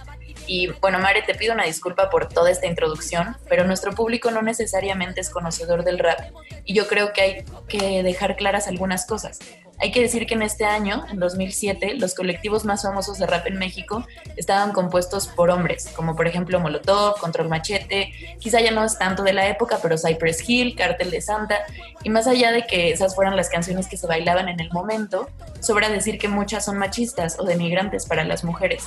Y 0.46 0.68
bueno, 0.80 0.98
Mare, 0.98 1.22
te 1.22 1.34
pido 1.34 1.54
una 1.54 1.64
disculpa 1.64 2.10
por 2.10 2.28
toda 2.28 2.50
esta 2.50 2.66
introducción, 2.66 3.36
pero 3.48 3.64
nuestro 3.64 3.92
público 3.92 4.30
no 4.30 4.42
necesariamente 4.42 5.20
es 5.20 5.30
conocedor 5.30 5.84
del 5.84 5.98
rap 5.98 6.20
y 6.64 6.74
yo 6.74 6.86
creo 6.86 7.12
que 7.12 7.20
hay 7.20 7.44
que 7.68 8.02
dejar 8.02 8.36
claras 8.36 8.68
algunas 8.68 9.06
cosas. 9.06 9.38
Hay 9.80 9.90
que 9.90 10.00
decir 10.00 10.26
que 10.26 10.34
en 10.34 10.42
este 10.42 10.64
año, 10.64 11.04
en 11.10 11.18
2007, 11.18 11.94
los 11.94 12.14
colectivos 12.14 12.64
más 12.64 12.82
famosos 12.82 13.18
de 13.18 13.26
rap 13.26 13.46
en 13.46 13.58
México 13.58 14.06
estaban 14.36 14.72
compuestos 14.72 15.26
por 15.26 15.50
hombres, 15.50 15.90
como 15.96 16.14
por 16.14 16.28
ejemplo 16.28 16.60
Molotov, 16.60 17.18
Control 17.18 17.48
Machete, 17.48 18.12
quizá 18.38 18.60
ya 18.60 18.70
no 18.70 18.84
es 18.84 18.98
tanto 18.98 19.22
de 19.24 19.32
la 19.32 19.48
época, 19.48 19.80
pero 19.82 19.98
Cypress 19.98 20.48
Hill, 20.48 20.76
Cártel 20.76 21.10
de 21.10 21.20
Santa, 21.20 21.58
y 22.04 22.10
más 22.10 22.26
allá 22.28 22.52
de 22.52 22.66
que 22.66 22.92
esas 22.92 23.16
fueran 23.16 23.36
las 23.36 23.48
canciones 23.48 23.88
que 23.88 23.96
se 23.96 24.06
bailaban 24.06 24.48
en 24.48 24.60
el 24.60 24.70
momento, 24.70 25.28
sobra 25.60 25.88
decir 25.88 26.18
que 26.18 26.28
muchas 26.28 26.64
son 26.64 26.78
machistas 26.78 27.38
o 27.40 27.44
denigrantes 27.44 28.06
para 28.06 28.24
las 28.24 28.44
mujeres. 28.44 28.84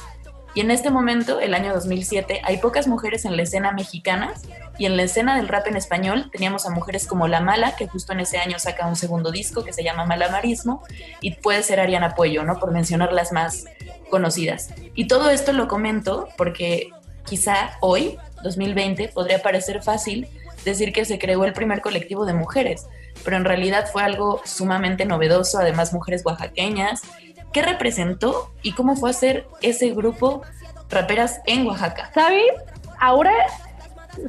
Y 0.58 0.62
en 0.62 0.72
este 0.72 0.89
momento, 0.89 1.39
el 1.39 1.53
año 1.53 1.72
2007, 1.72 2.41
hay 2.43 2.58
pocas 2.58 2.88
mujeres 2.88 3.26
en 3.26 3.38
la 3.38 3.43
escena 3.43 3.74
mexicana 3.74 4.34
y 4.80 4.88
en 4.88 4.97
la 4.97 5.03
escena 5.03 5.36
del 5.36 5.47
rap 5.47 5.68
en 5.68 5.78
español 5.78 6.32
teníamos 6.32 6.66
a 6.66 6.72
mujeres 6.72 7.05
como 7.05 7.28
La 7.28 7.41
Mala, 7.41 7.76
que 7.76 7.88
justo 7.88 8.12
en 8.12 8.22
ese 8.22 8.39
año 8.39 8.58
saca 8.58 8.88
un 8.88 8.95
segundo 8.95 9.30
disco 9.30 9.64
que 9.64 9.72
se 9.72 9.84
llama 9.84 10.08
Malamarismo, 10.08 10.82
y 11.22 11.36
puede 11.36 11.62
ser 11.62 11.80
Ariana 11.80 12.16
Puello, 12.16 12.43
¿no? 12.43 12.60
Por 12.60 12.72
mencionar 12.72 13.14
las 13.14 13.32
más 13.32 13.66
conocidas. 14.10 14.74
Y 14.95 15.05
todo 15.05 15.30
esto 15.30 15.53
lo 15.53 15.68
comento 15.68 16.28
porque 16.38 16.89
quizá 17.24 17.78
hoy, 17.80 18.18
2020, 18.41 19.10
podría 19.10 19.43
parecer 19.43 19.84
fácil 19.84 20.28
decir 20.66 20.91
que 20.91 21.05
se 21.05 21.20
creó 21.20 21.45
el 21.45 21.53
primer 21.53 21.82
colectivo 21.82 22.26
de 22.26 22.34
mujeres, 22.34 22.88
pero 23.24 23.38
en 23.38 23.45
realidad 23.45 23.89
fue 23.91 24.01
algo 24.01 24.41
sumamente 24.43 25.05
novedoso, 25.05 25.60
además 25.60 25.93
mujeres 25.93 26.26
oaxaqueñas, 26.26 27.03
¿Qué 27.52 27.62
representó 27.62 28.54
y 28.62 28.74
cómo 28.74 28.95
fue 28.95 29.10
hacer 29.10 29.48
ese 29.62 29.91
grupo 29.91 30.41
raperas 30.89 31.41
en 31.45 31.66
Oaxaca? 31.68 32.12
¿Sabes? 32.14 32.52
Ahora 33.00 33.32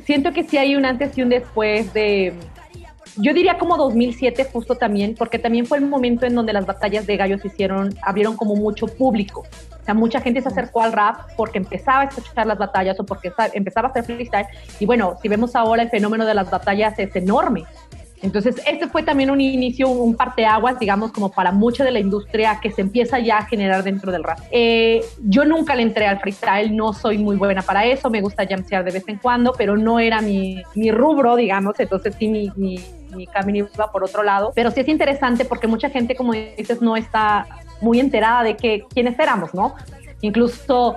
siento 0.05 0.33
que 0.33 0.45
sí 0.45 0.59
hay 0.59 0.77
un 0.77 0.85
antes 0.85 1.17
y 1.17 1.23
un 1.23 1.29
después 1.31 1.93
de, 1.93 2.35
yo 3.21 3.35
diría 3.35 3.59
como 3.59 3.77
2007 3.77 4.49
justo 4.53 4.77
también, 4.77 5.15
porque 5.17 5.39
también 5.39 5.67
fue 5.67 5.79
el 5.79 5.87
momento 5.87 6.27
en 6.27 6.35
donde 6.35 6.53
las 6.53 6.67
batallas 6.67 7.07
de 7.07 7.17
gallos 7.17 7.45
hicieron, 7.45 7.95
abrieron 8.03 8.37
como 8.37 8.55
mucho 8.55 8.87
público. 8.87 9.45
O 9.81 9.85
sea, 9.85 9.95
mucha 9.95 10.21
gente 10.21 10.41
se 10.41 10.49
acercó 10.49 10.83
al 10.83 10.93
rap 10.93 11.31
porque 11.37 11.59
empezaba 11.59 12.03
a 12.03 12.05
escuchar 12.05 12.47
las 12.47 12.59
batallas 12.59 13.01
o 13.01 13.07
porque 13.07 13.33
empezaba 13.55 13.89
a 13.89 13.91
hacer 13.91 14.05
freestyle. 14.05 14.47
Y 14.79 14.87
bueno, 14.87 15.17
si 15.21 15.29
vemos 15.29 15.57
ahora 15.57 15.83
el 15.83 15.91
fenómeno 15.91 16.27
de 16.27 16.35
las 16.35 16.51
batallas 16.51 16.99
es 16.99 17.15
enorme. 17.17 17.65
Entonces, 18.23 18.61
este 18.67 18.89
fue 18.89 19.03
también 19.03 19.31
un 19.31 19.41
inicio, 19.41 19.89
un 19.89 20.15
parteaguas, 20.15 20.79
digamos, 20.79 21.13
como 21.13 21.31
para 21.31 21.53
mucha 21.53 21.85
de 21.85 21.91
la 21.91 22.01
industria 22.01 22.59
que 22.61 22.71
se 22.71 22.81
empieza 22.81 23.19
ya 23.19 23.39
a 23.39 23.47
generar 23.47 23.83
dentro 23.85 24.11
del 24.11 24.25
rap. 24.25 24.39
Eh, 24.51 25.05
yo 25.23 25.45
nunca 25.45 25.75
le 25.75 25.83
entré 25.83 26.07
al 26.07 26.19
freestyle, 26.19 26.75
no 26.75 26.93
soy 26.93 27.19
muy 27.19 27.37
buena 27.37 27.63
para 27.63 27.85
eso, 27.87 28.11
me 28.11 28.21
gusta 28.21 28.47
jamsear 28.47 28.85
de 28.85 28.91
vez 28.91 29.05
en 29.09 29.19
cuando, 29.19 29.53
pero 29.57 29.77
no 29.77 30.01
era 30.01 30.21
mi, 30.21 30.63
mi 30.75 30.91
rubro, 30.91 31.37
digamos, 31.37 31.79
entonces 31.79 32.15
sí 32.19 32.29
mi, 32.29 32.51
mi, 32.57 32.81
mi 33.15 33.27
camino 33.27 33.69
iba 33.73 33.91
por 33.93 34.05
otro 34.05 34.23
lado. 34.23 34.53
Pero 34.55 34.71
sí 34.71 34.81
es 34.81 34.89
interesante 34.89 35.45
porque 35.45 35.67
mucha 35.67 35.91
gente, 35.91 36.15
como 36.17 36.33
dices, 36.33 36.83
no 36.83 36.97
está 36.97 37.47
muy 37.81 38.01
enterada 38.01 38.43
de 38.43 38.57
que 38.57 38.85
quiénes 38.93 39.19
éramos, 39.19 39.55
¿no? 39.55 39.75
Incluso 40.21 40.97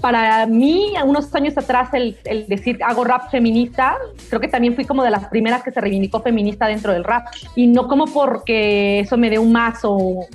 para 0.00 0.46
mí, 0.46 0.92
unos 1.04 1.34
años 1.34 1.58
atrás, 1.58 1.90
el, 1.92 2.16
decir 2.46 2.78
hago 2.84 3.04
rap 3.04 3.30
feminista, 3.30 3.96
creo 4.28 4.40
que 4.40 4.48
también 4.48 4.74
fui 4.74 4.84
como 4.84 5.02
de 5.02 5.10
las 5.10 5.26
primeras 5.26 5.62
que 5.62 5.72
se 5.72 5.80
reivindicó 5.80 6.20
feminista 6.20 6.66
dentro 6.66 6.92
del 6.92 7.04
rap. 7.04 7.26
Y 7.56 7.66
no 7.66 7.88
como 7.88 8.06
porque 8.06 9.00
eso 9.00 9.16
me 9.16 9.28
dé 9.28 9.38
un 9.38 9.52
más 9.52 9.80
o, 9.82 10.26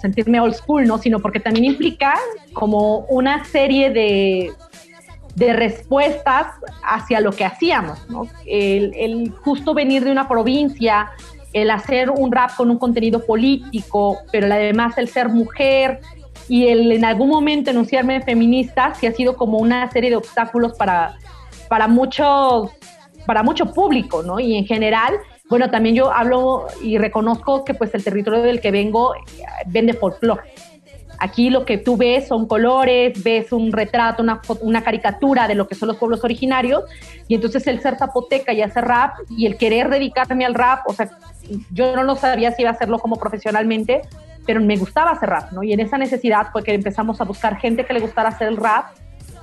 sentirme 0.00 0.40
old 0.40 0.54
school, 0.54 0.86
¿no? 0.86 0.98
Sino 0.98 1.20
porque 1.20 1.40
también 1.40 1.64
implica 1.64 2.14
como 2.52 3.00
una 3.08 3.44
serie 3.44 3.90
de, 3.90 4.52
de 5.34 5.52
respuestas 5.52 6.46
hacia 6.82 7.20
lo 7.20 7.32
que 7.32 7.44
hacíamos, 7.44 8.08
¿no? 8.08 8.26
El, 8.46 8.92
el, 8.96 9.30
justo 9.30 9.74
venir 9.74 10.04
de 10.04 10.10
una 10.10 10.28
provincia, 10.28 11.10
el 11.52 11.70
hacer 11.70 12.10
un 12.10 12.32
rap 12.32 12.56
con 12.56 12.70
un 12.70 12.78
contenido 12.78 13.24
político, 13.24 14.18
pero 14.32 14.46
además 14.52 14.98
el 14.98 15.08
ser 15.08 15.28
mujer, 15.28 16.00
y 16.50 16.66
el 16.66 16.90
en 16.90 17.04
algún 17.04 17.28
momento 17.28 17.70
enunciarme 17.70 18.20
feminista 18.22 18.92
sí 18.96 19.06
ha 19.06 19.12
sido 19.12 19.36
como 19.36 19.58
una 19.58 19.88
serie 19.92 20.10
de 20.10 20.16
obstáculos 20.16 20.72
para, 20.76 21.16
para, 21.68 21.86
muchos, 21.86 22.72
para 23.24 23.44
mucho 23.44 23.72
público, 23.72 24.24
¿no? 24.24 24.40
Y 24.40 24.56
en 24.56 24.66
general, 24.66 25.14
bueno, 25.48 25.70
también 25.70 25.94
yo 25.94 26.12
hablo 26.12 26.66
y 26.82 26.98
reconozco 26.98 27.64
que 27.64 27.72
pues 27.72 27.94
el 27.94 28.02
territorio 28.02 28.42
del 28.42 28.60
que 28.60 28.72
vengo 28.72 29.14
eh, 29.14 29.20
vende 29.66 29.92
folclore. 29.92 30.42
Aquí 31.20 31.50
lo 31.50 31.64
que 31.64 31.78
tú 31.78 31.96
ves 31.96 32.26
son 32.26 32.48
colores, 32.48 33.22
ves 33.22 33.52
un 33.52 33.70
retrato, 33.70 34.20
una, 34.20 34.40
una 34.62 34.82
caricatura 34.82 35.46
de 35.46 35.54
lo 35.54 35.68
que 35.68 35.76
son 35.76 35.86
los 35.86 35.98
pueblos 35.98 36.24
originarios, 36.24 36.82
y 37.28 37.36
entonces 37.36 37.64
el 37.68 37.80
ser 37.80 37.96
zapoteca 37.96 38.52
y 38.52 38.60
hacer 38.60 38.86
rap 38.86 39.14
y 39.28 39.46
el 39.46 39.56
querer 39.56 39.88
dedicarme 39.88 40.44
al 40.44 40.54
rap, 40.54 40.80
o 40.88 40.94
sea, 40.94 41.10
yo 41.70 41.94
no 41.94 42.02
lo 42.02 42.16
sabía 42.16 42.50
si 42.50 42.62
iba 42.62 42.70
a 42.70 42.74
hacerlo 42.74 42.98
como 42.98 43.16
profesionalmente, 43.16 44.02
pero 44.46 44.60
me 44.60 44.76
gustaba 44.76 45.10
hacer 45.10 45.28
rap, 45.28 45.52
¿no? 45.52 45.62
Y 45.62 45.72
en 45.72 45.80
esa 45.80 45.98
necesidad 45.98 46.48
fue 46.52 46.62
que 46.62 46.74
empezamos 46.74 47.20
a 47.20 47.24
buscar 47.24 47.58
gente 47.58 47.84
que 47.84 47.92
le 47.92 48.00
gustara 48.00 48.30
hacer 48.30 48.48
el 48.48 48.56
rap. 48.56 48.86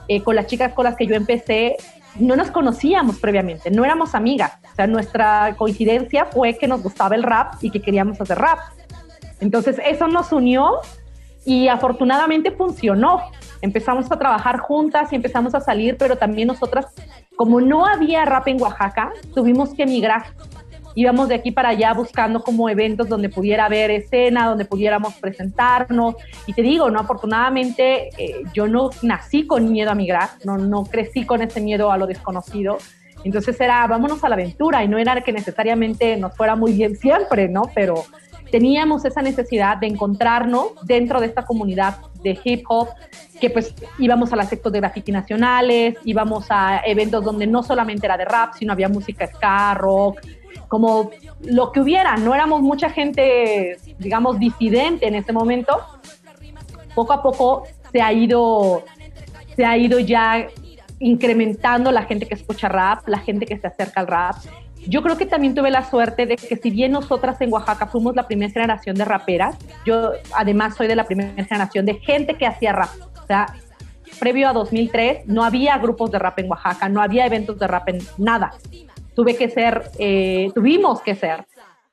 Eh, 0.09 0.23
con 0.23 0.35
las 0.35 0.47
chicas 0.47 0.73
con 0.73 0.85
las 0.85 0.95
que 0.95 1.05
yo 1.05 1.15
empecé, 1.15 1.75
no 2.19 2.35
nos 2.35 2.49
conocíamos 2.49 3.19
previamente, 3.19 3.69
no 3.69 3.83
éramos 3.83 4.15
amigas. 4.15 4.53
O 4.71 4.75
sea, 4.75 4.87
nuestra 4.87 5.55
coincidencia 5.57 6.25
fue 6.25 6.57
que 6.57 6.67
nos 6.67 6.81
gustaba 6.81 7.15
el 7.15 7.23
rap 7.23 7.55
y 7.61 7.69
que 7.69 7.81
queríamos 7.81 8.19
hacer 8.19 8.37
rap. 8.37 8.59
Entonces, 9.39 9.79
eso 9.85 10.07
nos 10.07 10.31
unió 10.31 10.79
y 11.45 11.67
afortunadamente 11.67 12.51
funcionó. 12.51 13.21
Empezamos 13.61 14.11
a 14.11 14.17
trabajar 14.17 14.59
juntas 14.59 15.11
y 15.11 15.15
empezamos 15.15 15.55
a 15.55 15.61
salir, 15.61 15.97
pero 15.97 16.17
también 16.17 16.47
nosotras, 16.47 16.87
como 17.35 17.61
no 17.61 17.85
había 17.85 18.25
rap 18.25 18.47
en 18.47 18.61
Oaxaca, 18.61 19.11
tuvimos 19.33 19.73
que 19.73 19.83
emigrar. 19.83 20.25
Íbamos 20.97 21.29
de 21.29 21.35
aquí 21.35 21.51
para 21.51 21.69
allá 21.69 21.93
buscando 21.93 22.41
como 22.41 22.67
eventos 22.69 23.07
donde 23.07 23.29
pudiera 23.29 23.65
haber 23.65 23.91
escena, 23.91 24.47
donde 24.47 24.65
pudiéramos 24.65 25.13
presentarnos. 25.13 26.15
Y 26.47 26.53
te 26.53 26.63
digo, 26.63 26.89
no, 26.89 26.99
afortunadamente 26.99 28.09
eh, 28.17 28.41
yo 28.51 28.67
no 28.67 28.89
nací 29.03 29.45
con 29.45 29.71
miedo 29.71 29.91
a 29.91 29.93
migrar, 29.93 30.29
no, 30.43 30.57
no 30.57 30.85
crecí 30.85 31.23
con 31.23 31.43
ese 31.43 31.61
miedo 31.61 31.91
a 31.91 31.99
lo 31.99 32.07
desconocido. 32.07 32.79
Entonces 33.23 33.61
era, 33.61 33.85
vámonos 33.85 34.23
a 34.23 34.29
la 34.29 34.33
aventura 34.33 34.83
y 34.83 34.87
no 34.87 34.97
era 34.97 35.21
que 35.21 35.31
necesariamente 35.31 36.17
nos 36.17 36.35
fuera 36.35 36.55
muy 36.55 36.73
bien 36.73 36.95
siempre, 36.95 37.47
¿no? 37.47 37.69
Pero 37.75 38.03
teníamos 38.49 39.05
esa 39.05 39.21
necesidad 39.21 39.77
de 39.77 39.85
encontrarnos 39.85 40.71
dentro 40.81 41.19
de 41.19 41.27
esta 41.27 41.45
comunidad 41.45 41.97
de 42.23 42.39
hip 42.43 42.63
hop, 42.69 42.87
que 43.39 43.51
pues 43.51 43.71
íbamos 43.99 44.33
a 44.33 44.35
las 44.35 44.49
sectos 44.49 44.71
de 44.71 44.79
graffiti 44.79 45.11
nacionales, 45.11 45.95
íbamos 46.05 46.47
a 46.49 46.81
eventos 46.83 47.23
donde 47.23 47.45
no 47.45 47.61
solamente 47.61 48.07
era 48.07 48.17
de 48.17 48.25
rap, 48.25 48.55
sino 48.57 48.73
había 48.73 48.89
música 48.89 49.27
ska, 49.27 49.75
rock, 49.75 50.21
como 50.67 51.11
lo 51.41 51.71
que 51.71 51.79
hubiera, 51.79 52.15
no 52.17 52.33
éramos 52.33 52.61
mucha 52.61 52.89
gente, 52.89 53.77
digamos, 53.99 54.39
disidente 54.39 55.07
en 55.07 55.15
ese 55.15 55.33
momento. 55.33 55.77
Poco 56.95 57.13
a 57.13 57.21
poco 57.21 57.63
se 57.91 58.01
ha 58.01 58.11
ido, 58.11 58.83
se 59.55 59.65
ha 59.65 59.77
ido 59.77 59.99
ya 59.99 60.47
incrementando 60.99 61.91
la 61.91 62.03
gente 62.03 62.25
que 62.25 62.33
escucha 62.33 62.69
rap, 62.69 63.07
la 63.07 63.19
gente 63.19 63.45
que 63.45 63.57
se 63.57 63.67
acerca 63.67 64.01
al 64.01 64.07
rap 64.07 64.35
yo 64.85 65.01
creo 65.01 65.17
que 65.17 65.25
también 65.25 65.53
tuve 65.53 65.69
la 65.69 65.83
suerte 65.83 66.25
de 66.25 66.35
que 66.35 66.55
si 66.55 66.69
bien 66.69 66.91
nosotras 66.91 67.39
en 67.41 67.51
Oaxaca 67.51 67.87
fuimos 67.87 68.15
la 68.15 68.27
primera 68.27 68.51
generación 68.51 68.95
de 68.95 69.05
raperas, 69.05 69.57
yo 69.85 70.11
además 70.35 70.75
soy 70.75 70.87
de 70.87 70.95
la 70.95 71.03
primera 71.03 71.31
generación 71.43 71.85
de 71.85 71.95
gente 71.95 72.35
que 72.35 72.45
hacía 72.45 72.71
rap. 72.73 72.89
O 73.21 73.25
sea, 73.25 73.53
previo 74.19 74.47
a 74.47 74.53
2003 74.53 75.27
no 75.27 75.43
había 75.43 75.77
grupos 75.77 76.11
de 76.11 76.19
rap 76.19 76.39
en 76.39 76.49
Oaxaca, 76.49 76.87
no 76.89 77.01
había 77.01 77.25
eventos 77.25 77.59
de 77.59 77.67
rap 77.67 77.89
en 77.89 77.99
nada. 78.17 78.53
Tuve 79.17 79.35
que 79.35 79.49
ser, 79.49 79.89
eh, 79.97 80.51
tuvimos 80.53 81.01
que 81.01 81.15
ser 81.15 81.47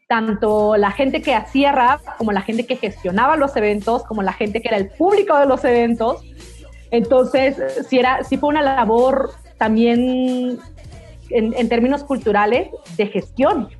tanto 0.06 0.76
la 0.76 0.90
gente 0.90 1.22
que 1.22 1.34
hacía 1.34 1.72
rap 1.72 2.02
como 2.18 2.32
la 2.32 2.42
gente 2.42 2.66
que 2.66 2.76
gestionaba 2.76 3.36
los 3.36 3.56
eventos, 3.56 4.04
como 4.04 4.22
la 4.22 4.34
gente 4.34 4.60
que 4.60 4.68
era 4.68 4.76
el 4.76 4.90
público 4.90 5.38
de 5.38 5.46
los 5.46 5.64
eventos. 5.64 6.22
Entonces, 6.90 7.56
sí, 7.88 7.98
era, 7.98 8.22
sí 8.24 8.36
fue 8.36 8.50
una 8.50 8.60
labor 8.60 9.30
también 9.56 10.58
en, 11.30 11.68
términos 11.70 12.04
culturales 12.04 12.68
de 12.98 13.06
gestión. 13.06 13.70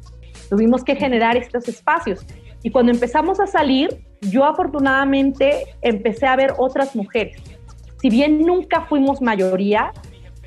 Tuvimos 0.49 0.83
que 0.83 0.97
generar 0.97 1.37
estos 1.37 1.69
espacios. 1.69 2.25
Y 2.63 2.71
cuando 2.71 2.93
empezamos 2.93 3.41
a 3.41 3.47
salir, 3.47 4.07
yo 4.23 4.47
afortunadamente 4.47 5.67
empecé 5.83 6.27
a 6.27 6.35
ver 6.35 6.55
otras 6.57 6.97
mujeres. 6.97 7.37
Si 8.01 8.09
bien 8.09 8.41
nunca 8.41 8.87
fuimos 8.87 9.21
mayoría, 9.21 9.93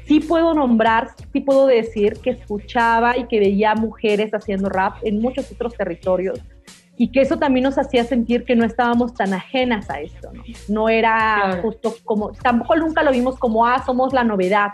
sí 0.08 0.22
puedo 0.22 0.54
nombrar, 0.54 1.10
sí 1.34 1.42
puedo 1.42 1.68
decir 1.68 2.14
que 2.24 2.32
escuchaba 2.32 3.18
y 3.18 3.26
que 3.26 3.40
veía 3.40 3.76
mujeres 3.76 4.34
haciendo 4.34 4.70
rap 4.70 4.98
en 5.04 5.22
muchos 5.22 5.52
otros 5.52 5.76
territorios 5.76 6.40
y 6.98 7.12
que 7.12 7.22
eso 7.22 7.38
también 7.38 7.64
nos 7.64 7.78
hacía 7.78 8.04
sentir 8.04 8.44
que 8.44 8.56
no 8.56 8.66
estábamos 8.66 9.14
tan 9.14 9.34
ajenas 9.34 9.90
a 9.90 10.00
esto, 10.00 10.32
¿no? 10.34 10.44
No 10.68 10.90
era 10.90 11.60
justo 11.62 11.94
como, 12.04 12.32
tampoco 12.32 12.76
nunca 12.76 13.04
lo 13.04 13.12
vimos 13.12 13.38
como, 13.38 13.66
ah, 13.66 13.84
somos 13.86 14.14
la 14.14 14.24
novedad, 14.24 14.72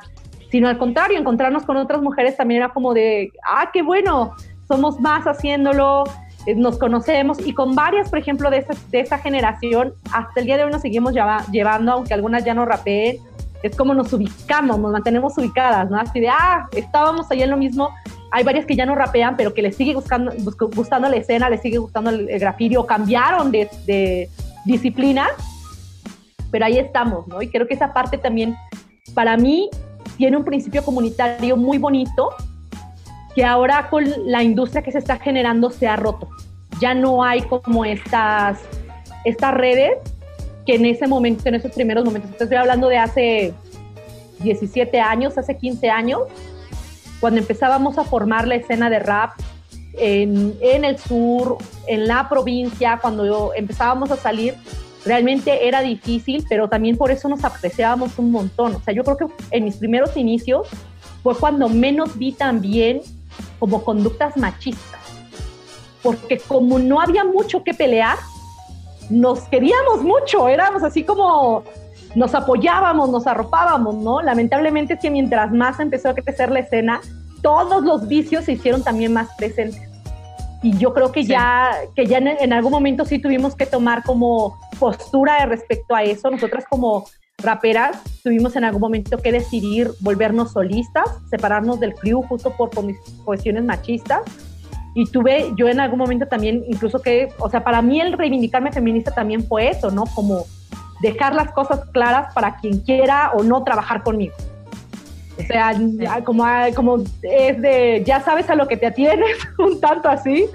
sino 0.50 0.70
al 0.70 0.78
contrario, 0.78 1.20
encontrarnos 1.20 1.64
con 1.64 1.76
otras 1.78 2.02
mujeres 2.02 2.38
también 2.38 2.62
era 2.62 2.70
como 2.72 2.94
de, 2.94 3.32
ah, 3.46 3.70
qué 3.74 3.82
bueno, 3.82 4.34
somos 4.70 5.02
más 5.02 5.26
haciéndolo, 5.26 6.06
eh, 6.46 6.56
nos 6.56 6.78
conocemos 6.78 7.46
y 7.46 7.54
con 7.54 7.76
varias, 7.76 8.10
por 8.10 8.20
ejemplo, 8.20 8.50
de 8.50 8.60
esa, 8.60 8.74
de 8.90 9.02
esa 9.02 9.18
generación, 9.18 9.94
hasta 10.14 10.40
el 10.40 10.46
día 10.46 10.58
de 10.58 10.64
hoy 10.64 10.72
nos 10.72 10.82
seguimos 10.82 11.14
llevando, 11.14 11.92
aunque 11.92 12.14
algunas 12.14 12.46
ya 12.46 12.54
no 12.54 12.66
rapeen, 12.66 13.18
es 13.64 13.76
como 13.76 13.94
nos 13.94 14.12
ubicamos, 14.12 14.78
nos 14.78 14.92
mantenemos 14.92 15.38
ubicadas, 15.38 15.90
¿no? 15.90 15.98
Así 15.98 16.20
de, 16.20 16.30
ah, 16.30 16.68
estábamos 16.74 17.32
ahí 17.32 17.42
en 17.42 17.50
lo 17.50 17.58
mismo, 17.58 17.90
hay 18.30 18.44
varias 18.44 18.66
que 18.66 18.76
ya 18.76 18.86
no 18.86 18.94
rapean, 18.94 19.38
pero 19.38 19.54
que 19.54 19.62
les 19.62 19.76
sigue 19.76 19.96
buscando, 19.96 20.34
gustando 20.76 21.08
la 21.08 21.16
escena, 21.16 21.50
les 21.50 21.62
sigue 21.62 21.78
gustando 21.78 22.10
el, 22.10 22.30
el 22.30 22.78
o 22.78 22.86
cambiaron 22.86 23.52
de, 23.52 23.70
de 23.86 24.30
disciplina, 24.66 25.28
pero 26.52 26.66
ahí 26.66 26.78
estamos, 26.78 27.26
¿no? 27.28 27.42
Y 27.42 27.48
creo 27.48 27.66
que 27.66 27.74
esa 27.74 27.94
parte 27.94 28.18
también, 28.18 28.56
para 29.14 29.38
mí, 29.38 29.70
tiene 30.18 30.38
un 30.38 30.44
principio 30.44 30.84
comunitario 30.84 31.56
muy 31.56 31.78
bonito 31.78 32.30
que 33.34 33.46
ahora 33.46 33.90
con 33.90 34.04
la 34.26 34.44
industria 34.44 34.84
que 34.84 34.92
se 34.92 35.00
está 35.00 35.18
generando 35.18 35.72
se 35.72 35.88
ha 35.88 35.96
roto. 35.96 36.30
Ya 36.80 36.94
no 36.94 37.24
hay 37.24 37.42
como 37.44 37.86
estas, 37.86 38.60
estas 39.26 39.54
redes 39.54 39.98
que 40.66 40.76
en 40.76 40.86
ese 40.86 41.08
momento, 41.08 41.48
en 41.48 41.56
esos 41.56 41.72
primeros 41.72 42.06
momentos, 42.06 42.32
estoy 42.32 42.58
hablando 42.58 42.88
de 42.88 42.98
hace 42.98 43.54
17 44.40 45.00
años, 45.00 45.38
hace 45.38 45.58
15 45.58 45.90
años, 45.90 46.22
cuando 47.20 47.40
empezábamos 47.40 47.98
a 47.98 48.04
formar 48.04 48.48
la 48.48 48.56
escena 48.56 48.90
de 48.90 49.00
rap 49.00 49.32
en, 49.94 50.56
en 50.62 50.86
el 50.86 50.98
sur, 50.98 51.58
en 51.88 52.08
la 52.08 52.28
provincia, 52.30 53.00
cuando 53.02 53.54
empezábamos 53.56 54.12
a 54.12 54.18
salir, 54.18 54.56
realmente 55.06 55.68
era 55.68 55.82
difícil, 55.82 56.46
pero 56.50 56.68
también 56.68 56.98
por 56.98 57.12
eso 57.12 57.28
nos 57.28 57.44
apreciábamos 57.44 58.18
un 58.18 58.32
montón. 58.32 58.76
O 58.76 58.82
sea, 58.82 58.94
yo 58.94 59.04
creo 59.04 59.18
que 59.18 59.26
en 59.52 59.66
mis 59.66 59.78
primeros 59.78 60.16
inicios 60.18 60.68
fue 61.22 61.36
cuando 61.36 61.70
menos 61.70 62.18
vi 62.18 62.34
también 62.34 63.02
como 63.60 63.84
conductas 63.84 64.36
machistas, 64.38 65.00
porque 66.02 66.38
como 66.38 66.80
no 66.80 67.00
había 67.00 67.24
mucho 67.24 67.64
que 67.64 67.74
pelear, 67.74 68.18
nos 69.10 69.42
queríamos 69.50 70.02
mucho, 70.02 70.48
éramos 70.48 70.84
así 70.84 71.04
como 71.04 71.64
nos 72.16 72.36
apoyábamos, 72.36 73.10
nos 73.10 73.28
arropábamos, 73.28 73.96
¿no? 73.96 74.22
Lamentablemente 74.22 74.94
es 74.94 75.00
que 75.00 75.10
mientras 75.10 75.52
más 75.52 75.80
empezó 75.80 76.10
a 76.10 76.14
crecer 76.14 76.52
la 76.52 76.60
escena, 76.60 77.02
todos 77.42 77.84
los 77.84 78.08
vicios 78.08 78.46
se 78.46 78.54
hicieron 78.54 78.84
también 78.84 79.14
más 79.14 79.30
presentes 79.38 79.94
y 80.64 80.78
yo 80.78 80.94
creo 80.94 81.12
que 81.12 81.26
ya, 81.26 81.72
que 81.94 82.08
ya 82.08 82.18
en, 82.20 82.54
algún 82.54 82.72
momento 82.72 83.04
sí 83.04 83.20
tuvimos 83.20 83.54
que 83.54 83.66
tomar 83.66 84.02
como 84.04 84.58
postura 84.80 85.46
respecto 85.46 85.94
a 85.94 86.04
eso. 86.04 86.32
Nosotras 86.32 86.64
como 86.70 87.06
raperas 87.38 87.98
tuvimos 88.24 88.56
en 88.56 88.64
algún 88.64 88.80
momento 88.80 89.18
que 89.18 89.34
decidir 89.34 89.92
volvernos 90.00 90.54
solistas, 90.54 91.04
separarnos 91.30 91.82
del 91.82 91.94
crew 91.94 92.22
justo 92.24 92.56
por 92.56 92.70
cuestiones 93.26 93.66
machistas. 93.66 94.22
Y 94.96 95.06
tuve 95.06 95.52
yo 95.56 95.68
en 95.68 95.80
algún 95.80 96.00
momento 96.00 96.28
también, 96.28 96.64
incluso 96.68 97.02
que, 97.02 97.30
o 97.40 97.50
sea, 97.50 97.64
para 97.64 97.82
mí 97.82 98.00
el 98.00 98.14
reivindicarme 98.14 98.72
feminista 98.72 99.12
también 99.12 99.44
fue 99.46 99.70
eso, 99.70 99.90
¿no? 99.90 100.06
Como 100.14 100.46
dejar 101.02 101.34
las 101.34 101.52
cosas 101.52 101.82
claras 101.92 102.34
para 102.34 102.56
quien 102.58 102.80
quiera 102.80 103.32
o 103.34 103.44
no 103.44 103.64
trabajar 103.64 104.04
conmigo. 104.04 104.36
O 105.38 105.42
sea, 105.42 105.74
como, 106.24 106.46
como 106.76 107.04
es 107.24 107.62
de, 107.62 108.04
ya 108.06 108.22
sabes 108.22 108.50
a 108.50 108.56
lo 108.56 108.68
que 108.68 108.78
te 108.78 108.86
atienes, 108.86 109.38
un 109.58 109.82
tanto 109.82 110.10
así, 110.10 110.46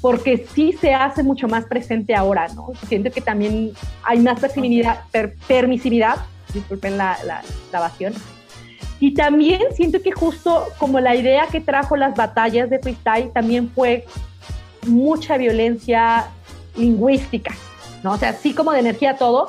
porque 0.00 0.46
sí 0.52 0.72
se 0.72 0.92
hace 0.92 1.22
mucho 1.22 1.46
más 1.46 1.64
presente 1.64 2.14
ahora, 2.14 2.48
¿no? 2.48 2.72
Siento 2.88 3.10
que 3.10 3.20
también 3.20 3.72
hay 4.02 4.18
más 4.18 4.40
permisividad, 4.40 5.04
permisividad 5.46 6.16
disculpen 6.52 6.96
la, 6.96 7.16
la, 7.24 7.42
grabación, 7.70 8.14
y 9.00 9.14
también 9.14 9.62
siento 9.72 10.02
que 10.02 10.12
justo 10.12 10.66
como 10.78 11.00
la 11.00 11.16
idea 11.16 11.46
que 11.50 11.60
trajo 11.60 11.96
las 11.96 12.14
batallas 12.14 12.68
de 12.68 12.78
freestyle 12.78 13.32
también 13.32 13.70
fue 13.70 14.04
mucha 14.86 15.38
violencia 15.38 16.26
lingüística, 16.76 17.54
¿no? 18.04 18.12
O 18.12 18.16
sea, 18.18 18.34
sí 18.34 18.54
como 18.54 18.72
de 18.72 18.80
energía 18.80 19.16
todo, 19.16 19.46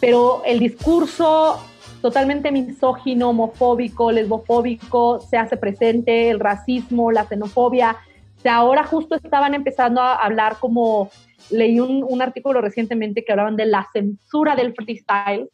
pero 0.00 0.42
el 0.44 0.58
discurso 0.58 1.62
totalmente 2.02 2.50
misógino, 2.50 3.30
homofóbico, 3.30 4.10
lesbofóbico, 4.10 5.20
se 5.20 5.36
hace 5.36 5.56
presente 5.56 6.30
el 6.30 6.40
racismo, 6.40 7.12
la 7.12 7.24
xenofobia. 7.24 7.96
O 8.38 8.40
sea, 8.40 8.56
ahora 8.56 8.84
justo 8.84 9.14
estaban 9.14 9.54
empezando 9.54 10.00
a 10.00 10.14
hablar 10.14 10.56
como, 10.60 11.10
leí 11.50 11.80
un, 11.80 12.22
artículo 12.22 12.60
recientemente 12.60 13.24
que 13.24 13.32
hablaban 13.32 13.56
de 13.56 13.66
la 13.66 13.86
censura 13.92 14.56
del 14.56 14.74
freestyle 14.74 15.48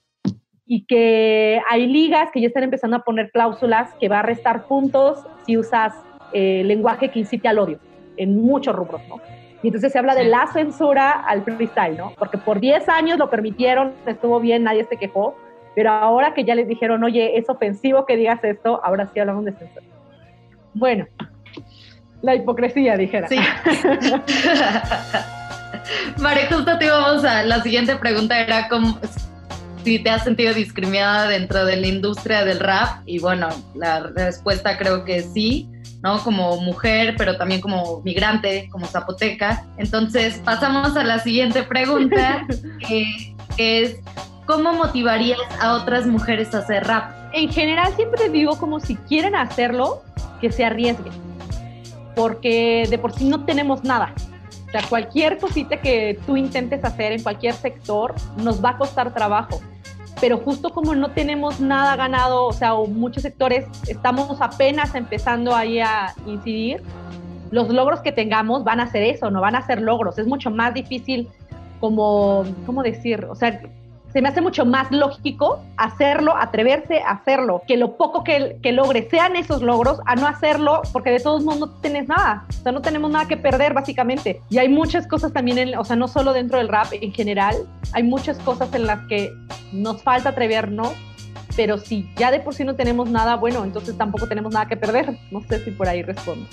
y 0.67 0.87
que 0.87 1.61
hay 1.69 1.87
ligas 1.87 2.31
que 2.33 2.41
ya 2.41 2.49
están 2.49 2.63
empezando 2.63 2.97
a 2.97 3.01
poner 3.01 3.31
cláusulas 3.31 3.91
que 4.01 4.09
va 4.09 4.21
a 4.21 4.23
restar 4.23 4.67
puntos 4.67 5.19
si 5.45 5.59
usas 5.59 5.93
eh, 6.33 6.63
lenguaje 6.65 7.11
que 7.11 7.21
incite 7.21 7.49
al 7.49 7.59
odio 7.59 7.79
en 8.17 8.41
muchos 8.41 8.75
rubros, 8.75 9.03
¿no? 9.09 9.21
Y 9.63 9.69
entonces 9.69 9.93
se 9.93 9.99
habla 9.99 10.15
de 10.15 10.25
la 10.25 10.47
censura 10.53 11.11
al 11.11 11.43
freestyle, 11.43 11.97
¿no? 11.97 12.13
Porque 12.19 12.39
por 12.39 12.61
10 12.61 12.89
años 12.89 13.19
lo 13.19 13.31
permitieron, 13.31 13.93
estuvo 14.07 14.41
bien, 14.41 14.65
nadie 14.65 14.85
se 14.85 14.97
quejó, 14.97 15.37
pero 15.75 15.91
ahora 15.91 16.35
que 16.35 16.45
ya 16.45 16.55
les 16.55 16.69
dijeron, 16.69 17.03
oye, 17.03 17.39
es 17.39 17.49
ofensivo 17.49 18.05
que 18.05 18.17
digas 18.17 18.43
esto, 18.45 18.81
ahora 18.85 19.09
sí 19.13 19.21
hablamos 19.21 19.45
de 19.45 19.53
censura. 19.53 19.87
Bueno, 20.75 21.07
la 22.23 22.35
hipocresía, 22.35 22.97
dijera. 22.97 23.29
Sí. 23.29 23.39
María, 26.19 26.47
justo 26.51 26.79
te 26.79 26.87
íbamos 26.87 27.25
a. 27.25 27.43
La 27.45 27.63
siguiente 27.63 27.97
pregunta 27.97 28.41
era 28.41 28.69
como 28.69 28.99
si 29.85 29.99
te 29.99 30.11
has 30.11 30.25
sentido 30.25 30.55
discriminada 30.55 31.29
dentro 31.29 31.65
de 31.65 31.77
la 31.77 31.87
industria 31.87 32.45
del 32.45 32.61
rap. 32.61 33.03
Y 33.07 33.19
bueno, 33.19 33.49
la 33.75 34.01
respuesta 34.01 34.77
creo 34.79 35.05
que 35.05 35.23
sí, 35.23 35.69
¿no? 36.03 36.23
Como 36.23 36.61
mujer, 36.61 37.15
pero 37.17 37.37
también 37.37 37.61
como 37.61 38.01
migrante, 38.03 38.69
como 38.71 38.87
zapoteca. 38.87 39.65
Entonces, 39.77 40.41
pasamos 40.45 40.97
a 40.97 41.05
la 41.05 41.19
siguiente 41.19 41.63
pregunta, 41.63 42.47
que 42.89 43.35
es: 43.59 43.97
¿cómo 44.47 44.73
motivarías 44.73 45.39
a 45.61 45.75
otras 45.75 46.07
mujeres 46.07 46.55
a 46.55 46.59
hacer 46.59 46.85
rap? 46.85 47.13
En 47.33 47.51
general, 47.51 47.93
siempre 47.95 48.29
digo 48.29 48.59
como 48.59 48.81
si 48.81 48.97
quieren 48.97 49.35
hacerlo, 49.35 50.03
que 50.41 50.51
se 50.51 50.65
arriesguen. 50.65 51.13
Porque 52.17 52.87
de 52.89 52.99
por 52.99 53.13
sí 53.13 53.25
no 53.25 53.45
tenemos 53.45 53.83
nada 53.85 54.15
o 54.75 54.81
sea, 54.81 54.89
cualquier 54.89 55.39
cosita 55.39 55.81
que 55.81 56.19
tú 56.27 56.37
intentes 56.37 56.85
hacer 56.85 57.13
en 57.13 57.23
cualquier 57.23 57.55
sector 57.55 58.13
nos 58.37 58.65
va 58.65 58.71
a 58.71 58.77
costar 58.77 59.15
trabajo. 59.15 59.61
Pero 60.25 60.39
justo 60.39 60.71
como 60.71 60.95
no 60.95 61.11
tenemos 61.11 61.61
nada 61.61 61.97
ganado, 61.97 62.47
o 62.47 62.53
sea, 62.55 62.73
o 62.73 62.87
muchos 62.87 63.23
sectores 63.23 63.67
estamos 63.87 64.41
apenas 64.41 64.95
empezando 64.95 65.55
ahí 65.55 65.81
a 65.81 66.15
incidir, 66.25 66.81
los 67.51 67.69
logros 67.69 68.01
que 68.01 68.11
tengamos 68.11 68.65
van 68.65 68.81
a 68.81 68.91
ser 68.91 69.03
eso, 69.03 69.31
no 69.31 69.43
van 69.43 69.55
a 69.55 69.67
ser 69.67 69.83
logros. 69.83 70.19
Es 70.19 70.27
mucho 70.27 70.51
más 70.51 70.73
difícil 70.73 71.29
como, 71.79 72.43
¿cómo 72.65 72.83
decir? 72.83 73.27
O 73.27 73.35
sea, 73.35 73.61
se 74.15 74.23
me 74.23 74.29
hace 74.29 74.41
mucho 74.41 74.65
más 74.65 74.93
lógico 74.93 75.61
hacerlo, 75.77 76.37
atreverse 76.37 77.01
a 77.01 77.11
hacerlo, 77.11 77.63
que 77.67 77.77
lo 77.77 77.97
poco 77.97 78.23
que, 78.23 78.59
que 78.63 78.71
logre 78.71 79.09
sean 79.11 79.35
esos 79.35 79.61
logros, 79.61 79.99
a 80.07 80.15
no 80.15 80.29
hacerlo, 80.29 80.83
porque 80.93 81.11
de 81.11 81.19
todos 81.19 81.43
modos 81.43 81.59
no 81.59 81.69
tienes 81.81 82.07
nada, 82.07 82.47
o 82.49 82.63
sea, 82.63 82.71
no 82.71 82.81
tenemos 82.81 83.11
nada 83.11 83.27
que 83.27 83.37
perder 83.37 83.75
básicamente. 83.75 84.41
Y 84.51 84.59
hay 84.59 84.69
muchas 84.69 85.09
cosas 85.09 85.33
también, 85.33 85.59
en, 85.59 85.77
o 85.77 85.85
sea, 85.85 85.97
no 85.97 86.07
solo 86.07 86.33
dentro 86.33 86.59
del 86.59 86.69
rap 86.69 86.93
en 86.93 87.13
general, 87.13 87.57
hay 87.93 88.05
muchas 88.05 88.39
cosas 88.39 88.73
en 88.73 88.87
las 88.87 89.05
que 89.09 89.33
nos 89.73 90.01
falta 90.01 90.29
atrevernos, 90.29 90.93
pero 91.57 91.79
si 91.79 92.09
ya 92.17 92.31
de 92.31 92.39
por 92.39 92.55
sí 92.55 92.63
no 92.63 92.77
tenemos 92.77 93.11
nada, 93.11 93.35
bueno, 93.35 93.65
entonces 93.65 93.99
tampoco 93.99 94.29
tenemos 94.29 94.53
nada 94.53 94.67
que 94.67 94.77
perder. 94.77 95.17
No 95.33 95.41
sé 95.43 95.59
si 95.65 95.73
por 95.73 95.89
ahí 95.89 96.03
respondo. 96.03 96.47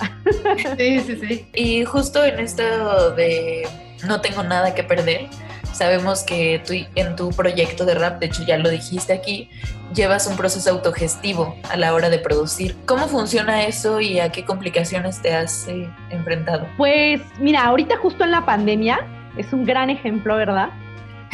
Sí, 0.78 1.00
sí, 1.00 1.16
sí. 1.16 1.48
Y 1.54 1.86
justo 1.86 2.24
en 2.24 2.40
esto 2.40 3.12
de 3.12 3.68
no 4.08 4.22
tengo 4.22 4.44
nada 4.44 4.74
que 4.74 4.84
perder, 4.84 5.28
Sabemos 5.74 6.24
que 6.24 6.62
tú 6.66 6.74
en 6.96 7.16
tu 7.16 7.30
proyecto 7.32 7.86
de 7.86 7.96
rap, 7.96 8.20
de 8.20 8.28
hecho 8.28 8.44
ya 8.44 8.58
lo 8.58 8.70
dijiste 8.70 9.14
aquí, 9.14 9.50
llevas 9.94 10.28
un 10.28 10.36
proceso 10.38 10.70
autogestivo 10.70 11.56
a 11.70 11.78
la 11.78 11.94
hora 11.94 12.10
de 12.10 12.20
producir. 12.20 12.76
¿Cómo 12.86 13.08
funciona 13.08 13.64
eso 13.64 14.00
y 14.00 14.20
a 14.20 14.32
qué 14.32 14.46
complicaciones 14.46 15.22
te 15.22 15.34
has 15.34 15.68
eh, 15.68 15.90
enfrentado? 16.10 16.68
Pues 16.78 17.22
mira, 17.40 17.64
ahorita 17.66 17.98
justo 17.98 18.24
en 18.24 18.32
la 18.32 18.46
pandemia 18.46 19.00
es 19.38 19.52
un 19.54 19.66
gran 19.66 19.90
ejemplo, 19.90 20.36
¿verdad? 20.36 20.70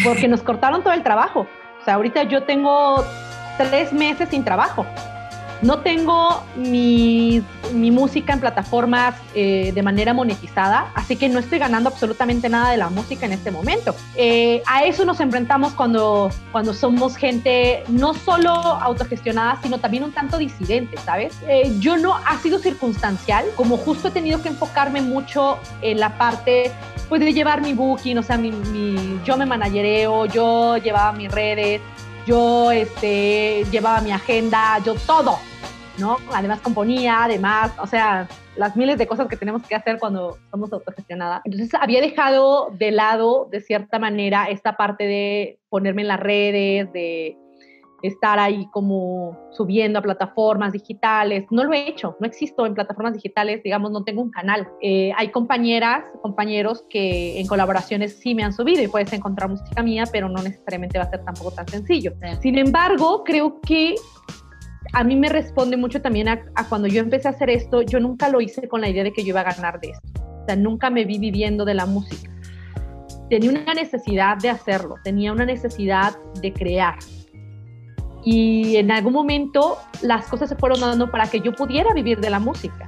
Porque 0.03 0.27
nos 0.27 0.41
cortaron 0.41 0.83
todo 0.83 0.93
el 0.93 1.03
trabajo. 1.03 1.47
O 1.81 1.85
sea, 1.85 1.95
ahorita 1.95 2.23
yo 2.23 2.43
tengo 2.43 3.03
tres 3.57 3.91
meses 3.91 4.29
sin 4.29 4.43
trabajo. 4.43 4.85
No 5.62 5.80
tengo 5.80 6.43
mi, 6.55 7.43
música 7.74 8.34
en 8.34 8.39
plataformas 8.39 9.16
eh, 9.34 9.72
de 9.74 9.84
manera 9.84 10.14
monetizada, 10.14 10.91
así 10.93 11.16
que 11.16 11.30
no 11.30 11.39
estoy 11.39 11.60
ganando 11.60 11.89
absolutamente 11.89 12.49
nada 12.49 12.72
de 12.72 12.78
la 12.78 12.89
música 12.89 13.26
en 13.26 13.34
este 13.34 13.49
momento. 13.49 13.95
Eh, 14.16 14.62
a 14.68 14.84
eso 14.84 15.05
nos 15.05 15.20
enfrentamos 15.20 15.74
cuando, 15.74 16.30
cuando 16.51 16.74
somos 16.74 17.16
gente 17.16 17.84
no 17.88 18.14
solo 18.14 18.51
autogestionada, 18.51 19.60
sino 19.62 19.80
también 19.80 20.03
un 20.03 20.12
tanto 20.12 20.38
disidente, 20.38 20.97
¿sabes? 20.97 21.36
Eh, 21.47 21.76
yo 21.80 21.97
no 21.97 22.16
ha 22.16 22.38
sido 22.38 22.60
circunstancial, 22.60 23.45
como 23.55 23.78
justo 23.78 24.10
he 24.10 24.12
tenido 24.12 24.41
que 24.41 24.49
enfocarme 24.49 25.01
mucho 25.01 25.58
en 25.82 25.99
la 25.99 26.18
parte 26.18 26.72
pues, 27.10 27.22
de 27.22 27.34
llevar 27.34 27.62
mi 27.62 27.74
booking, 27.74 28.18
o 28.18 28.24
sea, 28.24 28.38
mi, 28.38 28.51
yo 29.24 29.38
me 29.38 29.45
managereo, 29.45 30.26
yo 30.26 30.78
llevaba 30.78 31.12
mis 31.14 31.32
redes, 31.32 31.82
yo 32.28 32.71
este, 32.71 33.63
llevaba 33.71 34.01
mi 34.01 34.11
agenda, 34.11 34.78
yo 34.86 34.93
todo, 34.93 35.39
¿no? 35.97 36.17
Además 36.34 36.59
componía, 36.59 37.23
además, 37.23 37.71
o 37.80 37.88
sea, 37.88 38.28
las 38.57 38.75
miles 38.75 38.97
de 38.97 39.07
cosas 39.07 39.28
que 39.28 39.38
tenemos 39.38 39.65
que 39.65 39.75
hacer 39.75 39.97
cuando 39.97 40.38
somos 40.51 40.71
autogestionadas. 40.73 41.41
Entonces 41.45 41.73
había 41.80 42.01
dejado 42.01 42.69
de 42.73 42.91
lado, 42.91 43.47
de 43.49 43.61
cierta 43.61 43.97
manera, 43.97 44.45
esta 44.49 44.75
parte 44.75 45.05
de 45.05 45.59
ponerme 45.69 46.01
en 46.01 46.09
las 46.09 46.19
redes, 46.19 46.91
de 46.91 47.38
estar 48.01 48.39
ahí 48.39 48.67
como 48.71 49.37
subiendo 49.51 49.99
a 49.99 50.01
plataformas 50.01 50.73
digitales. 50.73 51.45
No 51.49 51.63
lo 51.63 51.73
he 51.73 51.87
hecho, 51.87 52.15
no 52.19 52.27
existo 52.27 52.65
en 52.65 52.73
plataformas 52.73 53.13
digitales, 53.13 53.63
digamos, 53.63 53.91
no 53.91 54.03
tengo 54.03 54.21
un 54.21 54.31
canal. 54.31 54.67
Eh, 54.81 55.11
hay 55.17 55.31
compañeras, 55.31 56.03
compañeros 56.21 56.85
que 56.89 57.39
en 57.39 57.47
colaboraciones 57.47 58.19
sí 58.19 58.35
me 58.35 58.43
han 58.43 58.53
subido 58.53 58.83
y 58.83 58.87
puedes 58.87 59.11
encontrar 59.13 59.49
música 59.49 59.81
mía, 59.81 60.03
pero 60.11 60.29
no 60.29 60.41
necesariamente 60.41 60.97
va 60.97 61.05
a 61.05 61.09
ser 61.09 61.23
tampoco 61.23 61.51
tan 61.51 61.67
sencillo. 61.67 62.13
Sin 62.41 62.57
embargo, 62.57 63.23
creo 63.23 63.59
que 63.61 63.95
a 64.93 65.03
mí 65.03 65.15
me 65.15 65.29
responde 65.29 65.77
mucho 65.77 66.01
también 66.01 66.27
a, 66.27 66.45
a, 66.55 66.69
cuando 66.69 66.87
yo 66.87 67.01
empecé 67.01 67.27
a 67.27 67.31
hacer 67.31 67.49
esto, 67.49 67.81
yo 67.81 67.99
nunca 67.99 68.29
lo 68.29 68.41
hice 68.41 68.67
con 68.67 68.81
la 68.81 68.89
idea 68.89 69.03
de 69.03 69.11
que 69.11 69.23
yo 69.23 69.29
iba 69.29 69.41
a 69.41 69.55
ganar 69.55 69.79
de 69.79 69.89
esto. 69.89 70.07
O 70.41 70.45
sea, 70.45 70.55
nunca 70.55 70.89
me 70.89 71.03
vi 71.03 71.19
viviendo 71.19 71.65
de 71.65 71.73
la 71.73 71.85
música. 71.85 72.31
Tenía 73.29 73.49
una 73.49 73.73
necesidad 73.73 74.37
de 74.37 74.49
hacerlo, 74.49 74.95
tenía 75.03 75.33
una 75.33 75.45
necesidad 75.45 76.17
de 76.41 76.53
crear, 76.53 76.95
y 78.30 78.75
en 78.75 78.91
algún 78.91 79.13
momento 79.13 79.78
las 80.01 80.28
cosas 80.28 80.49
se 80.49 80.57
fueron 80.57 80.82
dando 80.82 81.09
para 81.09 81.28
que 81.28 81.39
yo 81.39 81.53
pudiera 81.53 81.93
vivir 81.93 82.19
de 82.19 82.30
la 82.30 82.41
música. 82.41 82.86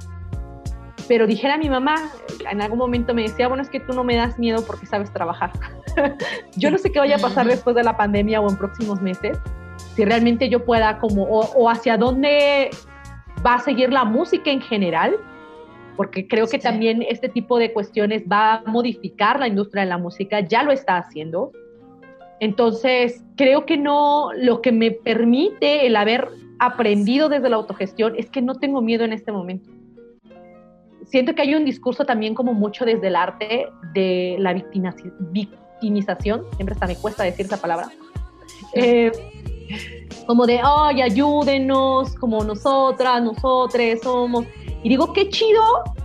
Pero 1.08 1.26
dijera 1.26 1.54
a 1.54 1.56
mi 1.56 1.70
mamá, 1.70 1.94
en 2.50 2.60
algún 2.60 2.78
momento 2.78 3.14
me 3.14 3.22
decía, 3.22 3.48
bueno, 3.48 3.62
es 3.62 3.70
que 3.70 3.80
tú 3.80 3.94
no 3.94 4.04
me 4.04 4.16
das 4.16 4.38
miedo 4.38 4.62
porque 4.66 4.84
sabes 4.84 5.10
trabajar. 5.10 5.50
yo 6.56 6.70
no 6.70 6.76
sé 6.76 6.92
qué 6.92 6.98
vaya 6.98 7.16
a 7.16 7.18
pasar 7.20 7.46
después 7.46 7.74
de 7.74 7.82
la 7.82 7.96
pandemia 7.96 8.38
o 8.42 8.50
en 8.50 8.56
próximos 8.58 9.00
meses, 9.00 9.38
si 9.94 10.04
realmente 10.04 10.50
yo 10.50 10.62
pueda 10.62 10.98
como, 10.98 11.22
o, 11.22 11.70
hacia 11.70 11.96
dónde 11.96 12.68
va 13.44 13.54
a 13.54 13.60
seguir 13.60 13.90
la 13.90 14.04
música 14.04 14.50
en 14.50 14.60
general, 14.60 15.16
porque 15.96 16.28
creo 16.28 16.48
que 16.48 16.58
también 16.58 17.00
este 17.08 17.30
tipo 17.30 17.58
de 17.58 17.72
cuestiones 17.72 18.24
va 18.30 18.56
a 18.56 18.62
modificar 18.66 19.40
la 19.40 19.48
industria 19.48 19.84
de 19.84 19.88
la 19.88 19.96
música, 19.96 20.40
ya 20.40 20.64
lo 20.64 20.70
está 20.70 20.98
haciendo 20.98 21.50
entonces, 22.40 23.22
creo 23.36 23.66
que 23.66 23.76
no, 23.76 24.32
lo 24.34 24.62
que 24.62 24.72
me 24.72 24.90
permite 24.90 25.86
el 25.86 25.94
haber 25.94 26.28
aprendido 26.58 27.28
desde 27.28 27.50
la 27.50 27.56
autogestión 27.56 28.14
es 28.16 28.30
que 28.30 28.40
no 28.40 28.54
tengo 28.54 28.80
miedo 28.80 29.04
en 29.04 29.12
este 29.12 29.30
momento. 29.30 29.70
Siento 31.04 31.34
que 31.34 31.42
hay 31.42 31.54
un 31.54 31.66
discurso 31.66 32.04
también 32.06 32.34
como 32.34 32.54
mucho 32.54 32.86
desde 32.86 33.08
el 33.08 33.16
arte 33.16 33.68
de 33.92 34.36
la 34.38 34.54
victimización, 34.54 36.46
siempre 36.56 36.72
hasta 36.72 36.86
me 36.86 36.96
cuesta 36.96 37.24
decir 37.24 37.46
esa 37.46 37.60
palabra, 37.60 37.90
eh, 38.74 39.12
como 40.26 40.46
de, 40.46 40.60
ay, 40.62 41.02
ayúdenos, 41.02 42.14
como 42.14 42.42
nosotras, 42.42 43.22
nosotres 43.22 44.00
somos. 44.02 44.46
Y 44.82 44.88
digo, 44.88 45.12
qué 45.12 45.28
chido, 45.28 45.62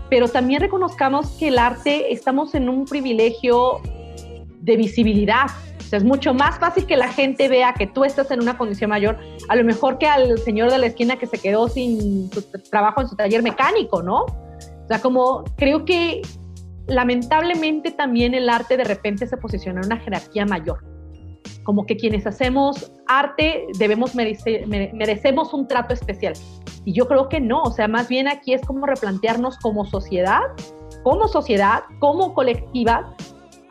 pero 0.10 0.28
también 0.28 0.60
reconozcamos 0.60 1.32
que 1.38 1.48
el 1.48 1.60
arte 1.60 2.12
estamos 2.12 2.56
en 2.56 2.68
un 2.68 2.86
privilegio 2.86 3.80
de 4.60 4.76
visibilidad 4.76 5.48
o 5.86 5.88
sea, 5.88 5.98
es 5.98 6.04
mucho 6.04 6.34
más 6.34 6.58
fácil 6.58 6.88
que 6.88 6.98
la 6.98 7.10
gente 7.10 7.48
vea 7.48 7.74
que 7.74 7.86
tú 7.86 8.04
estás 8.06 8.32
en 8.32 8.42
una 8.42 8.58
condición 8.58 8.90
mayor, 8.90 9.20
a 9.50 9.56
lo 9.56 9.64
mejor 9.64 10.00
que 10.00 10.08
al 10.08 10.40
señor 10.40 10.72
de 10.72 10.80
la 10.80 10.88
esquina 10.88 11.18
que 11.18 11.28
se 11.28 11.38
quedó 11.38 11.68
sin 11.68 12.30
trabajo 12.72 13.02
en 13.02 13.08
su 13.08 13.16
taller 13.16 13.44
mecánico, 13.44 14.02
¿no? 14.02 14.24
O 14.24 14.88
sea, 14.88 15.00
como 15.00 15.44
creo 15.58 15.86
que 15.86 16.24
lamentablemente 16.88 17.92
también 17.92 18.34
el 18.34 18.50
arte 18.50 18.78
de 18.78 18.84
repente 18.84 19.28
se 19.28 19.38
posiciona 19.38 19.82
en 19.82 19.86
una 19.88 19.98
jerarquía 19.98 20.46
mayor. 20.46 20.84
Como 21.64 21.86
que 21.86 21.98
quienes 21.98 22.26
hacemos 22.26 22.92
arte 23.08 23.68
debemos 23.78 24.16
merecemos 24.16 25.54
un 25.54 25.68
trato 25.68 25.94
especial. 25.94 26.34
Y 26.84 26.94
yo 26.94 27.08
creo 27.08 27.30
que 27.30 27.40
no, 27.40 27.62
o 27.62 27.72
sea, 27.72 27.88
más 27.88 28.08
bien 28.08 28.28
aquí 28.28 28.54
es 28.54 28.62
como 28.62 28.86
replantearnos 28.86 29.58
como 29.58 29.86
sociedad, 29.86 30.42
como 31.04 31.28
sociedad, 31.28 31.84
como 32.00 32.34
colectiva, 32.34 33.16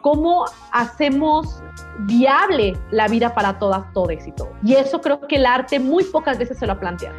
cómo 0.04 0.44
hacemos 0.70 1.62
viable 2.00 2.76
la 2.90 3.08
vida 3.08 3.34
para 3.34 3.58
todas, 3.58 3.90
todos 3.94 4.10
y. 4.12 4.32
Y 4.62 4.74
eso 4.74 5.00
creo 5.00 5.18
que 5.26 5.36
el 5.36 5.46
arte 5.46 5.80
muy 5.80 6.04
pocas 6.04 6.38
veces 6.38 6.58
se 6.58 6.66
lo 6.66 6.74
ha 6.74 6.78
planteado. 6.78 7.16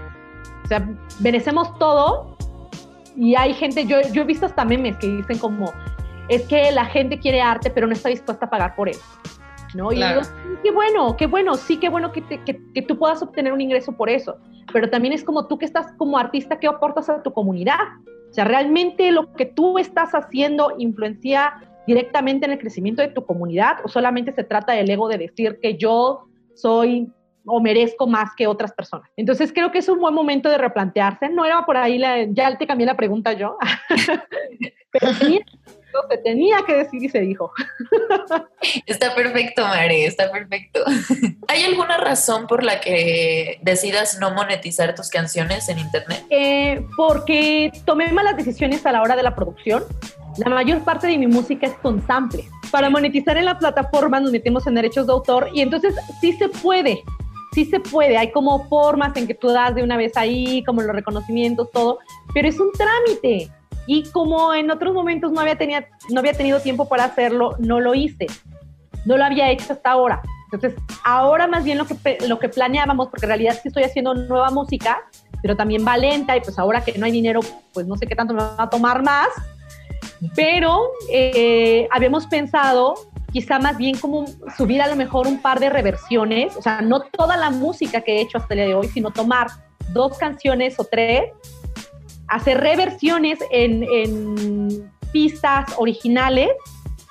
O 0.63 0.67
sea, 0.67 0.87
merecemos 1.19 1.75
todo 1.79 2.37
y 3.15 3.33
hay 3.33 3.55
gente, 3.55 3.87
yo, 3.87 4.01
yo 4.13 4.21
he 4.21 4.25
visto 4.25 4.45
hasta 4.45 4.63
memes 4.63 4.97
que 4.97 5.07
dicen 5.07 5.39
como, 5.39 5.73
es 6.29 6.43
que 6.43 6.71
la 6.71 6.85
gente 6.85 7.17
quiere 7.17 7.41
arte 7.41 7.71
pero 7.71 7.87
no 7.87 7.93
está 7.93 8.09
dispuesta 8.09 8.45
a 8.45 8.49
pagar 8.51 8.75
por 8.75 8.87
él. 8.87 8.97
¿no? 9.73 9.91
Y 9.91 9.95
digo, 9.95 10.21
qué 10.63 10.69
bueno, 10.69 11.17
qué 11.17 11.25
bueno, 11.25 11.55
sí, 11.55 11.77
qué 11.77 11.89
bueno 11.89 12.11
que, 12.11 12.21
que, 12.21 12.61
que, 12.71 12.81
tú 12.83 12.99
puedas 12.99 13.19
obtener 13.23 13.51
un 13.51 13.61
ingreso 13.61 13.93
por 13.93 14.11
eso, 14.11 14.37
pero 14.71 14.91
también 14.91 15.11
es 15.11 15.23
como 15.23 15.47
tú 15.47 15.57
que 15.57 15.65
estás 15.65 15.91
como 15.97 16.19
artista, 16.19 16.59
¿qué 16.59 16.67
aportas 16.67 17.09
a 17.09 17.23
tu 17.23 17.33
comunidad? 17.33 17.79
O 18.29 18.33
sea, 18.35 18.45
realmente 18.45 19.11
lo 19.11 19.33
que 19.33 19.47
tú 19.47 19.79
estás 19.79 20.13
haciendo 20.13 20.75
influencia 20.77 21.53
directamente 21.87 22.45
en 22.45 22.51
el 22.53 22.59
crecimiento 22.59 23.01
de 23.01 23.09
tu 23.09 23.25
comunidad 23.25 23.77
o 23.83 23.87
solamente 23.87 24.33
se 24.33 24.43
trata 24.43 24.73
del 24.73 24.89
ego 24.89 25.07
de 25.07 25.17
decir 25.17 25.59
que 25.61 25.77
yo 25.77 26.27
soy 26.55 27.09
o 27.45 27.59
merezco 27.59 28.07
más 28.07 28.31
que 28.35 28.47
otras 28.47 28.73
personas. 28.73 29.09
Entonces 29.15 29.51
creo 29.53 29.71
que 29.71 29.79
es 29.79 29.87
un 29.87 29.99
buen 29.99 30.13
momento 30.13 30.49
de 30.49 30.57
replantearse. 30.57 31.29
No 31.29 31.45
era 31.45 31.65
por 31.65 31.77
ahí, 31.77 31.97
la, 31.97 32.23
ya 32.23 32.57
te 32.57 32.67
cambié 32.67 32.87
la 32.87 32.97
pregunta 32.97 33.33
yo, 33.33 33.57
pero 34.91 35.13
tenía, 35.19 35.41
se 36.09 36.17
tenía 36.17 36.57
que 36.65 36.75
decir 36.75 37.03
y 37.03 37.09
se 37.09 37.21
dijo. 37.21 37.51
Está 38.85 39.13
perfecto, 39.13 39.63
Mare, 39.63 40.05
está 40.05 40.31
perfecto. 40.31 40.81
¿Hay 41.47 41.63
alguna 41.63 41.97
razón 41.97 42.47
por 42.47 42.63
la 42.63 42.81
que 42.81 43.59
decidas 43.61 44.19
no 44.19 44.31
monetizar 44.31 44.95
tus 44.95 45.09
canciones 45.09 45.69
en 45.69 45.79
Internet? 45.79 46.23
Eh, 46.29 46.85
porque 46.97 47.71
tomé 47.85 48.11
malas 48.11 48.37
decisiones 48.37 48.85
a 48.85 48.91
la 48.91 49.01
hora 49.01 49.15
de 49.15 49.23
la 49.23 49.35
producción. 49.35 49.83
La 50.37 50.49
mayor 50.49 50.83
parte 50.83 51.07
de 51.07 51.17
mi 51.17 51.27
música 51.27 51.67
es 51.67 51.73
con 51.75 52.05
sample. 52.05 52.45
Para 52.71 52.89
monetizar 52.89 53.37
en 53.37 53.45
la 53.45 53.57
plataforma 53.57 54.19
nos 54.19 54.31
metemos 54.31 54.67
en 54.67 54.75
derechos 54.75 55.07
de 55.07 55.13
autor 55.13 55.49
y 55.53 55.61
entonces 55.61 55.95
sí 56.19 56.33
se 56.33 56.49
puede, 56.49 57.03
sí 57.53 57.65
se 57.65 57.79
puede, 57.79 58.17
hay 58.17 58.31
como 58.31 58.67
formas 58.67 59.15
en 59.15 59.27
que 59.27 59.33
tú 59.33 59.47
das 59.47 59.75
de 59.75 59.83
una 59.83 59.95
vez 59.95 60.17
ahí, 60.17 60.63
como 60.65 60.81
los 60.81 60.93
reconocimientos, 60.93 61.71
todo, 61.71 61.99
pero 62.33 62.49
es 62.49 62.59
un 62.59 62.71
trámite. 62.73 63.49
Y 63.87 64.03
como 64.11 64.53
en 64.53 64.71
otros 64.71 64.93
momentos 64.93 65.31
no 65.31 65.39
había, 65.39 65.57
tenía, 65.57 65.87
no 66.09 66.19
había 66.19 66.33
tenido 66.33 66.59
tiempo 66.59 66.89
para 66.89 67.05
hacerlo, 67.05 67.55
no 67.59 67.79
lo 67.79 67.93
hice. 67.93 68.27
No 69.05 69.15
lo 69.17 69.23
había 69.23 69.51
hecho 69.51 69.73
hasta 69.73 69.91
ahora. 69.91 70.21
Entonces, 70.51 70.79
ahora 71.03 71.47
más 71.47 71.63
bien 71.63 71.77
lo 71.77 71.85
que, 71.85 72.17
lo 72.27 72.39
que 72.39 72.49
planeábamos, 72.49 73.09
porque 73.09 73.25
en 73.25 73.29
realidad 73.29 73.53
sí 73.61 73.67
estoy 73.67 73.83
haciendo 73.83 74.15
nueva 74.15 74.49
música, 74.49 74.99
pero 75.41 75.55
también 75.55 75.85
va 75.87 75.95
lenta 75.97 76.35
y 76.35 76.41
pues 76.41 76.57
ahora 76.57 76.83
que 76.83 76.97
no 76.97 77.05
hay 77.05 77.11
dinero, 77.11 77.41
pues 77.73 77.85
no 77.85 77.95
sé 77.95 78.07
qué 78.07 78.15
tanto 78.15 78.33
me 78.33 78.41
va 78.41 78.55
a 78.57 78.69
tomar 78.69 79.03
más. 79.03 79.27
Pero 80.35 80.89
eh, 81.09 81.87
habíamos 81.91 82.27
pensado 82.27 82.95
quizá 83.31 83.59
más 83.59 83.77
bien 83.77 83.97
como 83.97 84.25
subir 84.55 84.81
a 84.81 84.87
lo 84.87 84.95
mejor 84.95 85.27
un 85.27 85.41
par 85.41 85.59
de 85.59 85.69
reversiones, 85.69 86.55
o 86.55 86.61
sea, 86.61 86.81
no 86.81 87.01
toda 87.01 87.35
la 87.35 87.49
música 87.49 87.99
que 87.99 88.17
he 88.17 88.21
hecho 88.21 88.37
hasta 88.37 88.53
el 88.53 88.59
día 88.59 88.67
de 88.67 88.75
hoy, 88.75 88.87
sino 88.87 89.11
tomar 89.11 89.47
dos 89.91 90.17
canciones 90.17 90.79
o 90.79 90.85
tres, 90.85 91.31
hacer 92.29 92.61
reversiones 92.61 93.39
en, 93.51 93.83
en 93.83 94.91
pistas 95.11 95.73
originales 95.77 96.49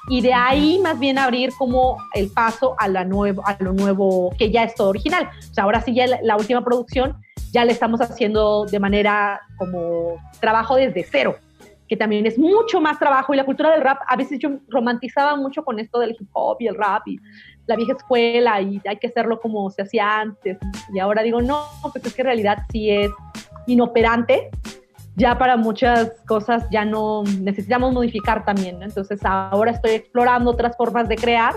y 0.08 0.20
de 0.20 0.32
ahí 0.32 0.78
más 0.82 0.98
bien 0.98 1.18
abrir 1.18 1.50
como 1.58 1.98
el 2.14 2.30
paso 2.30 2.74
a, 2.78 2.88
la 2.88 3.04
nuevo, 3.04 3.46
a 3.46 3.56
lo 3.60 3.72
nuevo 3.72 4.34
que 4.38 4.50
ya 4.50 4.64
es 4.64 4.74
todo 4.74 4.88
original. 4.88 5.28
O 5.50 5.54
sea, 5.54 5.64
ahora 5.64 5.82
sí 5.82 5.94
ya 5.94 6.06
la, 6.06 6.18
la 6.22 6.36
última 6.36 6.64
producción 6.64 7.16
ya 7.52 7.64
la 7.64 7.72
estamos 7.72 8.00
haciendo 8.00 8.66
de 8.66 8.80
manera 8.80 9.40
como 9.58 10.16
trabajo 10.40 10.76
desde 10.76 11.04
cero 11.04 11.36
que 11.88 11.96
también 11.96 12.26
es 12.26 12.38
mucho 12.38 12.80
más 12.80 12.98
trabajo 12.98 13.34
y 13.34 13.36
la 13.36 13.44
cultura 13.44 13.70
del 13.72 13.82
rap, 13.82 13.98
a 14.06 14.16
veces 14.16 14.38
yo 14.38 14.50
romantizaba 14.68 15.36
mucho 15.36 15.64
con 15.64 15.78
esto 15.78 15.98
del 15.98 16.16
hip 16.18 16.28
hop 16.32 16.56
y 16.60 16.66
el 16.66 16.76
rap 16.76 17.06
y 17.06 17.18
la 17.66 17.76
vieja 17.76 17.92
escuela 17.92 18.60
y 18.60 18.80
hay 18.86 18.96
que 18.96 19.06
hacerlo 19.06 19.40
como 19.40 19.70
se 19.70 19.82
hacía 19.82 20.20
antes 20.20 20.58
y 20.92 20.98
ahora 20.98 21.22
digo, 21.22 21.42
no, 21.42 21.66
pues 21.92 22.04
es 22.04 22.14
que 22.14 22.22
en 22.22 22.26
realidad 22.26 22.58
sí 22.70 22.90
es 22.90 23.10
inoperante, 23.66 24.50
ya 25.16 25.38
para 25.38 25.56
muchas 25.56 26.12
cosas 26.26 26.66
ya 26.70 26.84
no 26.84 27.22
necesitamos 27.40 27.92
modificar 27.92 28.44
también, 28.44 28.82
entonces 28.82 29.20
ahora 29.24 29.70
estoy 29.70 29.92
explorando 29.92 30.50
otras 30.50 30.76
formas 30.76 31.08
de 31.08 31.16
crear, 31.16 31.54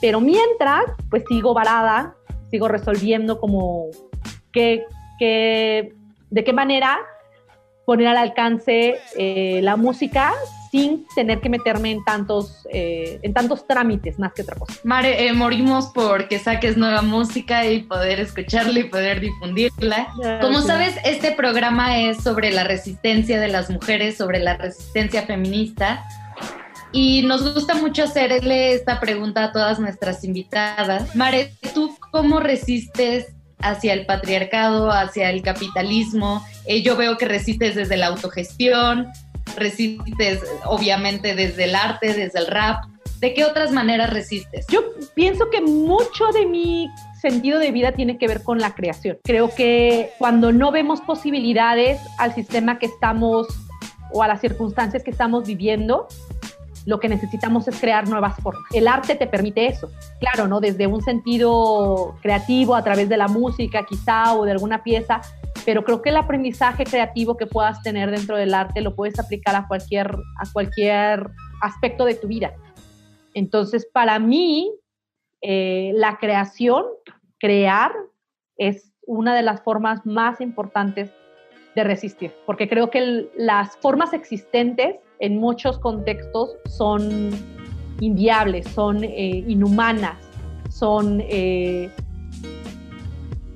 pero 0.00 0.20
mientras 0.20 0.84
pues 1.08 1.24
sigo 1.28 1.54
varada, 1.54 2.14
sigo 2.50 2.66
resolviendo 2.66 3.38
como 3.38 3.86
qué, 4.52 4.84
qué, 5.18 5.94
de 6.30 6.44
qué 6.44 6.52
manera 6.52 6.98
poner 7.84 8.08
al 8.08 8.16
alcance 8.16 8.98
eh, 9.16 9.60
la 9.62 9.76
música 9.76 10.32
sin 10.70 11.04
tener 11.16 11.40
que 11.40 11.48
meterme 11.48 11.90
en 11.90 12.04
tantos, 12.04 12.64
eh, 12.70 13.18
en 13.22 13.34
tantos 13.34 13.66
trámites 13.66 14.18
más 14.18 14.32
que 14.32 14.42
otra 14.42 14.54
cosa. 14.54 14.74
Mare, 14.84 15.26
eh, 15.26 15.32
morimos 15.32 15.90
porque 15.92 16.38
saques 16.38 16.76
nueva 16.76 17.02
música 17.02 17.66
y 17.66 17.82
poder 17.82 18.20
escucharla 18.20 18.78
y 18.78 18.84
poder 18.84 19.20
difundirla. 19.20 20.08
Como 20.40 20.60
sabes, 20.60 20.94
este 21.04 21.32
programa 21.32 21.98
es 21.98 22.22
sobre 22.22 22.52
la 22.52 22.62
resistencia 22.62 23.40
de 23.40 23.48
las 23.48 23.68
mujeres, 23.68 24.16
sobre 24.16 24.38
la 24.38 24.56
resistencia 24.56 25.22
feminista. 25.22 26.06
Y 26.92 27.22
nos 27.22 27.54
gusta 27.54 27.74
mucho 27.74 28.04
hacerle 28.04 28.74
esta 28.74 29.00
pregunta 29.00 29.44
a 29.44 29.52
todas 29.52 29.78
nuestras 29.78 30.24
invitadas. 30.24 31.14
Mare, 31.16 31.54
¿tú 31.74 31.96
cómo 32.12 32.40
resistes 32.40 33.26
hacia 33.62 33.92
el 33.92 34.06
patriarcado, 34.06 34.90
hacia 34.90 35.30
el 35.30 35.42
capitalismo. 35.42 36.44
Eh, 36.66 36.82
yo 36.82 36.96
veo 36.96 37.16
que 37.16 37.26
resistes 37.26 37.74
desde 37.74 37.96
la 37.96 38.06
autogestión, 38.06 39.08
resistes 39.56 40.40
obviamente 40.64 41.34
desde 41.34 41.64
el 41.64 41.74
arte, 41.74 42.14
desde 42.14 42.38
el 42.38 42.46
rap. 42.46 42.84
¿De 43.20 43.34
qué 43.34 43.44
otras 43.44 43.70
maneras 43.70 44.10
resistes? 44.10 44.66
Yo 44.68 44.82
pienso 45.14 45.50
que 45.50 45.60
mucho 45.60 46.26
de 46.32 46.46
mi 46.46 46.88
sentido 47.20 47.58
de 47.58 47.70
vida 47.70 47.92
tiene 47.92 48.16
que 48.16 48.26
ver 48.26 48.42
con 48.42 48.58
la 48.58 48.74
creación. 48.74 49.18
Creo 49.24 49.54
que 49.54 50.10
cuando 50.18 50.52
no 50.52 50.72
vemos 50.72 51.02
posibilidades 51.02 52.00
al 52.18 52.34
sistema 52.34 52.78
que 52.78 52.86
estamos 52.86 53.46
o 54.12 54.22
a 54.22 54.28
las 54.28 54.40
circunstancias 54.40 55.02
que 55.02 55.10
estamos 55.10 55.46
viviendo, 55.46 56.08
lo 56.86 57.00
que 57.00 57.08
necesitamos 57.08 57.68
es 57.68 57.78
crear 57.78 58.08
nuevas 58.08 58.36
formas. 58.36 58.64
El 58.72 58.88
arte 58.88 59.14
te 59.14 59.26
permite 59.26 59.66
eso, 59.66 59.90
claro, 60.18 60.48
¿no? 60.48 60.60
Desde 60.60 60.86
un 60.86 61.02
sentido 61.02 62.16
creativo, 62.22 62.74
a 62.74 62.84
través 62.84 63.08
de 63.08 63.16
la 63.16 63.28
música 63.28 63.84
quizá 63.84 64.34
o 64.34 64.44
de 64.44 64.52
alguna 64.52 64.82
pieza, 64.82 65.20
pero 65.64 65.84
creo 65.84 66.02
que 66.02 66.10
el 66.10 66.16
aprendizaje 66.16 66.84
creativo 66.84 67.36
que 67.36 67.46
puedas 67.46 67.82
tener 67.82 68.10
dentro 68.10 68.36
del 68.36 68.54
arte 68.54 68.80
lo 68.80 68.94
puedes 68.94 69.18
aplicar 69.18 69.54
a 69.56 69.66
cualquier, 69.68 70.10
a 70.10 70.52
cualquier 70.52 71.30
aspecto 71.60 72.04
de 72.04 72.14
tu 72.14 72.28
vida. 72.28 72.54
Entonces, 73.34 73.86
para 73.92 74.18
mí, 74.18 74.72
eh, 75.42 75.92
la 75.94 76.18
creación, 76.18 76.84
crear, 77.38 77.92
es 78.56 78.92
una 79.06 79.34
de 79.34 79.42
las 79.42 79.62
formas 79.62 80.04
más 80.04 80.40
importantes 80.40 81.10
de 81.74 81.84
resistir, 81.84 82.34
porque 82.46 82.68
creo 82.68 82.90
que 82.90 83.28
las 83.36 83.76
formas 83.76 84.12
existentes 84.12 84.96
en 85.20 85.38
muchos 85.38 85.78
contextos 85.78 86.56
son 86.66 87.30
inviables, 88.00 88.66
son 88.68 89.04
eh, 89.04 89.44
inhumanas, 89.46 90.16
son 90.70 91.22
eh, 91.28 91.90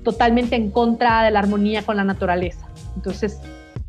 totalmente 0.02 0.56
en 0.56 0.70
contra 0.70 1.22
de 1.22 1.30
la 1.30 1.38
armonía 1.40 1.82
con 1.82 1.96
la 1.96 2.04
naturaleza. 2.04 2.68
Entonces, 2.94 3.40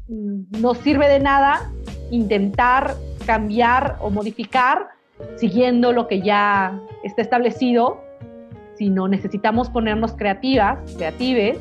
mm, 0.08 0.62
no 0.62 0.74
sirve 0.74 1.10
de 1.10 1.20
nada 1.20 1.72
intentar 2.12 2.96
cambiar 3.26 3.98
o 4.00 4.10
modificar 4.10 4.88
siguiendo 5.36 5.92
lo 5.92 6.08
que 6.08 6.22
ya 6.22 6.80
está 7.04 7.22
establecido, 7.22 8.02
sino 8.78 9.08
necesitamos 9.08 9.70
ponernos 9.70 10.14
creativas, 10.14 10.80
creatives 10.96 11.58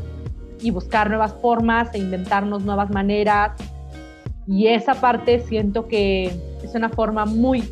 y 0.60 0.70
buscar 0.70 1.08
nuevas 1.08 1.34
formas 1.40 1.92
e 1.94 1.98
inventarnos 1.98 2.64
nuevas 2.64 2.90
maneras 2.90 3.52
y 4.46 4.68
esa 4.68 4.94
parte 4.94 5.40
siento 5.40 5.88
que 5.88 6.32
es 6.62 6.74
una 6.74 6.88
forma 6.88 7.24
muy 7.24 7.64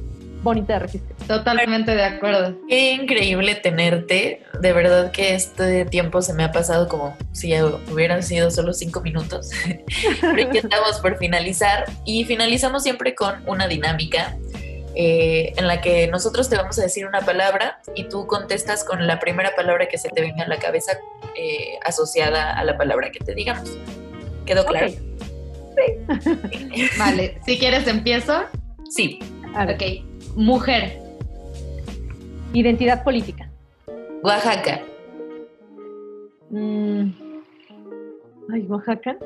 bonita 0.43 0.75
de 0.75 0.79
resistir. 0.81 1.17
Totalmente 1.27 1.95
de 1.95 2.05
acuerdo. 2.05 2.57
Qué 2.69 2.93
increíble 2.93 3.55
tenerte. 3.55 4.43
De 4.61 4.73
verdad 4.73 5.13
que 5.13 5.35
este 5.35 5.85
tiempo 5.85 6.21
se 6.21 6.35
me 6.35 6.45
ha 6.45 6.53
pasado 6.53 6.89
como 6.89 7.17
si 7.33 7.55
hubieran 7.93 8.23
sido 8.23 8.51
solo 8.51 8.73
cinco 8.73 9.01
minutos. 9.01 9.51
Pero 10.21 10.53
ya 10.53 10.61
estamos 10.61 10.99
por 11.01 11.17
finalizar 11.19 11.85
y 12.05 12.25
finalizamos 12.25 12.83
siempre 12.83 13.15
con 13.15 13.43
una 13.47 13.69
dinámica 13.69 14.37
eh, 14.95 15.55
en 15.57 15.69
la 15.69 15.81
que 15.81 16.09
nosotros 16.09 16.51
te 16.51 16.57
vamos 16.57 16.79
a 16.79 16.83
decir 16.83 17.07
una 17.07 17.21
palabra 17.21 17.81
y 17.95 18.05
tú 18.09 18.27
contestas 18.27 18.85
con 18.85 19.07
la 19.07 19.21
primera 19.21 19.55
palabra 19.55 19.87
que 19.87 19.97
se 19.97 20.09
te 20.11 20.21
venga 20.21 20.45
a 20.45 20.49
la 20.49 20.59
cabeza 20.59 20.99
eh, 21.37 21.79
asociada 21.85 22.53
a 22.53 22.65
la 22.65 22.77
palabra 22.77 23.11
que 23.11 23.21
te 23.21 23.35
digamos. 23.35 23.71
¿Quedó 24.45 24.67
claro? 24.67 24.89
Sí. 26.21 26.89
vale, 26.99 27.39
si 27.47 27.59
quieres 27.59 27.87
empiezo. 27.87 28.45
Sí. 28.91 29.19
Ok. 29.55 30.37
Mujer. 30.37 30.99
Identidad 32.53 33.03
política. 33.05 33.51
Oaxaca. 34.23 34.83
Mm. 36.51 37.11
Ay, 38.53 38.67
Oaxaca. 38.69 39.17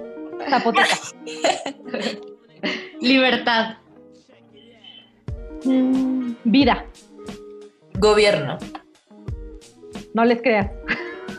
Zapoteca. 0.49 0.97
Libertad. 3.01 3.77
Mm, 5.65 6.35
vida. 6.45 6.85
Gobierno. 7.95 8.59
No 10.15 10.25
les 10.25 10.41
creas. 10.41 10.71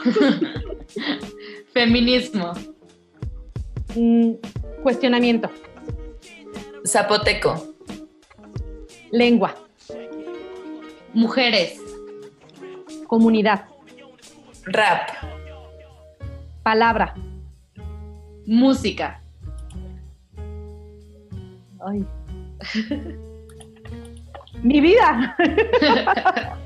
Feminismo. 1.74 2.53
Mm, 3.95 4.34
cuestionamiento. 4.88 5.49
Zapoteco. 6.85 7.75
Lengua. 9.11 9.53
Mujeres. 11.13 11.77
Comunidad. 13.05 13.65
Rap. 14.63 15.09
Palabra. 16.63 17.15
Música. 18.45 19.21
Ay. 21.85 22.05
Mi 24.63 24.79
vida. 24.79 25.35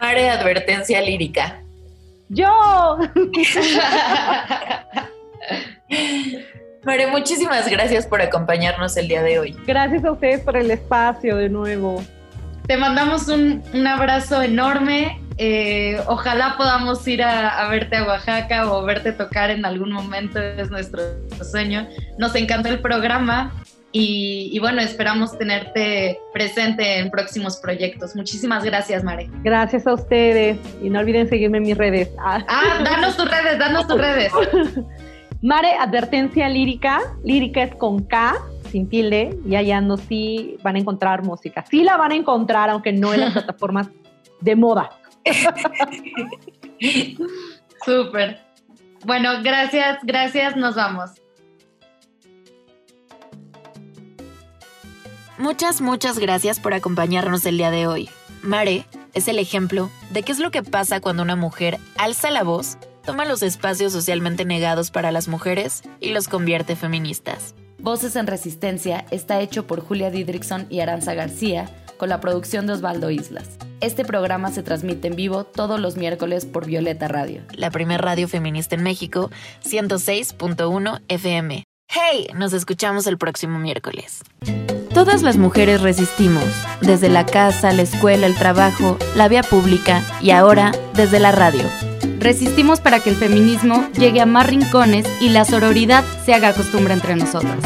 Mare, 0.00 0.30
advertencia 0.30 1.02
lírica. 1.02 1.62
Yo. 2.30 2.96
Mare, 6.86 7.08
muchísimas 7.08 7.68
gracias 7.68 8.06
por 8.06 8.22
acompañarnos 8.22 8.96
el 8.96 9.08
día 9.08 9.20
de 9.20 9.40
hoy. 9.40 9.56
Gracias 9.66 10.04
a 10.04 10.12
ustedes 10.12 10.40
por 10.42 10.56
el 10.56 10.70
espacio 10.70 11.36
de 11.36 11.48
nuevo. 11.48 12.00
Te 12.68 12.76
mandamos 12.76 13.26
un, 13.26 13.60
un 13.74 13.86
abrazo 13.88 14.40
enorme. 14.40 15.20
Eh, 15.36 16.00
ojalá 16.06 16.54
podamos 16.56 17.06
ir 17.08 17.24
a, 17.24 17.58
a, 17.58 17.68
verte 17.70 17.96
a 17.96 18.04
Oaxaca 18.04 18.72
o 18.72 18.84
verte 18.84 19.10
tocar 19.10 19.50
en 19.50 19.64
algún 19.64 19.90
momento, 19.90 20.40
es 20.40 20.70
nuestro 20.70 21.02
sueño. 21.42 21.88
Nos 22.18 22.36
encantó 22.36 22.68
el 22.68 22.80
programa 22.80 23.52
y, 23.90 24.50
y, 24.52 24.58
bueno, 24.60 24.80
esperamos 24.80 25.36
tenerte 25.36 26.20
presente 26.32 27.00
en 27.00 27.10
próximos 27.10 27.56
proyectos. 27.56 28.14
Muchísimas 28.14 28.62
gracias, 28.62 29.02
Mare. 29.02 29.28
Gracias 29.42 29.88
a 29.88 29.92
ustedes 29.92 30.56
y 30.80 30.88
no 30.88 31.00
olviden 31.00 31.28
seguirme 31.28 31.58
en 31.58 31.64
mis 31.64 31.76
redes. 31.76 32.10
Ah, 32.20 32.44
ah 32.46 32.80
danos 32.84 33.16
tus 33.16 33.28
redes, 33.28 33.58
danos 33.58 33.88
tus 33.88 33.98
redes. 34.00 34.32
Mare, 35.46 35.74
advertencia 35.78 36.48
lírica. 36.48 37.00
Lírica 37.22 37.62
es 37.62 37.72
con 37.76 38.02
K 38.02 38.34
sin 38.72 38.88
tilde 38.88 39.38
y 39.46 39.54
allá 39.54 39.80
no 39.80 39.96
sí 39.96 40.56
van 40.64 40.74
a 40.74 40.80
encontrar 40.80 41.22
música. 41.22 41.64
Sí 41.70 41.84
la 41.84 41.96
van 41.96 42.10
a 42.10 42.16
encontrar, 42.16 42.68
aunque 42.68 42.92
no 42.92 43.14
en 43.14 43.20
las 43.20 43.32
plataformas 43.32 43.88
de 44.40 44.56
moda. 44.56 44.90
Súper. 47.84 48.40
Bueno, 49.04 49.40
gracias, 49.44 49.98
gracias, 50.02 50.56
nos 50.56 50.74
vamos. 50.74 51.12
Muchas, 55.38 55.80
muchas 55.80 56.18
gracias 56.18 56.58
por 56.58 56.74
acompañarnos 56.74 57.46
el 57.46 57.58
día 57.58 57.70
de 57.70 57.86
hoy. 57.86 58.10
Mare 58.42 58.84
es 59.14 59.28
el 59.28 59.38
ejemplo 59.38 59.90
de 60.10 60.24
qué 60.24 60.32
es 60.32 60.40
lo 60.40 60.50
que 60.50 60.64
pasa 60.64 61.00
cuando 61.00 61.22
una 61.22 61.36
mujer 61.36 61.78
alza 61.98 62.32
la 62.32 62.42
voz, 62.42 62.78
toma 63.06 63.24
los 63.24 63.42
espacios 63.42 63.92
socialmente 63.92 64.44
negados 64.44 64.90
para 64.90 65.12
las 65.12 65.28
mujeres 65.28 65.82
y 66.00 66.10
los 66.10 66.28
convierte 66.28 66.76
feministas. 66.76 67.54
Voces 67.78 68.16
en 68.16 68.26
Resistencia 68.26 69.06
está 69.10 69.40
hecho 69.40 69.66
por 69.66 69.80
Julia 69.80 70.10
Didrikson 70.10 70.66
y 70.68 70.80
Aranza 70.80 71.14
García, 71.14 71.70
con 71.96 72.08
la 72.08 72.20
producción 72.20 72.66
de 72.66 72.74
Osvaldo 72.74 73.10
Islas. 73.10 73.48
Este 73.80 74.04
programa 74.04 74.50
se 74.50 74.62
transmite 74.62 75.08
en 75.08 75.16
vivo 75.16 75.44
todos 75.44 75.80
los 75.80 75.96
miércoles 75.96 76.44
por 76.44 76.66
Violeta 76.66 77.08
Radio. 77.08 77.42
La 77.52 77.70
primer 77.70 78.02
radio 78.02 78.28
feminista 78.28 78.74
en 78.74 78.82
México, 78.82 79.30
106.1 79.64 81.02
FM. 81.08 81.64
¡Hey! 81.88 82.26
Nos 82.34 82.52
escuchamos 82.52 83.06
el 83.06 83.16
próximo 83.16 83.58
miércoles. 83.58 84.22
Todas 84.92 85.22
las 85.22 85.36
mujeres 85.36 85.82
resistimos, 85.82 86.44
desde 86.80 87.08
la 87.08 87.24
casa, 87.24 87.72
la 87.72 87.82
escuela, 87.82 88.26
el 88.26 88.34
trabajo, 88.34 88.98
la 89.14 89.28
vía 89.28 89.42
pública 89.42 90.02
y 90.20 90.30
ahora 90.30 90.72
desde 90.94 91.20
la 91.20 91.32
radio. 91.32 91.62
Resistimos 92.18 92.80
para 92.80 93.00
que 93.00 93.10
el 93.10 93.16
feminismo 93.16 93.88
llegue 93.92 94.20
a 94.20 94.26
más 94.26 94.46
rincones 94.46 95.06
y 95.20 95.28
la 95.28 95.44
sororidad 95.44 96.04
se 96.24 96.34
haga 96.34 96.54
costumbre 96.54 96.94
entre 96.94 97.14
nosotras. 97.14 97.58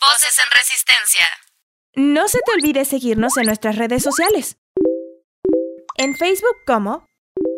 Voces 0.00 0.38
en 0.38 0.50
Resistencia. 0.56 1.26
No 1.94 2.28
se 2.28 2.38
te 2.44 2.52
olvide 2.52 2.84
seguirnos 2.84 3.36
en 3.36 3.46
nuestras 3.46 3.76
redes 3.76 4.02
sociales. 4.02 4.56
En 5.96 6.16
Facebook 6.16 6.56
como 6.66 7.06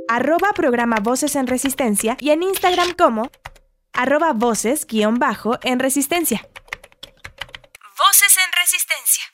arroba 0.09 0.53
programa 0.55 0.97
Voces 1.01 1.37
en 1.37 1.47
Resistencia 1.47 2.17
y 2.21 2.31
en 2.31 2.43
Instagram 2.43 2.95
como 2.95 3.31
arroba 3.93 4.33
voces 4.33 4.87
guion 4.87 5.19
bajo 5.19 5.59
en 5.63 5.79
Resistencia. 5.79 6.47
Voces 7.99 8.37
en 8.37 8.53
Resistencia. 8.53 9.25